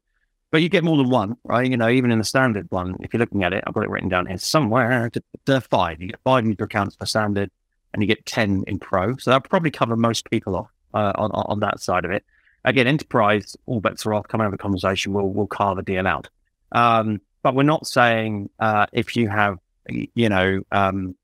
but 0.50 0.62
you 0.62 0.68
get 0.68 0.84
more 0.84 0.96
than 0.96 1.08
one, 1.08 1.36
right? 1.44 1.68
You 1.68 1.76
know, 1.76 1.88
even 1.88 2.10
in 2.10 2.18
the 2.18 2.24
standard 2.24 2.66
one, 2.70 2.96
if 3.00 3.12
you're 3.12 3.20
looking 3.20 3.42
at 3.42 3.52
it, 3.52 3.64
I've 3.66 3.74
got 3.74 3.84
it 3.84 3.90
written 3.90 4.08
down 4.08 4.26
here 4.26 4.38
somewhere. 4.38 5.10
The 5.44 5.60
five, 5.62 6.00
you 6.00 6.08
get 6.08 6.20
five 6.24 6.46
user 6.46 6.64
accounts 6.64 6.96
for 6.96 7.06
standard 7.06 7.50
and 7.92 8.02
you 8.02 8.06
get 8.06 8.24
10 8.26 8.64
in 8.66 8.78
pro. 8.78 9.16
So 9.16 9.30
that'll 9.30 9.48
probably 9.48 9.70
cover 9.70 9.96
most 9.96 10.30
people 10.30 10.56
off 10.56 10.70
uh, 10.94 11.12
on, 11.14 11.30
on 11.32 11.60
that 11.60 11.80
side 11.80 12.04
of 12.04 12.10
it. 12.10 12.24
Again, 12.64 12.86
enterprise, 12.86 13.56
all 13.66 13.80
bets 13.80 14.06
are 14.06 14.14
off. 14.14 14.28
Come 14.28 14.40
over 14.40 14.50
the 14.50 14.58
conversation, 14.58 15.12
we'll, 15.12 15.28
we'll 15.28 15.46
carve 15.46 15.78
a 15.78 15.82
deal 15.82 16.06
out. 16.06 16.28
Um, 16.70 17.20
but 17.42 17.54
we're 17.54 17.64
not 17.64 17.86
saying 17.86 18.50
uh, 18.60 18.86
if 18.92 19.16
you 19.16 19.28
have, 19.28 19.58
you 19.88 20.28
know, 20.28 20.62
um, 20.70 21.16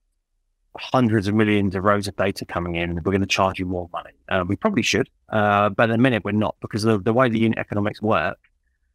hundreds 0.78 1.28
of 1.28 1.34
millions 1.34 1.74
of 1.74 1.84
rows 1.84 2.08
of 2.08 2.16
data 2.16 2.44
coming 2.44 2.76
in, 2.76 2.94
we're 2.96 3.12
going 3.12 3.20
to 3.20 3.26
charge 3.26 3.58
you 3.58 3.66
more 3.66 3.88
money. 3.92 4.12
Uh, 4.28 4.44
we 4.46 4.56
probably 4.56 4.82
should, 4.82 5.08
uh, 5.30 5.68
but 5.70 5.90
in 5.90 5.94
a 5.94 5.98
minute 5.98 6.24
we're 6.24 6.32
not 6.32 6.56
because 6.60 6.82
the, 6.82 6.98
the 6.98 7.12
way 7.12 7.28
the 7.28 7.38
unit 7.38 7.58
economics 7.58 8.00
work, 8.00 8.38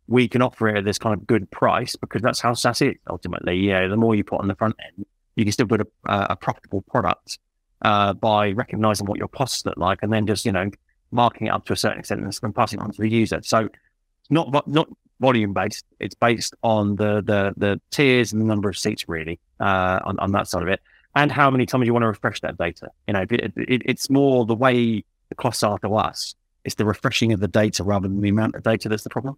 we 0.08 0.28
can 0.28 0.42
offer 0.42 0.68
it 0.68 0.78
at 0.78 0.86
this 0.86 0.98
kind 0.98 1.14
of 1.14 1.26
good 1.26 1.50
price 1.52 1.96
because 1.96 2.22
that's 2.22 2.40
how 2.40 2.54
SaaS 2.54 2.82
is 2.82 2.96
ultimately. 3.10 3.56
Yeah, 3.58 3.88
the 3.88 3.98
more 3.98 4.16
you 4.16 4.24
put 4.24 4.42
on 4.42 4.48
the 4.48 4.56
front 4.56 4.76
end, 4.86 5.06
you 5.36 5.46
can 5.46 5.52
still 5.52 5.66
build 5.66 5.82
a, 5.82 5.88
a 6.06 6.36
profitable 6.36 6.82
product 6.84 7.40
uh, 7.84 8.14
by 8.14 8.52
recognizing 8.52 9.08
what 9.08 9.18
your 9.18 9.28
costs 9.28 9.66
look 9.66 9.78
like 9.78 10.00
and 10.02 10.12
then 10.12 10.28
just, 10.28 10.46
you 10.46 10.52
know, 10.52 10.70
marking 11.12 11.48
it 11.48 11.52
up 11.52 11.66
to 11.66 11.74
a 11.74 11.76
certain 11.76 12.00
extent 12.00 12.22
and 12.22 12.56
passing 12.56 12.80
it 12.80 12.84
on 12.84 12.92
to 12.92 13.02
the 13.02 13.10
user. 13.10 13.40
So 13.44 13.60
it's 13.60 14.32
not, 14.32 14.68
not 14.68 14.90
volume 15.20 15.54
based. 15.54 15.86
It's 16.00 16.16
based 16.16 16.54
on 16.64 16.96
the, 16.96 17.22
the, 17.22 17.54
the 17.56 17.82
tiers 17.92 18.34
and 18.34 18.42
the 18.42 18.46
number 18.46 18.70
of 18.70 18.78
seats 18.78 19.08
really, 19.08 19.40
uh, 19.60 20.00
on, 20.04 20.20
on 20.20 20.32
that 20.34 20.48
side 20.48 20.64
of 20.64 20.68
it 20.68 20.82
and 21.16 21.32
how 21.32 21.50
many 21.50 21.66
times 21.66 21.86
you 21.86 21.94
want 21.94 22.04
to 22.04 22.08
refresh 22.08 22.42
that 22.42 22.58
data. 22.58 22.90
You 23.08 23.14
know, 23.14 23.22
it, 23.22 23.54
it, 23.56 23.82
it's 23.86 24.10
more 24.10 24.46
the 24.46 24.56
way 24.56 25.04
the 25.30 25.36
costs 25.36 25.64
are 25.64 25.78
to 25.80 25.96
us. 25.96 26.36
It's 26.66 26.76
the 26.76 26.86
refreshing 26.86 27.34
of 27.34 27.40
the 27.40 27.48
data 27.48 27.84
rather 27.84 28.08
than 28.08 28.22
the 28.22 28.30
amount 28.30 28.56
of 28.56 28.64
data 28.64 28.90
that's 28.90 29.04
the 29.04 29.10
problem. 29.10 29.38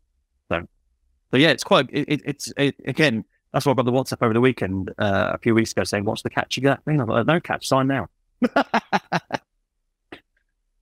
So, 0.49 0.67
so 1.31 1.37
yeah, 1.37 1.49
it's 1.49 1.63
quite. 1.63 1.89
It, 1.91 2.21
it's 2.23 2.53
again. 2.57 3.25
That's 3.51 3.65
why 3.65 3.71
I 3.71 3.75
got 3.75 3.85
the 3.85 3.91
WhatsApp 3.91 4.21
over 4.21 4.33
the 4.33 4.41
weekend 4.41 4.91
uh, 4.97 5.31
a 5.33 5.37
few 5.37 5.55
weeks 5.55 5.71
ago 5.71 5.83
saying, 5.83 6.05
"What's 6.05 6.21
the 6.21 6.29
catch 6.29 6.57
you 6.57 6.63
got?" 6.63 6.81
I 6.87 6.91
like, 6.91 7.25
no 7.25 7.39
catch. 7.39 7.67
Sign 7.67 7.87
now. 7.87 8.07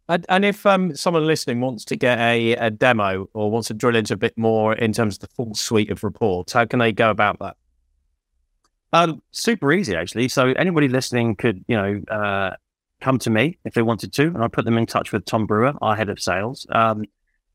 And, 0.09 0.25
and 0.27 0.43
if 0.43 0.65
um, 0.65 0.95
someone 0.95 1.25
listening 1.25 1.61
wants 1.61 1.85
to 1.85 1.95
get 1.95 2.19
a, 2.19 2.53
a 2.53 2.69
demo 2.69 3.29
or 3.33 3.49
wants 3.49 3.69
to 3.69 3.73
drill 3.73 3.95
into 3.95 4.13
a 4.13 4.17
bit 4.17 4.37
more 4.37 4.73
in 4.73 4.91
terms 4.91 5.15
of 5.15 5.21
the 5.21 5.27
full 5.27 5.55
suite 5.55 5.89
of 5.89 6.03
reports, 6.03 6.53
how 6.53 6.65
can 6.65 6.79
they 6.79 6.91
go 6.91 7.09
about 7.09 7.39
that? 7.39 7.55
Um, 8.93 9.23
super 9.31 9.73
easy, 9.73 9.95
actually. 9.95 10.27
So 10.29 10.49
anybody 10.49 10.87
listening 10.87 11.35
could, 11.35 11.65
you 11.67 11.75
know, 11.75 12.01
uh, 12.09 12.55
come 13.01 13.17
to 13.19 13.29
me 13.31 13.57
if 13.65 13.73
they 13.73 13.81
wanted 13.81 14.13
to, 14.13 14.27
and 14.27 14.43
I 14.43 14.47
put 14.47 14.65
them 14.65 14.77
in 14.77 14.85
touch 14.85 15.11
with 15.11 15.25
Tom 15.25 15.47
Brewer, 15.47 15.73
our 15.81 15.95
head 15.95 16.09
of 16.09 16.21
sales. 16.21 16.67
Um, 16.69 17.05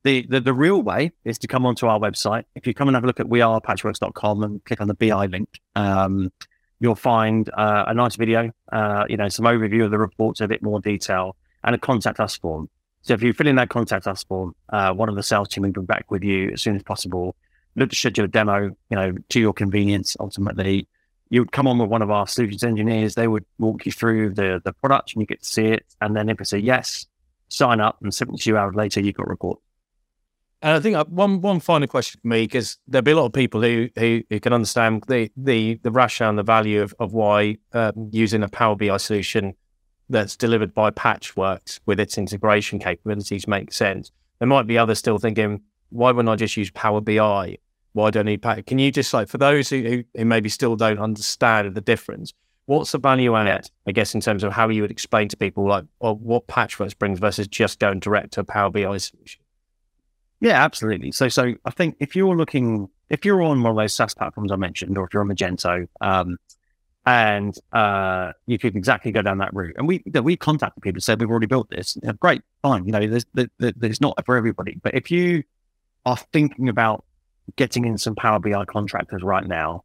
the, 0.02 0.26
the, 0.28 0.40
the 0.40 0.52
real 0.52 0.82
way 0.82 1.12
is 1.24 1.38
to 1.38 1.46
come 1.46 1.64
onto 1.64 1.86
our 1.86 1.98
website. 1.98 2.44
If 2.56 2.66
you 2.66 2.74
come 2.74 2.88
and 2.88 2.96
have 2.96 3.04
a 3.04 3.06
look 3.06 3.20
at 3.20 3.26
wearepatchworks.com 3.26 4.42
and 4.42 4.64
click 4.64 4.80
on 4.80 4.88
the 4.88 4.94
BI 4.94 5.26
link, 5.26 5.48
um, 5.76 6.32
you'll 6.80 6.96
find 6.96 7.48
uh, 7.56 7.84
a 7.86 7.94
nice 7.94 8.16
video, 8.16 8.50
uh, 8.72 9.04
you 9.08 9.16
know, 9.16 9.28
some 9.28 9.44
overview 9.44 9.84
of 9.84 9.92
the 9.92 9.98
reports, 9.98 10.40
a 10.40 10.48
bit 10.48 10.62
more 10.62 10.80
detail, 10.80 11.36
and 11.62 11.74
a 11.74 11.78
contact 11.78 12.18
us 12.18 12.36
form. 12.36 12.68
So 13.02 13.14
if 13.14 13.22
you 13.22 13.32
fill 13.32 13.46
in 13.46 13.56
that 13.56 13.68
contact 13.68 14.08
us 14.08 14.24
form, 14.24 14.54
uh, 14.70 14.92
one 14.92 15.08
of 15.08 15.14
the 15.14 15.22
sales 15.22 15.48
team 15.48 15.62
will 15.62 15.70
be 15.70 15.80
back 15.82 16.10
with 16.10 16.24
you 16.24 16.50
as 16.50 16.62
soon 16.62 16.74
as 16.74 16.82
possible. 16.82 17.36
Look 17.76 17.90
to 17.90 17.96
schedule 17.96 18.24
a 18.24 18.28
demo, 18.28 18.76
you 18.90 18.96
know, 18.96 19.14
to 19.28 19.40
your 19.40 19.52
convenience. 19.52 20.16
Ultimately, 20.18 20.88
you 21.30 21.40
would 21.40 21.52
come 21.52 21.66
on 21.66 21.78
with 21.78 21.90
one 21.90 22.02
of 22.02 22.10
our 22.10 22.26
solutions 22.26 22.64
engineers. 22.64 23.14
They 23.14 23.28
would 23.28 23.44
walk 23.58 23.86
you 23.86 23.92
through 23.92 24.34
the 24.34 24.60
the 24.64 24.72
product, 24.72 25.12
and 25.12 25.22
you 25.22 25.26
get 25.26 25.42
to 25.42 25.48
see 25.48 25.66
it. 25.66 25.86
And 26.00 26.16
then 26.16 26.28
if 26.28 26.40
it's 26.40 26.52
a 26.52 26.60
yes, 26.60 27.06
sign 27.48 27.80
up, 27.80 27.98
and 28.02 28.12
72 28.12 28.56
hours 28.56 28.74
later, 28.74 29.00
you've 29.00 29.16
got 29.16 29.26
a 29.26 29.30
report. 29.30 29.58
And 30.60 30.74
I 30.74 30.80
think 30.80 30.96
uh, 30.96 31.04
one 31.04 31.40
one 31.40 31.60
final 31.60 31.86
question 31.86 32.20
for 32.20 32.28
me, 32.28 32.44
because 32.44 32.78
there'll 32.88 33.04
be 33.04 33.12
a 33.12 33.16
lot 33.16 33.26
of 33.26 33.32
people 33.32 33.62
who, 33.62 33.88
who, 33.96 34.22
who 34.28 34.40
can 34.40 34.52
understand 34.52 35.04
the 35.06 35.30
the 35.36 35.74
the 35.82 35.90
rationale 35.90 36.30
and 36.30 36.38
the 36.38 36.42
value 36.42 36.82
of 36.82 36.94
of 36.98 37.12
why 37.12 37.58
um, 37.72 38.10
using 38.12 38.42
a 38.42 38.48
Power 38.48 38.74
BI 38.74 38.96
solution 38.96 39.54
that's 40.08 40.36
delivered 40.36 40.74
by 40.74 40.90
Patchworks 40.90 41.80
with 41.86 42.00
its 42.00 42.18
integration 42.18 42.78
capabilities 42.78 43.46
makes 43.46 43.76
sense. 43.76 44.10
There 44.38 44.48
might 44.48 44.66
be 44.66 44.78
others 44.78 44.98
still 44.98 45.18
thinking, 45.18 45.62
why 45.90 46.10
wouldn't 46.10 46.30
I 46.30 46.36
just 46.36 46.56
use 46.56 46.70
Power 46.70 47.00
BI? 47.00 47.58
Why 47.92 48.10
do 48.10 48.20
I 48.20 48.22
need 48.22 48.42
Power? 48.42 48.62
Can 48.62 48.78
you 48.78 48.92
just 48.92 49.12
like 49.12 49.28
for 49.28 49.38
those 49.38 49.68
who, 49.68 50.04
who, 50.14 50.24
maybe 50.24 50.48
still 50.48 50.76
don't 50.76 50.98
understand 50.98 51.74
the 51.74 51.80
difference? 51.80 52.32
What's 52.66 52.92
the 52.92 52.98
value 52.98 53.34
add, 53.34 53.70
I 53.86 53.92
guess, 53.92 54.14
in 54.14 54.20
terms 54.20 54.44
of 54.44 54.52
how 54.52 54.68
you 54.68 54.82
would 54.82 54.90
explain 54.90 55.28
to 55.28 55.36
people 55.36 55.66
like 55.66 55.84
or 56.00 56.14
what 56.14 56.46
Patchworks 56.46 56.96
brings 56.96 57.18
versus 57.18 57.48
just 57.48 57.78
going 57.78 58.00
direct 58.00 58.34
to 58.34 58.40
a 58.40 58.44
Power 58.44 58.70
BI 58.70 58.98
solution? 58.98 59.40
Yeah, 60.40 60.62
absolutely. 60.62 61.12
So, 61.12 61.28
so 61.28 61.54
I 61.64 61.70
think 61.70 61.96
if 61.98 62.14
you're 62.14 62.36
looking, 62.36 62.88
if 63.08 63.24
you're 63.24 63.42
on 63.42 63.62
one 63.62 63.70
of 63.70 63.76
those 63.76 63.94
SaaS 63.94 64.14
platforms 64.14 64.52
I 64.52 64.56
mentioned, 64.56 64.96
or 64.98 65.06
if 65.06 65.14
you're 65.14 65.22
on 65.22 65.28
Magento, 65.28 65.88
um, 66.00 66.36
and 67.06 67.56
uh, 67.72 68.32
you 68.46 68.58
could 68.58 68.76
exactly 68.76 69.10
go 69.12 69.22
down 69.22 69.38
that 69.38 69.54
route. 69.54 69.74
And 69.78 69.88
we 69.88 70.02
we 70.22 70.36
contacted 70.36 70.82
people 70.82 70.98
and 70.98 71.02
said 71.02 71.18
we've 71.18 71.30
already 71.30 71.46
built 71.46 71.70
this. 71.70 71.96
You 71.96 72.08
know, 72.08 72.12
great, 72.12 72.42
fine. 72.60 72.84
You 72.84 72.92
know, 72.92 73.06
there's 73.06 73.24
there's 73.58 74.00
not 74.00 74.22
for 74.26 74.36
everybody, 74.36 74.78
but 74.82 74.94
if 74.94 75.10
you 75.10 75.42
are 76.04 76.18
thinking 76.18 76.68
about 76.68 77.04
getting 77.56 77.84
in 77.84 77.98
some 77.98 78.14
Power 78.14 78.38
BI 78.38 78.64
contractors 78.64 79.22
right 79.22 79.46
now, 79.46 79.84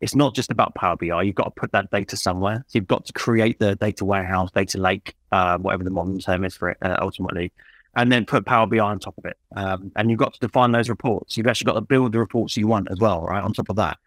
it's 0.00 0.14
not 0.14 0.34
just 0.34 0.50
about 0.50 0.74
Power 0.74 0.96
BI. 0.96 1.22
You've 1.22 1.34
got 1.34 1.54
to 1.54 1.60
put 1.60 1.72
that 1.72 1.90
data 1.90 2.16
somewhere. 2.16 2.64
So 2.68 2.78
you've 2.78 2.86
got 2.86 3.06
to 3.06 3.12
create 3.12 3.58
the 3.58 3.76
data 3.76 4.04
warehouse, 4.04 4.50
data 4.52 4.78
lake, 4.78 5.14
uh, 5.32 5.58
whatever 5.58 5.84
the 5.84 5.90
modern 5.90 6.18
term 6.18 6.44
is 6.44 6.56
for 6.56 6.70
it, 6.70 6.78
uh, 6.82 6.96
ultimately 7.00 7.52
and 7.96 8.12
then 8.12 8.26
put 8.26 8.44
Power 8.44 8.66
BI 8.66 8.78
on 8.78 8.98
top 8.98 9.16
of 9.18 9.24
it. 9.24 9.38
Um, 9.56 9.90
and 9.96 10.10
you've 10.10 10.18
got 10.18 10.34
to 10.34 10.40
define 10.40 10.70
those 10.70 10.90
reports. 10.90 11.36
You've 11.36 11.46
actually 11.46 11.72
got 11.72 11.74
to 11.74 11.80
build 11.80 12.12
the 12.12 12.18
reports 12.18 12.56
you 12.56 12.66
want 12.68 12.88
as 12.90 12.98
well, 13.00 13.22
right? 13.22 13.42
On 13.42 13.52
top 13.52 13.70
of 13.70 13.76
that. 13.76 13.98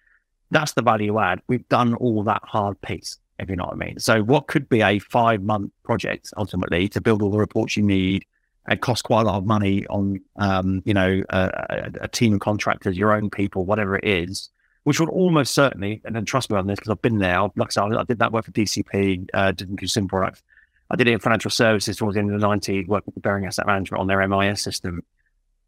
That's 0.51 0.73
the 0.73 0.83
value 0.83 1.19
add. 1.19 1.41
We've 1.47 1.67
done 1.69 1.95
all 1.95 2.23
that 2.23 2.41
hard 2.43 2.79
piece, 2.81 3.17
if 3.39 3.49
you 3.49 3.55
know 3.55 3.65
what 3.65 3.73
I 3.73 3.77
mean. 3.77 3.99
So, 3.99 4.21
what 4.21 4.47
could 4.47 4.69
be 4.69 4.81
a 4.81 4.99
five 4.99 5.41
month 5.41 5.71
project 5.83 6.31
ultimately 6.37 6.87
to 6.89 7.01
build 7.01 7.21
all 7.21 7.31
the 7.31 7.39
reports 7.39 7.75
you 7.75 7.83
need 7.83 8.25
and 8.69 8.79
cost 8.79 9.03
quite 9.03 9.21
a 9.21 9.23
lot 9.25 9.37
of 9.37 9.45
money 9.45 9.85
on, 9.87 10.21
um, 10.37 10.81
you 10.85 10.93
know, 10.93 11.21
a, 11.29 11.91
a, 12.01 12.07
team 12.07 12.35
of 12.35 12.39
contractors, 12.39 12.97
your 12.97 13.11
own 13.11 13.29
people, 13.29 13.65
whatever 13.65 13.97
it 13.97 14.05
is, 14.05 14.49
which 14.83 14.99
would 14.99 15.09
almost 15.09 15.53
certainly, 15.53 16.01
and 16.05 16.15
then 16.15 16.23
trust 16.23 16.49
me 16.49 16.57
on 16.57 16.67
this 16.67 16.79
because 16.79 16.91
I've 16.91 17.01
been 17.01 17.17
there. 17.17 17.41
Like 17.55 17.69
I 17.69 17.69
said, 17.69 17.93
I 17.93 18.03
did 18.03 18.19
that 18.19 18.31
work 18.31 18.45
for 18.45 18.51
DCP, 18.51 19.27
uh, 19.33 19.51
didn't 19.51 19.77
consumer 19.77 20.07
products 20.07 20.43
I 20.91 20.95
did 20.95 21.07
it 21.07 21.11
in 21.11 21.19
financial 21.19 21.51
services 21.51 21.97
towards 21.97 22.15
the 22.15 22.19
end 22.19 22.33
of 22.33 22.39
the 22.39 22.47
90s, 22.47 22.87
working 22.87 23.13
with 23.13 23.21
Baring 23.21 23.45
Asset 23.45 23.67
Management 23.67 24.01
on 24.01 24.07
their 24.07 24.27
MIS 24.27 24.61
system. 24.61 25.03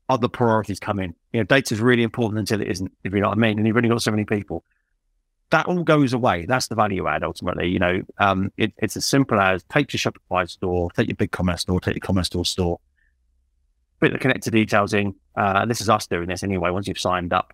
Other 0.10 0.28
priorities 0.28 0.80
come 0.80 1.00
in. 1.00 1.14
You 1.32 1.42
know, 1.42 1.44
data 1.44 1.74
is 1.74 1.80
really 1.80 2.04
important 2.04 2.40
until 2.40 2.62
it 2.62 2.68
isn't, 2.68 2.92
if 3.04 3.14
you 3.14 3.22
know 3.22 3.30
what 3.30 3.38
I 3.38 3.42
mean. 3.42 3.58
And 3.60 3.68
you've 3.68 3.78
only 3.78 3.90
got 3.90 4.02
so 4.02 4.12
many 4.12 4.26
people. 4.26 4.64
That 5.52 5.68
all 5.68 5.84
goes 5.84 6.14
away. 6.14 6.46
That's 6.46 6.68
the 6.68 6.76
value 6.76 7.08
add 7.08 7.24
ultimately. 7.24 7.70
You 7.70 7.80
know, 7.80 8.02
um, 8.18 8.52
it, 8.58 8.74
it's 8.78 8.98
as 8.98 9.06
simple 9.06 9.40
as 9.40 9.64
take 9.64 9.94
your 9.94 10.00
Shopify 10.00 10.50
store, 10.50 10.90
take 10.92 11.08
your 11.08 11.16
BigCommerce 11.16 11.60
store, 11.60 11.80
take 11.80 11.96
your 11.96 12.02
Commerce 12.02 12.28
store 12.28 12.46
store, 12.46 12.80
put 14.02 14.12
the 14.12 14.20
connector 14.20 14.52
details 14.52 14.94
in. 14.94 15.16
Uh, 15.36 15.66
this 15.66 15.80
is 15.80 15.90
us 15.90 16.08
doing 16.08 16.28
this 16.28 16.44
anyway. 16.44 16.72
Once 16.72 16.88
you've 16.88 17.00
signed 17.00 17.32
up, 17.32 17.54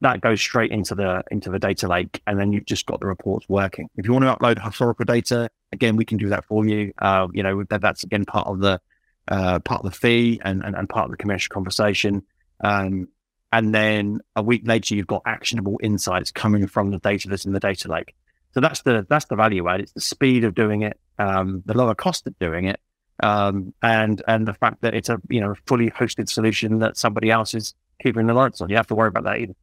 that 0.00 0.20
goes 0.20 0.40
straight 0.40 0.70
into 0.70 0.94
the 0.94 1.22
into 1.30 1.50
the 1.50 1.58
data 1.58 1.88
lake, 1.88 2.22
and 2.26 2.38
then 2.38 2.52
you've 2.52 2.66
just 2.66 2.86
got 2.86 3.00
the 3.00 3.06
reports 3.06 3.46
working. 3.48 3.90
If 3.96 4.06
you 4.06 4.12
want 4.12 4.24
to 4.24 4.34
upload 4.34 4.64
historical 4.64 5.04
data, 5.04 5.50
again, 5.72 5.96
we 5.96 6.04
can 6.04 6.18
do 6.18 6.28
that 6.28 6.44
for 6.44 6.64
you. 6.64 6.92
Uh, 6.98 7.26
you 7.32 7.42
know, 7.42 7.64
that, 7.64 7.80
that's 7.80 8.04
again 8.04 8.24
part 8.24 8.46
of 8.46 8.60
the 8.60 8.80
uh, 9.26 9.58
part 9.58 9.84
of 9.84 9.90
the 9.90 9.96
fee 9.96 10.40
and, 10.44 10.64
and, 10.64 10.74
and 10.74 10.88
part 10.88 11.06
of 11.06 11.10
the 11.10 11.16
commercial 11.16 11.52
conversation. 11.52 12.22
Um, 12.60 13.08
and 13.52 13.74
then 13.74 14.20
a 14.36 14.42
week 14.42 14.62
later, 14.66 14.94
you've 14.94 15.06
got 15.06 15.22
actionable 15.26 15.80
insights 15.82 16.30
coming 16.30 16.66
from 16.66 16.90
the 16.90 16.98
data 16.98 17.28
that's 17.28 17.44
in 17.44 17.52
the 17.52 17.60
data 17.60 17.88
lake. 17.88 18.14
So 18.54 18.60
that's 18.60 18.82
the 18.82 19.06
that's 19.08 19.26
the 19.26 19.36
value 19.36 19.68
add. 19.68 19.80
It's 19.80 19.92
the 19.92 20.00
speed 20.00 20.44
of 20.44 20.54
doing 20.54 20.82
it, 20.82 20.98
um, 21.18 21.62
the 21.66 21.76
lower 21.76 21.94
cost 21.94 22.26
of 22.26 22.38
doing 22.38 22.66
it, 22.66 22.80
um, 23.22 23.74
and 23.82 24.22
and 24.28 24.46
the 24.46 24.54
fact 24.54 24.80
that 24.82 24.94
it's 24.94 25.08
a 25.08 25.20
you 25.28 25.40
know 25.40 25.54
fully 25.66 25.90
hosted 25.90 26.28
solution 26.28 26.78
that 26.78 26.96
somebody 26.96 27.30
else 27.30 27.54
is 27.54 27.74
keeping 28.00 28.26
the 28.26 28.34
lights 28.34 28.60
on. 28.60 28.68
You 28.68 28.76
have 28.76 28.86
to 28.88 28.94
worry 28.94 29.08
about 29.08 29.24
that 29.24 29.38
either. 29.38 29.54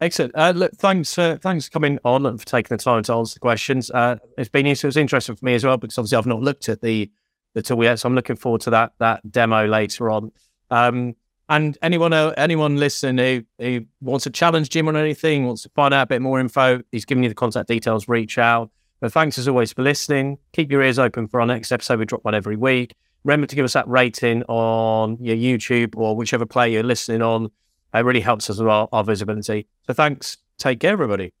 Excellent. 0.00 0.32
Uh, 0.34 0.52
look, 0.54 0.72
thanks, 0.74 1.16
uh, 1.16 1.38
thanks 1.40 1.66
for 1.66 1.70
coming 1.70 1.96
on 2.04 2.26
and 2.26 2.40
for 2.40 2.44
taking 2.44 2.76
the 2.76 2.82
time 2.82 3.04
to 3.04 3.12
answer 3.12 3.34
the 3.34 3.40
questions. 3.40 3.88
Uh, 3.88 4.16
it's 4.36 4.48
been 4.48 4.66
it 4.66 4.82
was 4.82 4.96
interesting 4.96 5.36
for 5.36 5.44
me 5.44 5.54
as 5.54 5.64
well 5.64 5.76
because 5.76 5.96
obviously 5.96 6.18
I've 6.18 6.26
not 6.26 6.40
looked 6.40 6.68
at 6.68 6.80
the 6.80 7.10
the 7.54 7.62
tool 7.62 7.84
yet, 7.84 8.00
so 8.00 8.08
I'm 8.08 8.14
looking 8.14 8.36
forward 8.36 8.62
to 8.62 8.70
that 8.70 8.94
that 8.98 9.30
demo 9.30 9.66
later 9.66 10.10
on. 10.10 10.32
Um, 10.70 11.14
and 11.48 11.78
anyone 11.82 12.12
uh, 12.12 12.34
anyone 12.36 12.78
listening 12.78 13.44
who, 13.58 13.64
who 13.64 13.86
wants 14.00 14.24
to 14.24 14.30
challenge 14.30 14.70
Jim 14.70 14.88
on 14.88 14.96
anything, 14.96 15.46
wants 15.46 15.62
to 15.62 15.68
find 15.68 15.94
out 15.94 16.02
a 16.02 16.06
bit 16.06 16.22
more 16.22 16.40
info, 16.40 16.82
he's 16.90 17.04
giving 17.04 17.22
you 17.22 17.28
the 17.28 17.34
contact 17.36 17.68
details. 17.68 18.08
Reach 18.08 18.38
out. 18.38 18.70
But 19.02 19.12
thanks 19.12 19.36
as 19.36 19.48
always 19.48 19.72
for 19.72 19.82
listening. 19.82 20.38
Keep 20.52 20.70
your 20.70 20.80
ears 20.80 20.96
open 20.96 21.26
for 21.26 21.40
our 21.40 21.46
next 21.46 21.72
episode. 21.72 21.98
We 21.98 22.04
drop 22.04 22.24
one 22.24 22.36
every 22.36 22.54
week. 22.54 22.94
Remember 23.24 23.48
to 23.48 23.56
give 23.56 23.64
us 23.64 23.72
that 23.72 23.88
rating 23.88 24.44
on 24.44 25.16
your 25.20 25.34
YouTube 25.34 25.96
or 25.96 26.14
whichever 26.14 26.46
player 26.46 26.70
you're 26.70 26.84
listening 26.84 27.20
on. 27.20 27.50
It 27.92 27.98
really 27.98 28.20
helps 28.20 28.48
us 28.48 28.60
with 28.60 28.68
our, 28.68 28.88
our 28.92 29.02
visibility. 29.02 29.66
So 29.88 29.92
thanks. 29.92 30.36
Take 30.56 30.78
care, 30.78 30.92
everybody. 30.92 31.32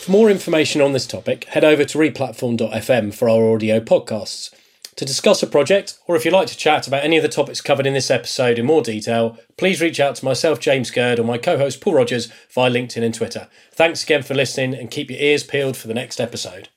For 0.00 0.10
more 0.10 0.30
information 0.30 0.80
on 0.80 0.94
this 0.94 1.06
topic, 1.06 1.44
head 1.44 1.64
over 1.64 1.84
to 1.84 1.98
replatform.fm 1.98 3.12
for 3.12 3.28
our 3.28 3.52
audio 3.52 3.78
podcasts. 3.78 4.54
To 4.96 5.04
discuss 5.06 5.42
a 5.42 5.46
project, 5.46 5.98
or 6.06 6.16
if 6.16 6.24
you'd 6.24 6.34
like 6.34 6.48
to 6.48 6.56
chat 6.56 6.86
about 6.86 7.02
any 7.02 7.16
of 7.16 7.22
the 7.22 7.28
topics 7.28 7.62
covered 7.62 7.86
in 7.86 7.94
this 7.94 8.10
episode 8.10 8.58
in 8.58 8.66
more 8.66 8.82
detail, 8.82 9.38
please 9.56 9.80
reach 9.80 9.98
out 9.98 10.16
to 10.16 10.24
myself, 10.24 10.60
James 10.60 10.90
Gurd, 10.90 11.18
or 11.18 11.24
my 11.24 11.38
co 11.38 11.56
host, 11.56 11.80
Paul 11.80 11.94
Rogers, 11.94 12.30
via 12.50 12.70
LinkedIn 12.70 13.02
and 13.02 13.14
Twitter. 13.14 13.48
Thanks 13.72 14.04
again 14.04 14.22
for 14.22 14.34
listening, 14.34 14.74
and 14.74 14.90
keep 14.90 15.10
your 15.10 15.18
ears 15.18 15.44
peeled 15.44 15.78
for 15.78 15.88
the 15.88 15.94
next 15.94 16.20
episode. 16.20 16.68